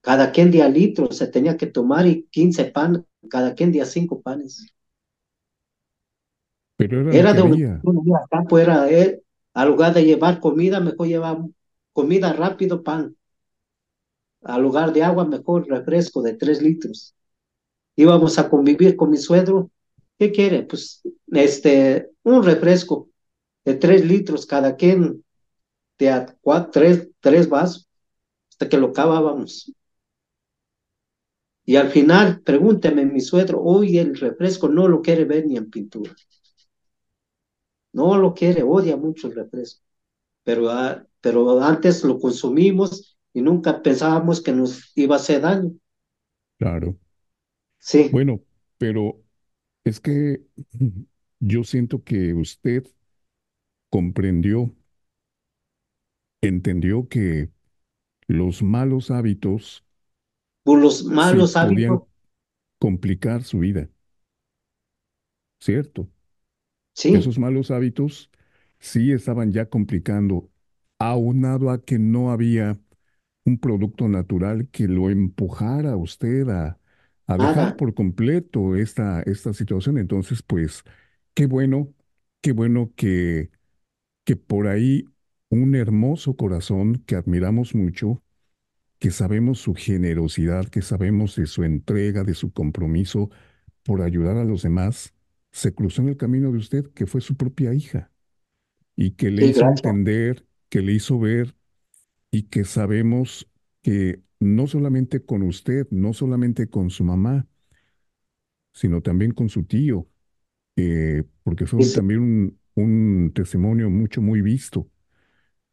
Cada 0.01 0.32
quien 0.32 0.51
día 0.51 0.68
litro 0.68 1.12
se 1.12 1.26
tenía 1.26 1.57
que 1.57 1.66
tomar 1.66 2.07
y 2.07 2.24
15 2.30 2.66
panes, 2.66 3.03
cada 3.28 3.55
quien 3.55 3.72
día 3.72 3.84
cinco 3.84 4.22
panes. 4.22 4.72
Pero 6.76 7.11
era, 7.11 7.32
de 7.34 7.42
un, 7.42 7.57
día 7.57 7.80
campo, 8.30 8.59
era, 8.59 8.88
eh, 8.88 9.20
al 9.53 9.68
lugar 9.68 9.92
de 9.92 10.05
llevar 10.05 10.40
comida, 10.40 10.78
mejor 10.80 11.09
llevar 11.09 11.38
comida 11.93 12.32
rápido, 12.32 12.82
pan. 12.82 13.16
Al 14.43 14.62
lugar 14.62 14.93
de 14.93 15.03
agua, 15.03 15.24
mejor 15.24 15.68
refresco 15.68 16.22
de 16.22 16.34
tres 16.34 16.62
litros. 16.62 17.14
Íbamos 17.97 18.39
a 18.39 18.49
convivir 18.49 18.97
con 18.97 19.11
mi 19.11 19.16
suegro. 19.16 19.70
¿Qué 20.18 20.30
quiere? 20.32 20.62
Pues 20.62 21.03
este, 21.28 22.11
un 22.22 22.43
refresco 22.43 23.09
de 23.64 23.74
tres 23.74 24.05
litros 24.05 24.47
cada 24.47 24.76
quien, 24.76 25.24
de 25.99 26.11
a 26.11 26.36
tres, 26.70 27.09
tres 27.20 27.49
vasos, 27.49 27.89
hasta 28.51 28.68
que 28.68 28.78
lo 28.78 28.89
acabábamos. 28.89 29.72
Y 31.64 31.76
al 31.76 31.91
final, 31.91 32.41
pregúnteme 32.43 33.05
mi 33.05 33.20
suegro, 33.20 33.61
hoy 33.62 33.99
el 33.99 34.16
refresco 34.16 34.68
no 34.68 34.89
lo 34.89 35.03
quiere 35.03 35.24
ver 35.24 35.47
ni 35.47 35.57
en 35.57 35.68
pintura. 35.68 36.14
No 37.93 38.16
lo 38.16 38.32
quiere, 38.32 38.62
odia 38.62 38.97
mucho 38.97 39.26
el 39.26 39.34
refresco. 39.34 39.88
Pero, 40.49 40.62
ah, 40.70 41.05
pero 41.24 41.40
antes 41.62 42.05
lo 42.05 42.18
consumimos 42.24 42.90
y 43.36 43.40
nunca 43.42 43.82
pensábamos 43.82 44.40
que 44.44 44.53
nos 44.53 44.70
iba 44.96 45.14
a 45.16 45.18
hacer 45.20 45.40
daño. 45.42 45.72
Claro. 46.59 46.96
Sí. 47.78 48.05
Bueno, 48.11 48.42
pero 48.78 49.22
es 49.84 50.01
que 50.01 50.42
yo 51.40 51.64
siento 51.64 52.05
que 52.05 52.34
usted 52.34 52.84
comprendió, 53.90 54.74
entendió 56.42 57.09
que 57.09 57.51
los 58.28 58.62
malos 58.62 59.11
hábitos 59.12 59.84
Por 60.62 60.78
los 60.80 61.03
malos 61.03 61.57
sí 61.57 61.57
podían 61.59 62.01
hábitos, 62.01 62.09
complicar 62.80 63.44
su 63.44 63.61
vida, 63.61 63.90
¿cierto? 65.61 66.09
sí, 66.94 67.12
Esos 67.12 67.38
malos 67.38 67.70
hábitos 67.70 68.30
sí 68.79 69.12
estaban 69.12 69.53
ya 69.53 69.68
complicando, 69.68 70.51
aunado 70.99 71.70
a 71.70 71.83
que 71.85 71.99
no 71.99 72.31
había 72.33 72.79
un 73.45 73.59
producto 73.59 74.09
natural 74.09 74.68
que 74.70 74.89
lo 74.89 75.11
empujara 75.11 75.93
a 75.93 75.97
usted 75.97 76.49
a, 76.51 76.79
a 77.26 77.39
dejar 77.39 77.76
por 77.76 77.95
completo 77.95 78.76
esta, 78.76 79.22
esta 79.22 79.53
situación. 79.55 79.99
Entonces, 79.99 80.43
pues, 80.43 80.85
qué 81.35 81.47
bueno, 81.47 81.95
qué 82.43 82.53
bueno 82.53 82.93
que, 82.97 83.51
que 84.24 84.37
por 84.37 84.68
ahí 84.68 85.05
un 85.51 85.74
hermoso 85.74 86.37
corazón 86.37 87.03
que 87.07 87.16
admiramos 87.16 87.74
mucho, 87.74 88.22
que 88.99 89.11
sabemos 89.11 89.61
su 89.61 89.74
generosidad, 89.74 90.66
que 90.68 90.83
sabemos 90.83 91.37
de 91.37 91.47
su 91.47 91.64
entrega, 91.64 92.24
de 92.24 92.35
su 92.35 92.53
compromiso 92.53 93.31
por 93.85 94.03
ayudar 94.03 94.37
a 94.37 94.45
los 94.45 94.62
demás, 94.62 95.14
se 95.53 95.74
cruzó 95.74 96.03
en 96.03 96.09
el 96.11 96.16
camino 96.16 96.53
de 96.53 96.59
usted, 96.59 96.87
que 96.93 97.07
fue 97.07 97.20
su 97.20 97.37
propia 97.37 97.74
hija, 97.74 98.12
y 98.99 99.12
que 99.12 99.30
le 99.32 99.44
Sí, 99.44 99.46
hizo 99.46 99.66
gracias. 99.66 99.68
entender, 99.68 100.46
que 100.70 100.82
le 100.82 100.92
hizo 100.94 101.20
ver 101.20 101.57
y 102.32 102.44
que 102.44 102.64
sabemos 102.64 103.51
que 103.82 104.22
no 104.40 104.66
solamente 104.68 105.24
con 105.24 105.42
usted, 105.42 105.88
no 105.90 106.14
solamente 106.14 106.68
con 106.70 106.90
su 106.90 107.05
mamá, 107.05 107.49
sino 108.72 109.01
también 109.03 109.32
con 109.32 109.49
su 109.49 109.64
tío, 109.64 110.09
eh, 110.76 111.24
porque 111.44 111.66
fue 111.66 111.90
también 111.90 112.20
un, 112.22 112.61
un 112.76 113.32
testimonio 113.34 113.90
mucho, 113.90 114.22
muy 114.22 114.42
visto. 114.42 114.90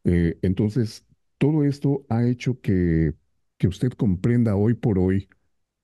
Eh, 0.04 0.38
entonces, 0.42 1.06
todo 1.38 1.64
esto 1.64 2.06
ha 2.08 2.26
hecho 2.26 2.60
que, 2.60 3.14
que 3.58 3.68
usted 3.68 3.92
comprenda 3.92 4.56
hoy 4.56 4.74
por 4.74 4.98
hoy 5.00 5.28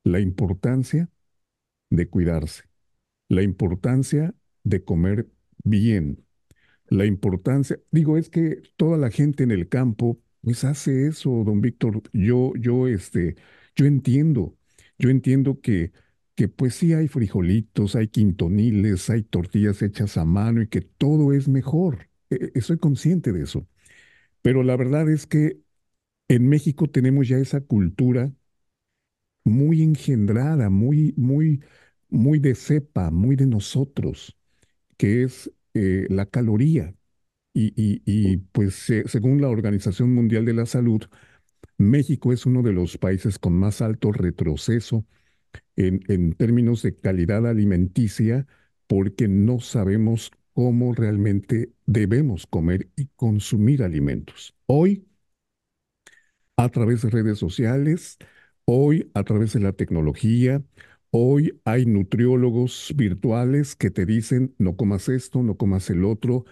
la 0.04 0.20
importancia 0.20 1.10
de 1.90 2.08
cuidarse, 2.08 2.64
la 3.28 3.42
importancia 3.42 4.34
de 4.64 4.84
comer 4.84 5.28
bien, 5.64 6.21
La 6.92 7.06
importancia, 7.06 7.78
digo, 7.90 8.18
es 8.18 8.28
que 8.28 8.62
toda 8.76 8.98
la 8.98 9.10
gente 9.10 9.44
en 9.44 9.50
el 9.50 9.68
campo, 9.68 10.20
pues 10.42 10.64
hace 10.64 11.06
eso, 11.06 11.30
don 11.44 11.60
Víctor. 11.62 12.02
Yo, 12.12 12.52
yo, 12.56 12.86
este, 12.88 13.36
yo 13.76 13.86
entiendo, 13.86 14.56
yo 14.98 15.08
entiendo 15.10 15.60
que, 15.60 15.92
que 16.34 16.48
pues 16.48 16.74
sí 16.74 16.92
hay 16.92 17.08
frijolitos, 17.08 17.96
hay 17.96 18.08
quintoniles, 18.08 19.08
hay 19.10 19.22
tortillas 19.22 19.80
hechas 19.82 20.16
a 20.18 20.24
mano 20.26 20.60
y 20.62 20.68
que 20.68 20.82
todo 20.82 21.32
es 21.32 21.48
mejor. 21.48 22.10
E- 22.30 22.36
e- 22.36 22.52
Estoy 22.54 22.78
consciente 22.78 23.32
de 23.32 23.42
eso. 23.44 23.66
Pero 24.42 24.62
la 24.64 24.76
verdad 24.76 25.10
es 25.10 25.26
que 25.26 25.60
en 26.28 26.48
México 26.48 26.88
tenemos 26.90 27.28
ya 27.28 27.38
esa 27.38 27.60
cultura 27.62 28.32
muy 29.44 29.82
engendrada, 29.82 30.70
muy, 30.70 31.14
muy, 31.16 31.62
muy 32.08 32.38
de 32.38 32.54
cepa, 32.54 33.10
muy 33.10 33.36
de 33.36 33.46
nosotros, 33.46 34.36
que 34.98 35.24
es 35.24 35.52
eh, 35.74 36.06
la 36.10 36.26
caloría. 36.26 36.94
Y, 37.54 37.72
y- 37.76 38.02
y, 38.06 38.38
pues 38.38 38.74
se- 38.76 39.08
según 39.08 39.40
la 39.42 39.48
Organización 39.50 40.14
Mundial 40.14 40.44
de 40.46 40.54
la 40.54 40.66
Salud, 40.66 41.02
México 41.78 42.32
es 42.32 42.46
uno 42.46 42.62
de 42.62 42.72
los 42.72 42.98
países 42.98 43.38
con 43.38 43.54
más 43.54 43.82
alto 43.82 44.12
retroceso 44.12 45.06
en, 45.76 46.00
en 46.08 46.32
términos 46.34 46.82
de 46.82 46.96
calidad 46.96 47.46
alimenticia 47.48 48.46
porque 48.86 49.28
no 49.28 49.60
sabemos 49.60 50.32
cómo 50.54 50.94
realmente 50.94 51.72
debemos 51.86 52.46
comer 52.46 52.90
y 52.96 53.08
consumir 53.16 53.82
alimentos. 53.82 54.54
Hoy, 54.66 55.06
a 56.56 56.68
través 56.68 57.02
de 57.02 57.10
redes 57.10 57.38
sociales, 57.38 58.18
hoy 58.64 59.10
a 59.14 59.24
través 59.24 59.52
de 59.54 59.60
la 59.60 59.72
tecnología, 59.72 60.62
hoy 61.12 61.60
hay 61.66 61.86
nutriólogos 61.86 62.94
virtuales 62.96 63.76
que 63.76 63.90
te 63.92 64.06
dicen 64.06 64.54
no 64.58 64.76
comas 64.76 65.10
esto, 65.10 65.42
no 65.44 65.56
comas 65.58 65.90
el 65.90 66.04
otro 66.06 66.46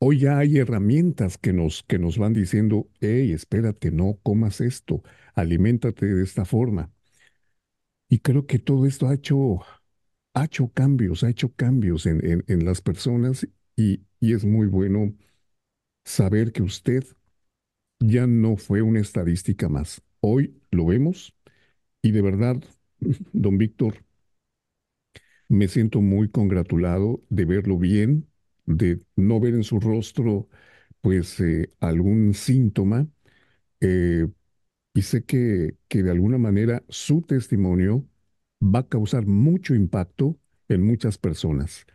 Hoy 0.00 0.20
ya 0.20 0.38
hay 0.38 0.58
herramientas 0.58 1.38
que 1.38 1.52
nos, 1.54 1.82
que 1.84 1.98
nos 1.98 2.18
van 2.18 2.34
diciendo, 2.34 2.88
hey, 3.00 3.32
espérate, 3.32 3.90
no 3.92 4.18
comas 4.22 4.60
esto, 4.60 5.02
aliméntate 5.34 6.06
de 6.06 6.24
esta 6.24 6.44
forma. 6.46 6.92
Y 8.08 8.20
creo 8.20 8.46
que 8.46 8.58
todo 8.58 8.86
esto 8.86 9.08
ha 9.08 9.14
hecho, 9.14 9.60
ha 10.34 10.44
hecho 10.44 10.68
cambios, 10.70 11.24
ha 11.24 11.30
hecho 11.30 11.52
cambios 11.54 12.06
en, 12.06 12.24
en, 12.26 12.44
en 12.48 12.64
las 12.64 12.82
personas 12.82 13.48
y, 13.76 14.02
y 14.20 14.34
es 14.34 14.44
muy 14.44 14.66
bueno 14.68 15.14
saber 16.04 16.52
que 16.52 16.62
usted 16.62 17.04
ya 18.00 18.26
no 18.26 18.56
fue 18.56 18.82
una 18.82 19.00
estadística 19.00 19.68
más. 19.68 20.02
Hoy 20.20 20.60
lo 20.70 20.86
vemos 20.86 21.34
y 22.02 22.12
de 22.12 22.22
verdad, 22.22 22.62
don 23.32 23.58
Víctor, 23.58 24.04
me 25.48 25.68
siento 25.68 26.00
muy 26.00 26.28
congratulado 26.28 27.22
de 27.28 27.44
verlo 27.44 27.78
bien, 27.78 28.28
de 28.66 29.00
no 29.16 29.40
ver 29.40 29.54
en 29.54 29.64
su 29.64 29.80
rostro 29.80 30.48
pues 31.00 31.38
eh, 31.40 31.70
algún 31.80 32.34
síntoma 32.34 33.08
eh, 33.80 34.26
y 34.94 35.02
sé 35.02 35.24
que, 35.24 35.76
que 35.88 36.02
de 36.02 36.10
alguna 36.10 36.38
manera 36.38 36.84
su 36.88 37.22
testimonio 37.22 38.06
va 38.62 38.80
a 38.80 38.88
causar 38.88 39.26
mucho 39.26 39.74
impacto 39.74 40.38
en 40.68 40.82
muchas 40.82 41.18
personas. 41.18 41.86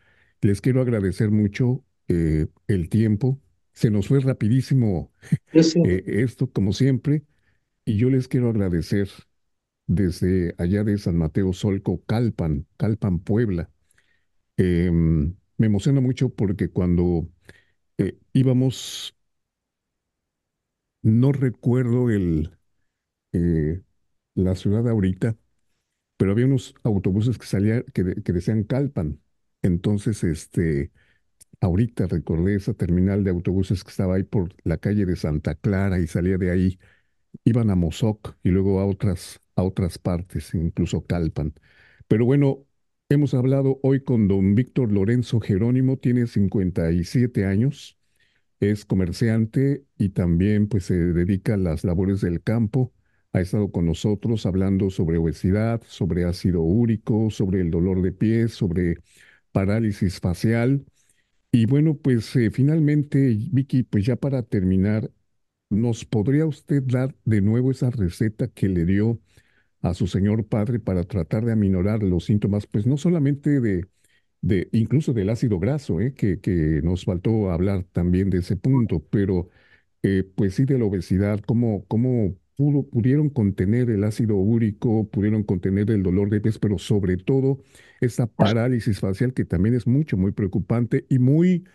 Les 0.41 0.61
quiero 0.61 0.81
agradecer 0.81 1.31
mucho 1.31 1.83
eh, 2.07 2.47
el 2.67 2.89
tiempo. 2.89 3.41
Se 3.73 3.89
nos 3.91 4.07
fue 4.07 4.19
rapidísimo 4.21 5.11
esto, 5.53 6.51
como 6.51 6.73
siempre, 6.73 7.23
y 7.85 7.97
yo 7.97 8.09
les 8.09 8.27
quiero 8.27 8.49
agradecer 8.49 9.09
desde 9.95 10.55
allá 10.57 10.83
de 10.83 10.97
San 10.97 11.17
Mateo 11.17 11.53
Solco, 11.53 12.03
Calpan, 12.05 12.67
Calpan, 12.77 13.19
Puebla. 13.19 13.69
Em, 14.57 15.35
me 15.57 15.67
emociona 15.67 16.01
mucho 16.01 16.29
porque 16.29 16.69
cuando 16.71 17.29
eh, 17.99 18.19
íbamos, 18.33 19.15
no 21.03 21.31
recuerdo 21.31 22.09
eh, 23.33 23.81
la 24.35 24.55
ciudad 24.55 24.87
ahorita, 24.89 25.37
pero 26.17 26.31
había 26.33 26.47
unos 26.47 26.75
autobuses 26.83 27.37
que 27.37 27.47
salían, 27.47 27.83
que, 27.93 28.23
que 28.23 28.33
decían 28.33 28.63
Calpan. 28.63 29.21
Entonces, 29.61 30.23
este, 30.23 30.91
ahorita 31.61 32.07
recordé 32.07 32.55
esa 32.55 32.73
terminal 32.75 33.23
de 33.23 33.31
autobuses 33.31 33.83
que 33.83 33.91
estaba 33.91 34.15
ahí 34.15 34.23
por 34.23 34.55
la 34.65 34.77
calle 34.77 35.05
de 35.05 35.17
Santa 35.17 35.55
Clara 35.55 35.99
y 35.99 36.07
salía 36.07 36.37
de 36.37 36.51
ahí, 36.51 36.79
iban 37.45 37.69
a 37.71 37.75
Mozoc 37.75 38.35
y 38.43 38.49
luego 38.49 38.79
a 38.81 38.85
otras, 38.87 39.41
a 39.61 39.63
otras 39.65 39.97
partes, 39.97 40.53
incluso 40.55 41.05
Calpan. 41.05 41.53
Pero 42.07 42.25
bueno, 42.25 42.65
hemos 43.09 43.33
hablado 43.33 43.79
hoy 43.83 44.03
con 44.03 44.27
don 44.27 44.55
Víctor 44.55 44.91
Lorenzo 44.91 45.39
Jerónimo, 45.39 45.97
tiene 45.97 46.27
57 46.27 47.45
años. 47.45 47.97
Es 48.59 48.85
comerciante 48.85 49.85
y 49.97 50.09
también 50.09 50.67
pues 50.67 50.85
se 50.85 50.95
dedica 50.95 51.55
a 51.55 51.57
las 51.57 51.83
labores 51.83 52.21
del 52.21 52.43
campo. 52.43 52.93
Ha 53.33 53.41
estado 53.41 53.71
con 53.71 53.85
nosotros 53.85 54.45
hablando 54.45 54.89
sobre 54.89 55.17
obesidad, 55.17 55.81
sobre 55.87 56.25
ácido 56.25 56.61
úrico, 56.61 57.29
sobre 57.31 57.61
el 57.61 57.71
dolor 57.71 58.01
de 58.01 58.11
pies, 58.11 58.53
sobre 58.53 58.97
parálisis 59.51 60.19
facial. 60.19 60.85
Y 61.51 61.65
bueno, 61.65 61.97
pues 61.97 62.35
eh, 62.35 62.51
finalmente, 62.51 63.37
Vicky, 63.51 63.83
pues 63.83 64.05
ya 64.05 64.15
para 64.15 64.43
terminar, 64.43 65.11
¿nos 65.69 66.05
podría 66.05 66.45
usted 66.45 66.83
dar 66.83 67.15
de 67.25 67.41
nuevo 67.41 67.71
esa 67.71 67.89
receta 67.89 68.47
que 68.47 68.69
le 68.69 68.85
dio 68.85 69.19
a 69.81 69.93
su 69.93 70.07
señor 70.07 70.45
padre 70.47 70.79
para 70.79 71.03
tratar 71.03 71.45
de 71.45 71.53
aminorar 71.53 72.03
los 72.03 72.25
síntomas, 72.25 72.67
pues 72.67 72.85
no 72.87 72.97
solamente 72.97 73.59
de 73.61 73.85
de, 74.41 74.69
incluso 74.73 75.13
del 75.13 75.29
ácido 75.29 75.59
graso, 75.59 76.01
¿eh? 76.01 76.13
que, 76.15 76.39
que 76.41 76.81
nos 76.83 77.05
faltó 77.05 77.51
hablar 77.51 77.85
también 77.91 78.29
de 78.29 78.39
ese 78.39 78.57
punto, 78.57 78.99
pero 79.09 79.49
eh, 80.03 80.23
pues 80.35 80.55
sí 80.55 80.65
de 80.65 80.79
la 80.79 80.85
obesidad, 80.85 81.39
cómo, 81.41 81.85
cómo 81.87 82.35
pudieron 82.55 83.29
contener 83.29 83.89
el 83.89 84.03
ácido 84.03 84.35
úrico, 84.35 85.09
pudieron 85.09 85.43
contener 85.43 85.89
el 85.91 86.03
dolor 86.03 86.29
de 86.29 86.41
pies, 86.41 86.59
pero 86.59 86.77
sobre 86.77 87.17
todo 87.17 87.63
esta 88.01 88.27
parálisis 88.27 88.99
facial 88.99 89.33
que 89.33 89.45
también 89.45 89.75
es 89.75 89.87
mucho, 89.87 90.17
muy 90.17 90.31
preocupante 90.31 91.05
y 91.09 91.19
muy, 91.19 91.65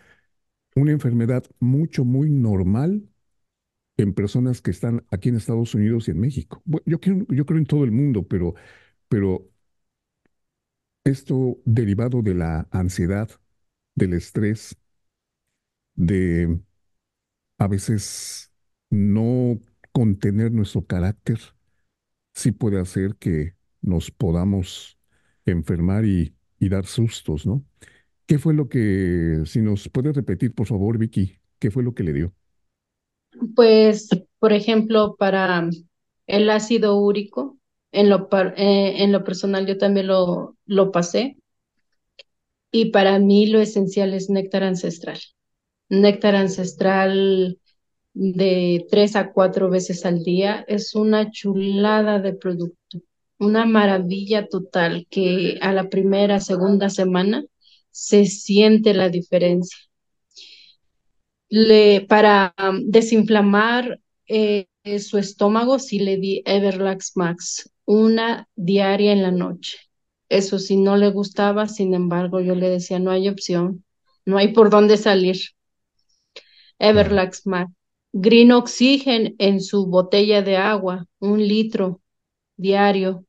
una 0.75 0.91
enfermedad 0.91 1.43
mucho, 1.59 2.05
muy 2.05 2.29
normal 2.31 3.03
en 3.97 4.13
personas 4.13 4.61
que 4.61 4.71
están 4.71 5.05
aquí 5.11 5.29
en 5.29 5.35
Estados 5.37 5.73
Unidos 5.75 6.07
y 6.07 6.11
en 6.11 6.19
México. 6.19 6.61
Yo 6.85 6.99
creo, 6.99 7.25
yo 7.29 7.45
creo 7.45 7.59
en 7.59 7.65
todo 7.65 7.83
el 7.83 7.91
mundo, 7.91 8.23
pero 8.27 8.55
pero 9.09 9.49
esto 11.03 11.57
derivado 11.65 12.21
de 12.21 12.35
la 12.35 12.67
ansiedad, 12.71 13.29
del 13.95 14.13
estrés, 14.13 14.77
de 15.95 16.59
a 17.57 17.67
veces 17.67 18.51
no 18.89 19.59
contener 19.91 20.51
nuestro 20.51 20.85
carácter, 20.85 21.39
sí 22.33 22.51
puede 22.51 22.79
hacer 22.79 23.15
que 23.17 23.55
nos 23.81 24.11
podamos 24.11 24.99
enfermar 25.45 26.05
y, 26.05 26.35
y 26.59 26.69
dar 26.69 26.85
sustos, 26.85 27.45
¿no? 27.45 27.65
¿Qué 28.27 28.39
fue 28.39 28.53
lo 28.53 28.69
que, 28.69 29.43
si 29.45 29.61
nos 29.61 29.89
puede 29.89 30.13
repetir, 30.13 30.53
por 30.55 30.67
favor, 30.67 30.97
Vicky, 30.99 31.39
qué 31.59 31.71
fue 31.71 31.83
lo 31.83 31.93
que 31.95 32.03
le 32.03 32.13
dio? 32.13 32.35
Pues, 33.55 34.09
por 34.39 34.53
ejemplo, 34.53 35.15
para 35.17 35.69
el 36.27 36.49
ácido 36.49 36.97
úrico, 36.99 37.57
en 37.91 38.09
lo, 38.09 38.27
eh, 38.57 39.03
en 39.03 39.11
lo 39.11 39.23
personal 39.23 39.65
yo 39.65 39.77
también 39.77 40.07
lo, 40.07 40.55
lo 40.65 40.91
pasé. 40.91 41.37
Y 42.71 42.91
para 42.91 43.19
mí 43.19 43.47
lo 43.47 43.59
esencial 43.61 44.13
es 44.13 44.29
néctar 44.29 44.63
ancestral. 44.63 45.19
Néctar 45.89 46.35
ancestral 46.35 47.59
de 48.13 48.87
tres 48.91 49.15
a 49.15 49.31
cuatro 49.33 49.69
veces 49.71 50.05
al 50.05 50.23
día 50.23 50.65
es 50.67 50.95
una 50.95 51.31
chulada 51.31 52.19
de 52.19 52.33
producto, 52.33 52.99
una 53.39 53.65
maravilla 53.65 54.47
total 54.49 55.07
que 55.11 55.59
a 55.61 55.73
la 55.73 55.89
primera, 55.89 56.39
segunda 56.41 56.89
semana 56.89 57.43
se 57.91 58.25
siente 58.25 58.93
la 58.95 59.09
diferencia. 59.09 59.77
Le, 61.49 62.01
para 62.01 62.53
um, 62.59 62.89
desinflamar 62.89 63.99
eh, 64.27 64.67
su 64.99 65.17
estómago, 65.17 65.79
sí 65.79 65.99
le 65.99 66.17
di 66.17 66.41
Everlax 66.45 67.13
Max, 67.15 67.71
una 67.85 68.47
diaria 68.55 69.13
en 69.13 69.23
la 69.23 69.31
noche. 69.31 69.77
Eso 70.29 70.59
sí 70.59 70.75
no 70.77 70.97
le 70.97 71.09
gustaba, 71.09 71.67
sin 71.67 71.93
embargo, 71.93 72.41
yo 72.41 72.53
le 72.55 72.69
decía, 72.69 72.99
no 72.99 73.11
hay 73.11 73.29
opción, 73.29 73.85
no 74.25 74.37
hay 74.37 74.49
por 74.49 74.69
dónde 74.69 74.97
salir. 74.97 75.37
Everlax 76.79 77.45
Max. 77.45 77.71
Green 78.13 78.51
Oxygen 78.51 79.35
en 79.37 79.61
su 79.61 79.85
botella 79.87 80.41
de 80.41 80.57
agua, 80.57 81.05
un 81.19 81.45
litro 81.45 82.01
diario, 82.55 83.25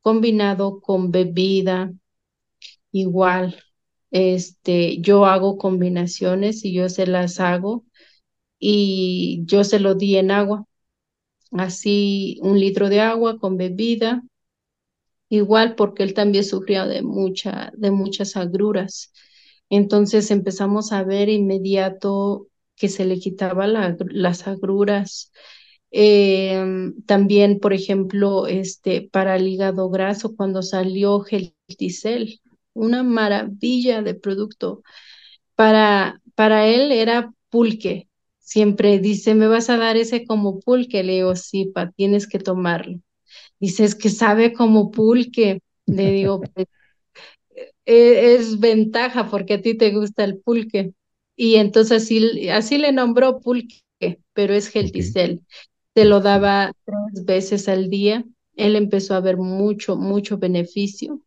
combinado 0.00 0.80
con 0.80 1.10
bebida, 1.10 1.92
igual. 2.92 3.56
Este, 4.10 5.00
yo 5.00 5.26
hago 5.26 5.58
combinaciones 5.58 6.64
y 6.64 6.72
yo 6.74 6.88
se 6.88 7.06
las 7.06 7.40
hago 7.40 7.84
y 8.58 9.42
yo 9.46 9.64
se 9.64 9.80
lo 9.80 9.94
di 9.96 10.16
en 10.16 10.30
agua. 10.32 10.66
Así, 11.52 12.38
un 12.42 12.60
litro 12.60 12.88
de 12.88 13.00
agua 13.00 13.38
con 13.38 13.56
bebida, 13.56 14.22
igual 15.28 15.74
porque 15.76 16.02
él 16.02 16.14
también 16.14 16.44
sufría 16.44 16.86
de, 16.86 17.02
de 17.76 17.90
muchas 17.90 18.36
agruras. 18.36 19.12
Entonces 19.70 20.30
empezamos 20.30 20.92
a 20.92 21.04
ver 21.04 21.28
inmediato 21.28 22.48
que 22.76 22.88
se 22.88 23.04
le 23.04 23.18
quitaba 23.18 23.66
las 23.66 24.46
agruras. 24.48 25.32
Em, 25.92 27.02
también, 27.04 27.60
por 27.60 27.72
ejemplo, 27.72 28.46
este, 28.46 29.08
para 29.12 29.36
el 29.36 29.48
hígado 29.48 29.90
graso, 29.90 30.34
cuando 30.36 30.62
salió 30.62 31.20
Gelticel, 31.20 32.40
una 32.74 33.02
maravilla 33.02 34.02
de 34.02 34.14
producto. 34.14 34.82
Para, 35.54 36.20
para 36.34 36.66
él 36.66 36.92
era 36.92 37.32
pulque. 37.50 38.08
Siempre 38.38 38.98
dice, 38.98 39.34
¿me 39.34 39.46
vas 39.48 39.70
a 39.70 39.76
dar 39.76 39.96
ese 39.96 40.24
como 40.26 40.60
pulque? 40.60 41.04
Le 41.04 41.14
digo, 41.14 41.36
sí, 41.36 41.66
pa, 41.66 41.90
tienes 41.92 42.26
que 42.28 42.38
tomarlo. 42.38 43.00
Dice, 43.60 43.84
es 43.84 43.94
que 43.94 44.10
sabe 44.10 44.52
como 44.52 44.90
pulque. 44.90 45.60
Le 45.86 46.12
digo, 46.12 46.40
pues, 46.54 46.66
e, 47.86 48.34
es, 48.34 48.58
ventaja 48.60 49.28
porque 49.30 49.54
a 49.54 49.62
ti 49.62 49.76
te 49.76 49.90
gusta 49.92 50.24
el 50.24 50.38
pulque. 50.38 50.94
Y 51.36 51.56
entonces 51.56 52.02
así, 52.02 52.48
así 52.50 52.78
le 52.78 52.92
nombró 52.92 53.40
pulque, 53.40 53.82
pero 54.32 54.54
es 54.54 54.68
gelticel. 54.68 55.42
Se 55.94 56.04
lo 56.04 56.20
daba 56.20 56.72
tres 56.84 57.24
veces 57.24 57.68
al 57.68 57.90
día. 57.90 58.24
Él 58.56 58.76
empezó 58.76 59.14
a 59.14 59.20
ver 59.20 59.36
mucho, 59.36 59.96
mucho 59.96 60.38
beneficio, 60.38 61.20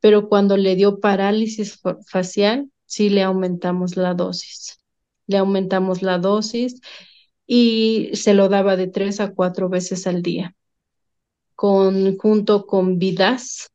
pero 0.00 0.28
cuando 0.28 0.56
le 0.56 0.76
dio 0.76 1.00
parálisis 1.00 1.80
facial, 2.06 2.70
sí 2.86 3.10
le 3.10 3.22
aumentamos 3.22 3.96
la 3.96 4.14
dosis. 4.14 4.80
Le 5.26 5.38
aumentamos 5.38 6.02
la 6.02 6.18
dosis 6.18 6.80
y 7.46 8.10
se 8.14 8.34
lo 8.34 8.48
daba 8.48 8.76
de 8.76 8.88
tres 8.88 9.20
a 9.20 9.32
cuatro 9.34 9.68
veces 9.68 10.06
al 10.06 10.22
día 10.22 10.54
con, 11.60 12.16
junto 12.16 12.64
con 12.64 12.98
vidas, 12.98 13.70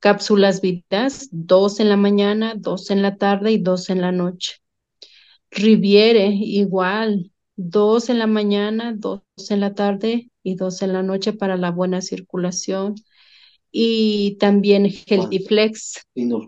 cápsulas 0.00 0.60
vidas, 0.60 1.28
dos 1.30 1.80
en 1.80 1.88
la 1.88 1.96
mañana, 1.96 2.54
dos 2.56 2.90
en 2.90 3.00
la 3.00 3.16
tarde 3.16 3.52
y 3.52 3.58
dos 3.58 3.88
en 3.88 4.02
la 4.02 4.12
noche. 4.12 4.56
Riviere, 5.50 6.26
igual, 6.26 7.32
dos 7.56 8.10
en 8.10 8.18
la 8.18 8.26
mañana, 8.26 8.92
dos 8.94 9.22
en 9.48 9.60
la 9.60 9.74
tarde 9.74 10.31
y 10.42 10.54
dos 10.56 10.82
en 10.82 10.92
la 10.92 11.02
noche 11.02 11.32
para 11.32 11.56
la 11.56 11.70
buena 11.70 12.00
circulación. 12.00 12.94
Y 13.70 14.36
también 14.38 14.86
Healthyflex. 14.86 16.02
Y 16.14 16.24
no 16.26 16.38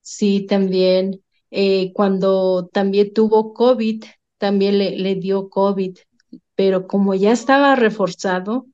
Sí, 0.00 0.46
también. 0.46 1.22
Eh, 1.50 1.92
cuando 1.92 2.68
también 2.72 3.12
tuvo 3.12 3.54
COVID, 3.54 4.04
también 4.38 4.78
le, 4.78 4.96
le 4.98 5.14
dio 5.16 5.48
COVID 5.48 5.96
pero 6.56 6.88
como 6.88 7.14
ya 7.14 7.32
estaba 7.32 7.76
reforzado, 7.76 8.66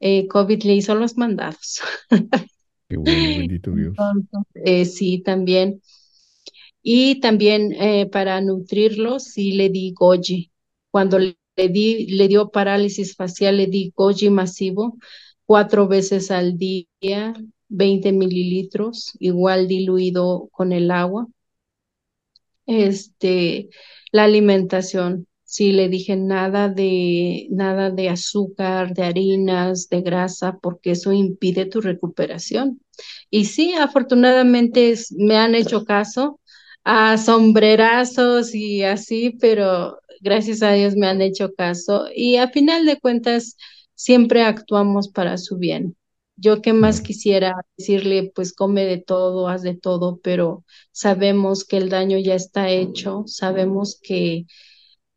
eh, 0.00 0.26
COVID 0.26 0.62
le 0.64 0.74
hizo 0.74 0.94
los 0.94 1.16
mandados. 1.16 1.80
Qué 2.88 2.96
bueno, 2.96 3.12
bendito 3.38 3.70
Dios. 3.70 3.94
Eh, 4.54 4.86
sí, 4.86 5.22
también. 5.22 5.82
Y 6.82 7.20
también 7.20 7.72
eh, 7.72 8.06
para 8.06 8.40
nutrirlo, 8.40 9.20
sí 9.20 9.52
le 9.52 9.68
di 9.68 9.92
goji. 9.92 10.50
Cuando 10.90 11.18
le, 11.18 11.36
di, 11.68 12.06
le 12.16 12.28
dio 12.28 12.50
parálisis 12.50 13.14
facial, 13.16 13.56
le 13.58 13.66
di 13.66 13.92
goji 13.96 14.30
masivo 14.30 14.96
cuatro 15.46 15.88
veces 15.88 16.30
al 16.30 16.58
día, 16.58 17.34
20 17.68 18.12
mililitros, 18.12 19.12
igual 19.18 19.68
diluido 19.68 20.48
con 20.52 20.72
el 20.72 20.90
agua. 20.90 21.26
Este, 22.66 23.68
la 24.12 24.24
alimentación, 24.24 25.26
Sí, 25.44 25.72
le 25.72 25.88
dije 25.88 26.14
nada 26.16 26.68
de 26.68 27.48
nada 27.50 27.90
de 27.90 28.08
azúcar, 28.08 28.94
de 28.94 29.02
harinas, 29.02 29.88
de 29.88 30.00
grasa, 30.00 30.60
porque 30.62 30.92
eso 30.92 31.12
impide 31.12 31.66
tu 31.66 31.80
recuperación. 31.80 32.80
Y 33.30 33.46
sí, 33.46 33.72
afortunadamente 33.74 34.94
me 35.18 35.38
han 35.38 35.56
hecho 35.56 35.84
caso 35.84 36.38
a 36.84 37.18
sombrerazos 37.18 38.54
y 38.54 38.84
así, 38.84 39.36
pero 39.40 39.98
gracias 40.20 40.62
a 40.62 40.72
Dios 40.72 40.96
me 40.96 41.06
han 41.08 41.20
hecho 41.22 41.52
caso 41.54 42.06
y 42.14 42.36
a 42.36 42.48
final 42.48 42.86
de 42.86 42.98
cuentas 43.00 43.56
siempre 43.94 44.42
actuamos 44.42 45.08
para 45.08 45.38
su 45.38 45.58
bien. 45.58 45.96
Yo 46.36 46.62
qué 46.62 46.72
más 46.72 47.02
quisiera 47.02 47.54
decirle, 47.76 48.32
pues 48.34 48.54
come 48.54 48.86
de 48.86 48.98
todo, 48.98 49.48
haz 49.48 49.62
de 49.62 49.74
todo, 49.74 50.20
pero 50.22 50.64
sabemos 50.92 51.64
que 51.64 51.76
el 51.76 51.90
daño 51.90 52.18
ya 52.18 52.34
está 52.34 52.70
hecho, 52.70 53.24
sabemos 53.26 54.00
que 54.02 54.46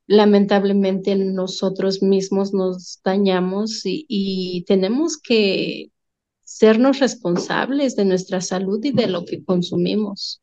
lamentablemente 0.07 1.15
nosotros 1.15 2.01
mismos 2.03 2.53
nos 2.53 2.99
dañamos 3.03 3.81
y, 3.85 4.65
tenemos 4.67 5.17
que 5.17 5.91
sernos 6.43 6.99
responsables 6.99 7.95
de 7.95 8.05
nuestra 8.05 8.41
salud 8.41 8.83
y 8.83 8.91
de 8.91 9.07
lo 9.07 9.25
que 9.25 9.43
consumimos. 9.43 10.42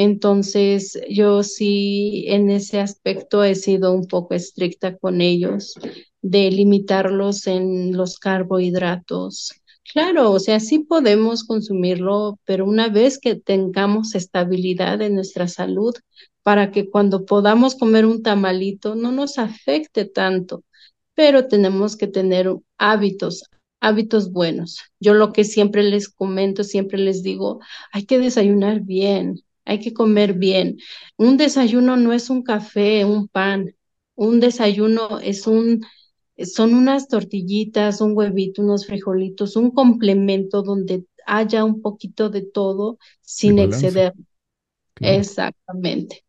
Entonces, 0.00 0.96
yo 1.10 1.42
sí 1.42 2.26
en 2.28 2.50
ese 2.50 2.78
aspecto 2.78 3.42
he 3.42 3.56
sido 3.56 3.92
un 3.92 4.06
poco 4.06 4.34
estricta 4.34 4.96
con 4.96 5.20
ellos, 5.20 5.74
de 6.22 6.52
limitarlos 6.52 7.48
en 7.48 7.96
los 7.96 8.20
carbohidratos. 8.20 9.60
Claro, 9.92 10.30
o 10.30 10.38
sea, 10.38 10.60
sí 10.60 10.78
podemos 10.78 11.42
consumirlo, 11.42 12.38
pero 12.44 12.64
una 12.64 12.88
vez 12.90 13.18
que 13.18 13.34
tengamos 13.34 14.14
estabilidad 14.14 15.02
en 15.02 15.16
nuestra 15.16 15.48
salud, 15.48 15.96
para 16.44 16.70
que 16.70 16.88
cuando 16.88 17.26
podamos 17.26 17.74
comer 17.74 18.06
un 18.06 18.22
tamalito 18.22 18.94
no 18.94 19.10
nos 19.10 19.36
afecte 19.36 20.04
tanto, 20.04 20.62
pero 21.16 21.48
tenemos 21.48 21.96
que 21.96 22.06
tener 22.06 22.54
hábitos, 22.76 23.42
hábitos 23.80 24.30
buenos. 24.30 24.78
Yo 25.00 25.14
lo 25.14 25.32
que 25.32 25.42
siempre 25.42 25.82
les 25.82 26.08
comento, 26.08 26.62
siempre 26.62 26.98
les 26.98 27.24
digo, 27.24 27.58
hay 27.90 28.06
que 28.06 28.20
desayunar 28.20 28.82
bien, 28.82 29.42
hay 29.68 29.80
que 29.80 29.92
comer 29.92 30.32
bien. 30.32 30.78
Un 31.16 31.36
desayuno 31.36 31.96
no 31.96 32.12
es 32.12 32.30
un 32.30 32.42
café, 32.42 33.04
un 33.04 33.28
pan, 33.28 33.74
un 34.14 34.40
desayuno 34.40 35.20
es 35.20 35.46
un 35.46 35.84
son 36.44 36.74
unas 36.74 37.08
tortillitas, 37.08 38.00
un 38.00 38.16
huevito, 38.16 38.62
unos 38.62 38.86
frijolitos, 38.86 39.56
un 39.56 39.72
complemento 39.72 40.62
donde 40.62 41.04
haya 41.26 41.64
un 41.64 41.82
poquito 41.82 42.30
de 42.30 42.42
todo 42.42 42.98
sin 43.20 43.58
exceder. 43.58 44.14
Exactamente. 45.00 46.24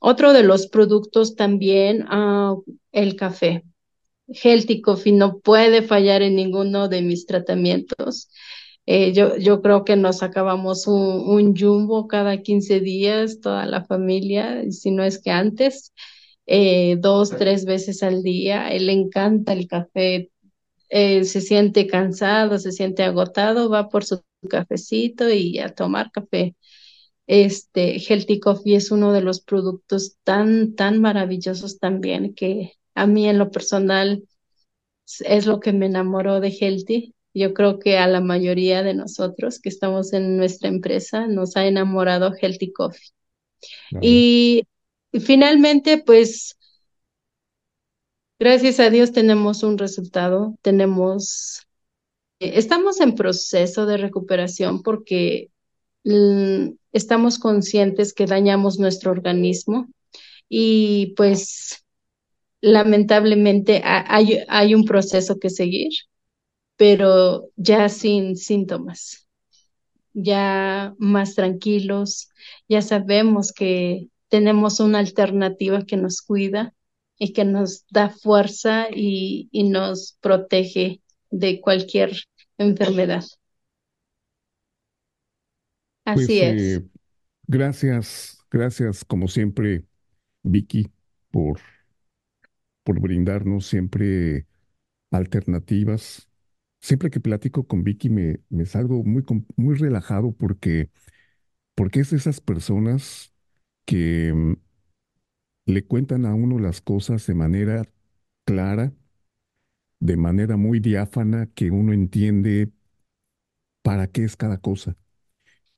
Otro 0.00 0.32
de 0.32 0.42
los 0.42 0.66
productos 0.66 1.36
también, 1.36 2.06
ah, 2.08 2.56
el 2.90 3.16
café. 3.16 3.64
Healthy 4.28 4.80
Coffee 4.80 5.12
no 5.12 5.38
puede 5.38 5.82
fallar 5.82 6.22
en 6.22 6.36
ninguno 6.36 6.88
de 6.88 7.02
mis 7.02 7.26
tratamientos. 7.26 8.30
Eh, 8.86 9.12
yo, 9.12 9.36
yo 9.36 9.62
creo 9.62 9.84
que 9.84 9.96
nos 9.96 10.22
acabamos 10.22 10.86
un, 10.86 10.96
un, 10.96 11.56
jumbo 11.56 12.08
cada 12.08 12.42
15 12.42 12.80
días, 12.80 13.40
toda 13.40 13.66
la 13.66 13.84
familia, 13.84 14.64
si 14.70 14.90
no 14.90 15.04
es 15.04 15.20
que 15.22 15.30
antes, 15.30 15.92
eh, 16.46 16.96
dos, 16.98 17.30
tres 17.30 17.64
veces 17.64 18.02
al 18.02 18.22
día. 18.22 18.70
Él 18.70 18.86
le 18.86 18.92
encanta 18.92 19.52
el 19.52 19.68
café, 19.68 20.30
eh, 20.88 21.24
se 21.24 21.40
siente 21.40 21.86
cansado, 21.86 22.58
se 22.58 22.72
siente 22.72 23.04
agotado, 23.04 23.70
va 23.70 23.88
por 23.88 24.04
su 24.04 24.22
cafecito 24.48 25.30
y 25.30 25.58
a 25.60 25.68
tomar 25.74 26.10
café. 26.10 26.56
Este 27.26 27.98
Healthy 28.00 28.40
Coffee 28.40 28.76
es 28.76 28.90
uno 28.90 29.12
de 29.12 29.22
los 29.22 29.40
productos 29.40 30.16
tan, 30.24 30.74
tan 30.74 31.00
maravillosos 31.00 31.78
también 31.78 32.34
que 32.34 32.72
a 32.94 33.06
mí 33.06 33.28
en 33.28 33.38
lo 33.38 33.50
personal 33.52 34.24
es 35.20 35.46
lo 35.46 35.60
que 35.60 35.72
me 35.72 35.86
enamoró 35.86 36.40
de 36.40 36.50
Healthy. 36.50 37.14
Yo 37.32 37.54
creo 37.54 37.78
que 37.78 37.98
a 37.98 38.06
la 38.06 38.20
mayoría 38.20 38.82
de 38.82 38.94
nosotros 38.94 39.60
que 39.60 39.68
estamos 39.68 40.12
en 40.12 40.36
nuestra 40.36 40.68
empresa 40.68 41.26
nos 41.26 41.56
ha 41.56 41.66
enamorado 41.66 42.32
Healthy 42.34 42.72
Coffee. 42.72 43.10
Y, 44.00 44.64
y 45.12 45.20
finalmente, 45.20 45.98
pues, 45.98 46.56
gracias 48.38 48.80
a 48.80 48.90
Dios 48.90 49.12
tenemos 49.12 49.62
un 49.62 49.78
resultado, 49.78 50.56
tenemos, 50.62 51.66
estamos 52.40 53.00
en 53.00 53.14
proceso 53.14 53.86
de 53.86 53.96
recuperación 53.96 54.82
porque 54.82 55.50
mm, 56.04 56.70
estamos 56.92 57.38
conscientes 57.38 58.12
que 58.12 58.26
dañamos 58.26 58.78
nuestro 58.78 59.10
organismo 59.12 59.88
y 60.48 61.14
pues 61.16 61.84
lamentablemente 62.60 63.82
hay, 63.84 64.40
hay 64.48 64.74
un 64.74 64.84
proceso 64.84 65.38
que 65.38 65.50
seguir, 65.50 65.92
pero 66.80 67.48
ya 67.56 67.88
sin 67.90 68.36
síntomas, 68.38 69.28
ya 70.14 70.94
más 70.98 71.34
tranquilos, 71.36 72.30
ya 72.68 72.82
sabemos 72.82 73.52
que 73.52 74.08
tenemos 74.28 74.80
una 74.80 75.00
alternativa 75.00 75.84
que 75.86 75.96
nos 75.98 76.22
cuida 76.22 76.74
y 77.18 77.32
que 77.34 77.44
nos 77.44 77.86
da 77.90 78.10
fuerza 78.10 78.88
y, 78.94 79.48
y 79.52 79.64
nos 79.70 80.18
protege 80.22 81.02
de 81.30 81.60
cualquier 81.62 82.12
enfermedad. 82.58 83.24
Así 86.04 86.40
Pues 86.40 86.42
es. 86.42 86.82
eh, 86.82 86.86
gracias, 87.46 88.38
gracias 88.50 89.04
como 89.04 89.28
siempre, 89.28 89.84
Vicky, 90.44 90.90
por, 91.30 91.60
por 92.84 93.00
brindarnos 93.00 93.66
siempre 93.66 94.46
alternativas. 95.12 96.29
Siempre 96.80 97.10
que 97.10 97.20
platico 97.20 97.66
con 97.66 97.84
Vicky 97.84 98.10
me, 98.10 98.40
salgo 98.66 99.04
muy, 99.04 99.24
muy 99.56 99.74
relajado 99.76 100.32
porque, 100.32 100.90
porque 101.74 102.00
es 102.00 102.10
de 102.10 102.18
esas 102.18 102.40
personas 102.40 103.34
que 103.86 104.32
mm, 104.34 104.54
le 105.66 105.84
cuentan 105.86 106.26
a 106.26 106.34
uno 106.34 106.58
las 106.58 106.80
cosas 106.82 107.26
de 107.26 107.34
manera 107.34 107.88
clara, 108.44 108.92
de 110.00 110.16
manera 110.18 110.56
muy 110.58 110.78
diáfana, 110.80 111.46
que 111.54 111.70
uno 111.70 111.92
entiende 111.94 112.70
para 113.82 114.06
qué 114.08 114.24
es 114.24 114.36
cada 114.36 114.58
cosa. 114.58 114.96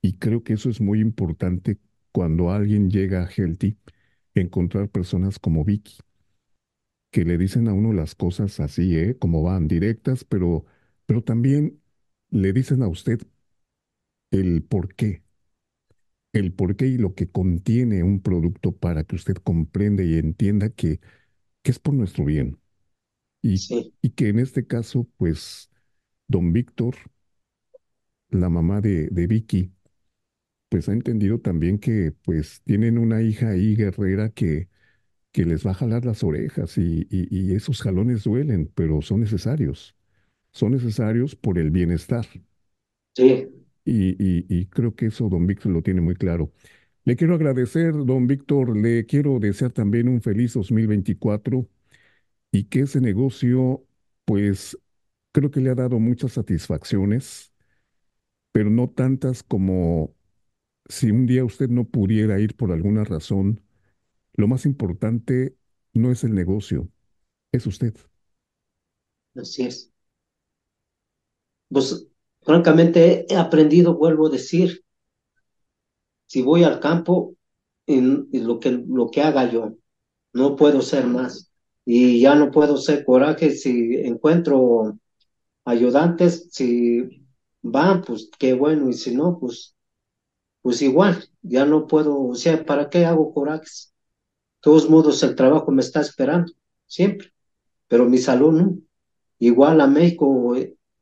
Y 0.02 0.14
creo 0.18 0.44
que 0.44 0.54
eso 0.54 0.70
es 0.70 0.80
muy 0.80 1.00
importante 1.00 1.78
cuando 2.12 2.50
alguien 2.52 2.90
llega 2.90 3.24
a 3.24 3.30
Healthy, 3.30 3.78
encontrar 4.34 4.90
personas 4.90 5.38
como 5.38 5.64
Vicky, 5.64 5.98
que 7.10 7.24
le 7.24 7.38
dicen 7.38 7.68
a 7.68 7.74
uno 7.74 7.92
las 7.92 8.14
cosas 8.14 8.58
así, 8.60 8.96
¿eh? 8.96 9.16
Como 9.18 9.42
van, 9.42 9.68
directas, 9.68 10.24
pero, 10.24 10.64
pero 11.12 11.22
también 11.24 11.82
le 12.30 12.52
dicen 12.54 12.82
a 12.82 12.88
usted 12.88 13.20
el 14.32 14.62
por 14.64 14.94
qué, 14.96 15.22
el 16.32 16.52
por 16.52 16.76
qué 16.76 16.86
y 16.86 16.98
lo 16.98 17.14
que 17.14 17.30
contiene 17.30 18.02
un 18.02 18.20
producto 18.22 18.72
para 18.76 19.04
que 19.04 19.16
usted 19.16 19.34
comprenda 19.36 20.02
y 20.02 20.14
entienda 20.18 20.70
que, 20.70 21.00
que 21.62 21.70
es 21.72 21.78
por 21.80 21.94
nuestro 21.94 22.24
bien. 22.26 22.60
Y, 23.42 23.66
Sí, 23.68 23.94
y 24.02 24.10
que 24.12 24.28
en 24.30 24.38
este 24.40 24.66
caso, 24.66 25.08
pues, 25.18 25.70
don 26.28 26.52
Víctor, 26.52 26.96
la 28.30 28.48
mamá 28.48 28.80
de, 28.80 29.08
de 29.10 29.26
Vicky, 29.26 29.72
pues 30.68 30.88
ha 30.88 30.92
entendido 30.92 31.40
también 31.40 31.78
que 31.78 32.12
pues 32.24 32.62
tienen 32.64 32.98
una 32.98 33.22
hija 33.22 33.50
ahí 33.50 33.76
guerrera 33.76 34.30
que, 34.30 34.70
que 35.32 35.44
les 35.46 35.66
va 35.66 35.72
a 35.72 35.74
jalar 35.74 36.04
las 36.06 36.24
orejas 36.24 36.78
y, 36.78 37.06
y, 37.10 37.28
y 37.52 37.54
esos 37.56 37.82
jalones 37.82 38.24
duelen, 38.24 38.70
pero 38.74 39.02
son 39.02 39.20
necesarios. 39.22 39.96
Son 40.52 40.72
necesarios 40.72 41.36
por 41.36 41.58
el 41.58 41.70
bienestar. 41.70 42.26
sí, 43.14 43.62
Y, 43.84 44.10
y, 44.22 44.46
y 44.48 44.66
creo 44.66 44.94
que 44.94 45.06
eso 45.06 45.28
don 45.28 45.46
Víctor 45.46 45.72
lo 45.72 45.82
tiene 45.82 46.00
muy 46.00 46.14
claro. 46.14 46.52
Le 47.04 47.16
quiero 47.16 47.34
agradecer, 47.34 47.92
don 47.94 48.26
Víctor, 48.28 48.76
le 48.76 49.06
quiero 49.06 49.40
desear 49.40 49.72
también 49.72 50.08
un 50.08 50.22
feliz 50.22 50.54
2024 50.54 51.68
y 52.52 52.64
que 52.66 52.82
ese 52.82 53.00
negocio, 53.00 53.84
pues 54.26 54.78
creo 55.32 55.50
que 55.52 55.60
le 55.60 55.70
ha 55.70 55.74
dado 55.76 56.00
muchas 56.00 56.32
satisfacciones, 56.34 57.52
pero 58.52 58.70
no 58.70 58.90
tantas 58.90 59.42
como 59.42 60.14
si 60.88 61.10
un 61.12 61.26
día 61.26 61.44
usted 61.44 61.68
no 61.70 61.84
pudiera 61.86 62.40
ir 62.40 62.56
por 62.56 62.72
alguna 62.72 63.04
razón 63.04 63.62
Lo 64.34 64.48
más 64.48 64.66
importante 64.66 65.56
no 65.94 66.12
es 66.12 66.24
el 66.24 66.34
negocio, 66.34 66.90
es 67.52 67.66
usted. 67.66 67.94
así 69.36 69.64
es. 69.66 69.91
Pues 71.72 72.06
francamente 72.42 73.26
he 73.32 73.36
aprendido, 73.36 73.96
vuelvo 73.96 74.26
a 74.26 74.30
decir, 74.30 74.84
si 76.26 76.42
voy 76.42 76.64
al 76.64 76.80
campo, 76.80 77.36
en, 77.86 78.28
lo 78.32 78.60
que, 78.60 78.70
lo 78.70 79.10
que 79.10 79.22
haga 79.22 79.50
yo, 79.50 79.74
no 80.32 80.56
puedo 80.56 80.82
ser 80.82 81.06
más. 81.06 81.50
Y 81.84 82.20
ya 82.20 82.34
no 82.34 82.50
puedo 82.50 82.76
ser 82.76 83.04
coraje 83.04 83.50
si 83.52 83.96
encuentro 83.96 84.98
ayudantes, 85.64 86.48
si 86.52 87.26
van, 87.62 88.02
pues 88.02 88.30
qué 88.38 88.54
bueno, 88.54 88.88
y 88.88 88.92
si 88.94 89.14
no, 89.14 89.38
pues, 89.38 89.74
pues 90.62 90.80
igual, 90.82 91.24
ya 91.42 91.64
no 91.64 91.86
puedo, 91.86 92.20
o 92.28 92.34
sea, 92.34 92.64
¿para 92.64 92.88
qué 92.88 93.04
hago 93.04 93.32
corajes? 93.34 93.92
De 94.56 94.60
todos 94.60 94.88
modos, 94.88 95.22
el 95.22 95.34
trabajo 95.34 95.72
me 95.72 95.82
está 95.82 96.00
esperando, 96.00 96.52
siempre, 96.86 97.32
pero 97.88 98.08
mi 98.08 98.18
salud 98.18 98.52
no. 98.52 98.78
Igual 99.38 99.80
a 99.80 99.88
México 99.88 100.54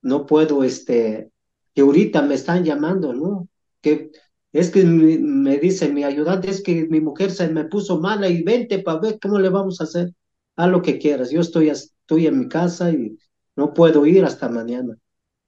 no 0.03 0.27
puedo, 0.27 0.65
este, 0.65 1.31
que 1.75 1.83
ahorita 1.83 2.23
me 2.23 2.35
están 2.35 2.65
llamando, 2.65 3.13
¿no? 3.15 3.49
Que 3.81 4.11
es 4.53 4.71
que 4.71 4.85
mi- 4.85 5.19
me 5.19 5.59
dice 5.59 5.89
mi 5.93 6.05
ayudante, 6.05 6.51
es 6.51 6.63
que 6.63 6.87
mi 6.89 7.01
mujer 7.01 7.31
se 7.31 7.49
me 7.49 7.65
puso 7.67 8.01
mala 8.01 8.29
y 8.29 8.43
vente 8.43 8.81
para 8.81 9.01
ver 9.01 9.19
cómo 9.21 9.39
le 9.39 9.49
vamos 9.49 9.81
a 9.81 9.85
hacer. 9.85 10.13
Haz 10.57 10.71
lo 10.71 10.83
que 10.83 10.99
quieras, 10.99 11.31
yo 11.31 11.41
estoy, 11.41 11.69
estoy 11.71 12.27
en 12.27 12.39
mi 12.41 12.49
casa 12.49 12.91
y 12.93 13.17
no 13.57 13.73
puedo 13.75 14.05
ir 14.07 14.25
hasta 14.25 14.49
mañana. 14.49 14.97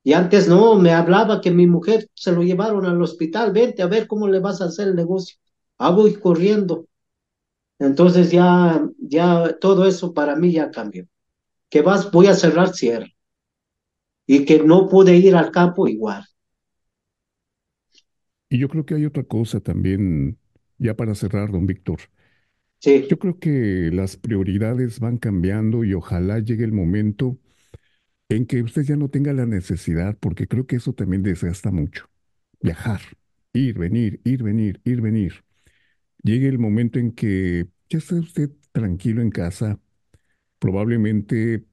Y 0.04 0.12
antes 0.14 0.48
no, 0.48 0.76
me 0.76 0.92
hablaba 0.92 1.40
que 1.40 1.50
mi 1.50 1.66
mujer 1.66 2.08
se 2.14 2.32
lo 2.32 2.42
llevaron 2.42 2.86
al 2.86 3.00
hospital, 3.02 3.52
vente 3.52 3.82
a 3.82 3.86
ver 3.86 4.06
cómo 4.08 4.28
le 4.28 4.40
vas 4.40 4.60
a 4.60 4.66
hacer 4.66 4.88
el 4.88 4.96
negocio. 4.96 5.38
Ah, 5.78 5.90
voy 5.90 6.14
corriendo. 6.14 6.86
Entonces 7.78 8.30
ya, 8.30 8.86
ya 8.98 9.58
todo 9.60 9.86
eso 9.86 10.14
para 10.14 10.36
mí 10.36 10.52
ya 10.52 10.70
cambió. 10.70 11.06
Que 11.70 11.82
vas, 11.82 12.10
voy 12.12 12.28
a 12.28 12.34
cerrar, 12.34 12.74
cierre. 12.74 13.11
Y 14.26 14.44
que 14.44 14.58
no 14.58 14.88
pude 14.88 15.16
ir 15.16 15.36
al 15.36 15.52
campo 15.52 15.86
igual. 15.86 16.24
Y 18.48 18.58
yo 18.58 18.68
creo 18.68 18.84
que 18.86 18.94
hay 18.94 19.06
otra 19.06 19.24
cosa 19.24 19.60
también, 19.60 20.38
ya 20.78 20.94
para 20.96 21.14
cerrar, 21.14 21.50
don 21.52 21.66
Víctor. 21.66 22.00
Sí, 22.80 23.08
Yo 23.08 23.18
creo 23.18 23.38
que 23.38 23.90
las 23.92 24.16
prioridades 24.16 25.00
van 25.00 25.18
cambiando 25.18 25.84
y 25.84 25.94
ojalá 25.94 26.38
llegue 26.40 26.64
el 26.64 26.72
momento 26.72 27.38
en 28.30 28.46
que 28.46 28.62
usted 28.62 28.82
ya 28.84 28.96
no 28.96 29.10
tenga 29.10 29.32
la 29.34 29.46
necesidad, 29.46 30.18
porque 30.20 30.48
creo 30.48 30.66
que 30.66 30.76
eso 30.76 30.94
también 30.94 31.22
desgasta 31.22 31.70
mucho. 31.72 32.06
Viajar, 32.62 33.02
ir, 33.54 33.78
venir, 33.78 34.20
ir, 34.24 34.42
venir, 34.44 34.80
ir, 34.84 35.00
venir. 35.02 35.44
Llegue 36.22 36.48
el 36.48 36.58
momento 36.58 36.98
en 36.98 37.12
que 37.12 37.68
ya 37.90 37.98
esté 37.98 38.16
usted 38.16 38.50
tranquilo 38.72 39.22
en 39.22 39.30
casa, 39.30 39.80
probablemente 40.58 41.64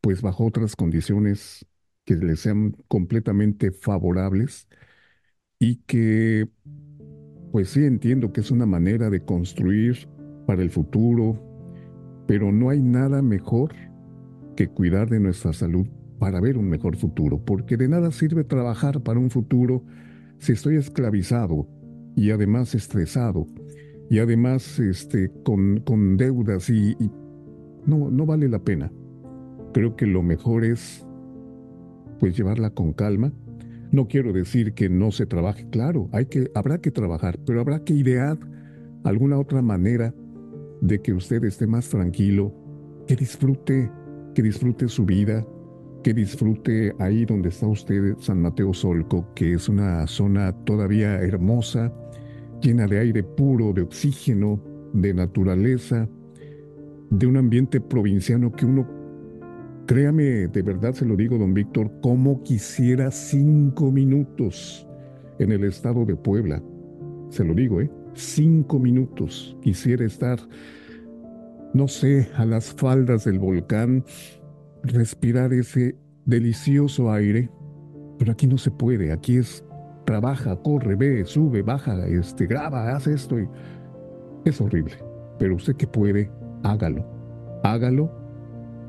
pues 0.00 0.22
bajo 0.22 0.46
otras 0.46 0.76
condiciones 0.76 1.66
que 2.04 2.16
le 2.16 2.36
sean 2.36 2.76
completamente 2.88 3.72
favorables 3.72 4.68
y 5.58 5.76
que 5.86 6.48
pues 7.52 7.70
sí 7.70 7.84
entiendo 7.84 8.32
que 8.32 8.40
es 8.40 8.50
una 8.50 8.66
manera 8.66 9.10
de 9.10 9.24
construir 9.24 10.08
para 10.46 10.62
el 10.62 10.70
futuro, 10.70 11.38
pero 12.26 12.52
no 12.52 12.70
hay 12.70 12.80
nada 12.80 13.22
mejor 13.22 13.74
que 14.56 14.68
cuidar 14.68 15.10
de 15.10 15.20
nuestra 15.20 15.52
salud 15.52 15.86
para 16.18 16.40
ver 16.40 16.58
un 16.58 16.68
mejor 16.68 16.96
futuro, 16.96 17.44
porque 17.44 17.76
de 17.76 17.88
nada 17.88 18.10
sirve 18.12 18.44
trabajar 18.44 19.02
para 19.02 19.18
un 19.18 19.30
futuro 19.30 19.84
si 20.38 20.52
estoy 20.52 20.76
esclavizado 20.76 21.68
y 22.16 22.30
además 22.30 22.74
estresado 22.74 23.46
y 24.10 24.18
además 24.18 24.78
este, 24.78 25.30
con, 25.44 25.80
con 25.80 26.16
deudas 26.16 26.70
y, 26.70 26.92
y 27.00 27.10
no, 27.86 28.10
no 28.10 28.26
vale 28.26 28.48
la 28.48 28.58
pena. 28.60 28.92
Creo 29.72 29.96
que 29.96 30.06
lo 30.06 30.22
mejor 30.22 30.64
es 30.64 31.06
pues 32.18 32.36
llevarla 32.36 32.70
con 32.70 32.92
calma. 32.92 33.32
No 33.92 34.06
quiero 34.06 34.32
decir 34.32 34.74
que 34.74 34.88
no 34.88 35.10
se 35.10 35.26
trabaje, 35.26 35.68
claro, 35.70 36.08
hay 36.12 36.26
que, 36.26 36.50
habrá 36.54 36.78
que 36.78 36.90
trabajar, 36.90 37.38
pero 37.44 37.60
habrá 37.60 37.82
que 37.82 37.94
idear 37.94 38.38
alguna 39.04 39.38
otra 39.38 39.62
manera 39.62 40.14
de 40.80 41.00
que 41.00 41.12
usted 41.12 41.42
esté 41.44 41.66
más 41.66 41.88
tranquilo, 41.88 42.54
que 43.06 43.16
disfrute, 43.16 43.90
que 44.34 44.42
disfrute 44.42 44.88
su 44.88 45.04
vida, 45.04 45.44
que 46.04 46.14
disfrute 46.14 46.94
ahí 46.98 47.24
donde 47.24 47.48
está 47.48 47.66
usted, 47.66 48.16
San 48.18 48.40
Mateo 48.40 48.72
Solco, 48.72 49.32
que 49.34 49.54
es 49.54 49.68
una 49.68 50.06
zona 50.06 50.52
todavía 50.64 51.20
hermosa, 51.20 51.92
llena 52.62 52.86
de 52.86 52.98
aire 52.98 53.22
puro, 53.22 53.72
de 53.72 53.82
oxígeno, 53.82 54.62
de 54.92 55.14
naturaleza, 55.14 56.08
de 57.10 57.26
un 57.26 57.36
ambiente 57.36 57.80
provinciano 57.80 58.52
que 58.52 58.66
uno, 58.66 58.86
créame, 59.90 60.46
de 60.46 60.62
verdad 60.62 60.92
se 60.92 61.04
lo 61.04 61.16
digo, 61.16 61.36
don 61.36 61.52
Víctor, 61.52 61.90
como 62.00 62.44
quisiera 62.44 63.10
cinco 63.10 63.90
minutos 63.90 64.86
en 65.40 65.50
el 65.50 65.64
estado 65.64 66.04
de 66.04 66.14
Puebla. 66.14 66.62
Se 67.30 67.42
lo 67.42 67.54
digo, 67.54 67.80
¿eh? 67.80 67.90
Cinco 68.14 68.78
minutos. 68.78 69.56
Quisiera 69.62 70.04
estar, 70.04 70.38
no 71.74 71.88
sé, 71.88 72.28
a 72.36 72.44
las 72.44 72.72
faldas 72.72 73.24
del 73.24 73.40
volcán, 73.40 74.04
respirar 74.84 75.52
ese 75.52 75.96
delicioso 76.24 77.10
aire, 77.10 77.50
pero 78.16 78.30
aquí 78.30 78.46
no 78.46 78.58
se 78.58 78.70
puede, 78.70 79.10
aquí 79.10 79.38
es 79.38 79.64
trabaja, 80.06 80.54
corre, 80.62 80.94
ve, 80.94 81.24
sube, 81.24 81.62
baja, 81.62 82.06
este, 82.06 82.46
graba, 82.46 82.94
hace 82.94 83.14
esto 83.14 83.38
es 84.44 84.60
horrible. 84.60 84.94
Pero 85.40 85.56
usted 85.56 85.74
que 85.74 85.88
puede, 85.88 86.30
hágalo. 86.62 87.04
Hágalo 87.64 88.19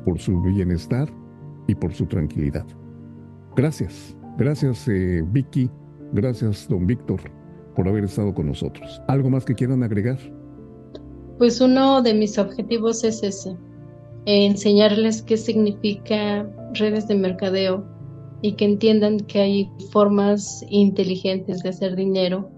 por 0.05 0.19
su 0.19 0.41
bienestar 0.41 1.09
y 1.67 1.75
por 1.75 1.93
su 1.93 2.05
tranquilidad. 2.05 2.65
Gracias, 3.55 4.15
gracias 4.37 4.87
eh, 4.87 5.23
Vicky, 5.31 5.69
gracias 6.13 6.67
don 6.67 6.87
Víctor 6.87 7.21
por 7.75 7.87
haber 7.87 8.03
estado 8.03 8.33
con 8.33 8.47
nosotros. 8.47 9.01
¿Algo 9.07 9.29
más 9.29 9.45
que 9.45 9.55
quieran 9.55 9.83
agregar? 9.83 10.17
Pues 11.37 11.59
uno 11.61 12.01
de 12.01 12.13
mis 12.13 12.37
objetivos 12.37 13.03
es 13.03 13.23
ese, 13.23 13.57
enseñarles 14.25 15.21
qué 15.23 15.37
significa 15.37 16.47
redes 16.73 17.07
de 17.07 17.15
mercadeo 17.15 17.85
y 18.41 18.53
que 18.53 18.65
entiendan 18.65 19.19
que 19.21 19.39
hay 19.39 19.71
formas 19.91 20.63
inteligentes 20.69 21.63
de 21.63 21.69
hacer 21.69 21.95
dinero 21.95 22.49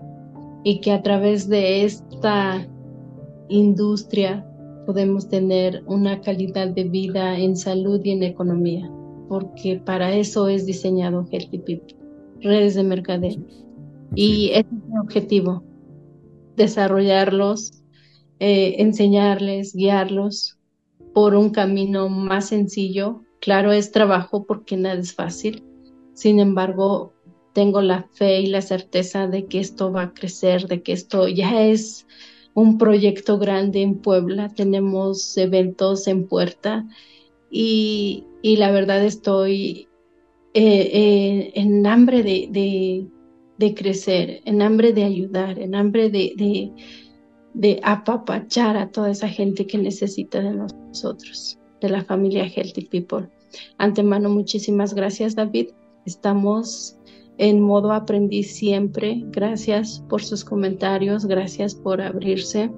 y 0.64 0.80
que 0.82 0.92
a 0.92 1.02
través 1.02 1.48
de 1.50 1.84
esta 1.84 2.68
industria 3.50 4.46
podemos 4.86 5.28
tener 5.28 5.84
una 5.88 6.22
calidad 6.22 6.70
de 6.70 6.84
vida 6.84 7.38
en 7.38 7.56
salud 7.56 8.02
y 8.04 8.12
en 8.12 8.24
economía, 8.24 8.90
porque 9.28 9.82
para 9.84 10.14
eso 10.14 10.48
es 10.48 10.66
diseñado 10.66 11.26
Healthy 11.32 11.60
People, 11.60 11.96
redes 12.42 12.76
de 12.76 12.84
mercadeo. 12.84 13.44
Y 14.16 14.50
ese 14.50 14.60
es 14.60 14.90
mi 14.90 15.00
objetivo, 15.00 15.64
desarrollarlos, 16.56 17.84
eh, 18.40 18.76
enseñarles, 18.80 19.74
guiarlos 19.74 20.60
por 21.14 21.36
un 21.36 21.50
camino 21.50 22.10
más 22.10 22.50
sencillo. 22.50 23.22
Claro, 23.40 23.72
es 23.72 23.92
trabajo 23.92 24.46
porque 24.46 24.78
nada 24.78 25.00
es 25.00 25.14
fácil. 25.14 25.64
Sin 26.14 26.40
embargo, 26.40 27.14
tengo 27.54 27.82
la 27.82 28.08
fe 28.14 28.42
y 28.42 28.48
la 28.48 28.62
certeza 28.62 29.28
de 29.28 29.46
que 29.46 29.60
esto 29.60 29.92
va 29.92 30.04
a 30.04 30.14
crecer, 30.14 30.68
de 30.68 30.82
que 30.82 30.92
esto 30.92 31.28
ya 31.28 31.66
es 31.66 32.08
un 32.54 32.78
proyecto 32.78 33.38
grande 33.40 33.82
en 33.82 33.96
Puebla. 33.96 34.50
Tenemos 34.50 35.38
eventos 35.38 36.08
en 36.08 36.28
puerta 36.28 36.88
y, 37.50 38.26
la 38.44 38.72
verdad 38.72 39.04
estoy 39.04 39.88
eh, 40.54 40.90
eh, 40.94 41.52
en 41.56 41.86
hambre 41.88 42.24
de, 42.24 43.08
de, 43.58 43.74
crecer, 43.74 44.42
en 44.46 44.62
hambre 44.62 44.94
de 44.94 45.04
ayudar, 45.04 45.60
en 45.60 45.76
hambre 45.76 46.10
de 46.10 46.72
de 47.54 47.80
apapachar 47.84 48.78
a 48.78 48.90
toda 48.90 49.12
esa 49.12 49.30
gente 49.30 49.68
que 49.68 49.78
necesita 49.78 50.42
de 50.42 50.54
nosotros, 50.54 51.60
de 51.82 51.90
la 51.90 52.04
familia 52.04 52.46
Healthy 52.46 52.86
People. 52.86 53.30
Antemano, 53.78 54.30
muchísimas 54.30 54.94
gracias, 54.94 55.36
David. 55.36 55.70
Estamos 56.06 56.98
en 57.38 57.62
modo 57.62 57.92
aprendiz 57.92 58.56
siempre. 58.56 59.24
Gracias 59.28 60.04
por 60.10 60.24
sus 60.24 60.44
comentarios, 60.44 61.26
gracias 61.26 61.76
por 61.76 62.02
abrirse. 62.02 62.72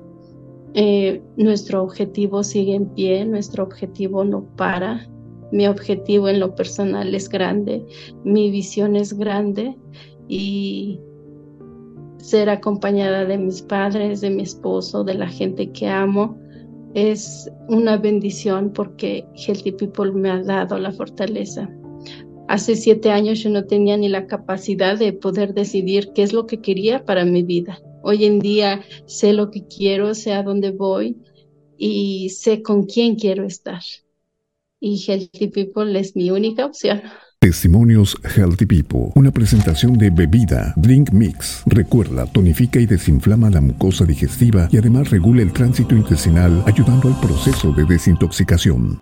Eh, 0.74 1.22
nuestro 1.38 1.84
objetivo 1.84 2.44
sigue 2.44 2.76
en 2.76 2.88
pie, 2.88 3.26
nuestro 3.26 3.64
objetivo 3.64 4.24
no 4.24 4.46
para. 4.56 5.08
Mi 5.52 5.68
objetivo 5.68 6.28
en 6.28 6.40
lo 6.40 6.56
personal 6.56 7.14
es 7.14 7.30
grande, 7.30 7.86
mi 8.24 8.50
visión 8.50 8.96
es 8.96 9.14
grande 9.14 9.78
y 10.28 11.00
ser 12.18 12.50
acompañada 12.50 13.26
de 13.26 13.38
mis 13.38 13.62
padres, 13.62 14.22
de 14.22 14.32
mi 14.32 14.42
esposo, 14.42 15.04
de 15.04 15.14
la 15.14 15.28
gente 15.28 15.72
que 15.72 15.88
amo, 15.88 16.36
es 16.96 17.52
una 17.68 17.98
bendición 17.98 18.72
porque 18.72 19.28
Healthy 19.36 19.74
People 19.74 20.14
me 20.14 20.32
ha 20.32 20.42
dado 20.42 20.80
la 20.80 20.92
fortaleza. 20.92 21.70
Hace 22.48 22.76
siete 22.76 23.10
años 23.10 23.40
yo 23.40 23.50
no 23.50 23.66
tenía 23.66 23.98
ni 23.98 24.08
la 24.08 24.28
capacidad 24.28 24.98
de 24.98 25.14
poder 25.14 25.54
decidir 25.54 26.10
qué 26.14 26.22
es 26.22 26.32
lo 26.32 26.46
que 26.46 26.62
quería 26.62 27.04
para 27.04 27.26
mi 27.26 27.42
vida. 27.42 27.80
Hoy 28.04 28.26
en 28.26 28.40
día 28.40 28.82
sé 29.08 29.34
lo 29.34 29.50
que 29.50 29.66
quiero, 29.66 30.14
sé 30.14 30.34
a 30.34 30.44
dónde 30.44 30.72
voy 30.72 31.18
y 31.78 32.30
sé 32.30 32.62
con 32.62 32.86
quién 32.86 33.16
quiero 33.16 33.46
estar. 33.46 33.82
Y 34.80 35.04
Healthy 35.08 35.48
People 35.48 36.00
es 36.00 36.16
mi 36.16 36.30
única 36.30 36.66
opción. 36.66 37.02
Testimonios 37.40 38.16
Healthy 38.36 38.66
People, 38.66 39.12
una 39.16 39.32
presentación 39.32 39.98
de 39.98 40.12
bebida 40.12 40.74
Drink 40.78 41.12
Mix. 41.12 41.64
Recuerda, 41.66 42.26
tonifica 42.32 42.80
y 42.80 42.86
desinflama 42.86 43.50
la 43.50 43.62
mucosa 43.62 44.06
digestiva 44.06 44.68
y 44.72 44.78
además 44.78 45.10
regula 45.10 45.42
el 45.42 45.52
tránsito 45.52 45.96
intestinal, 45.96 46.64
ayudando 46.68 47.08
al 47.08 47.20
proceso 47.20 47.72
de 47.72 47.86
desintoxicación. 47.86 49.02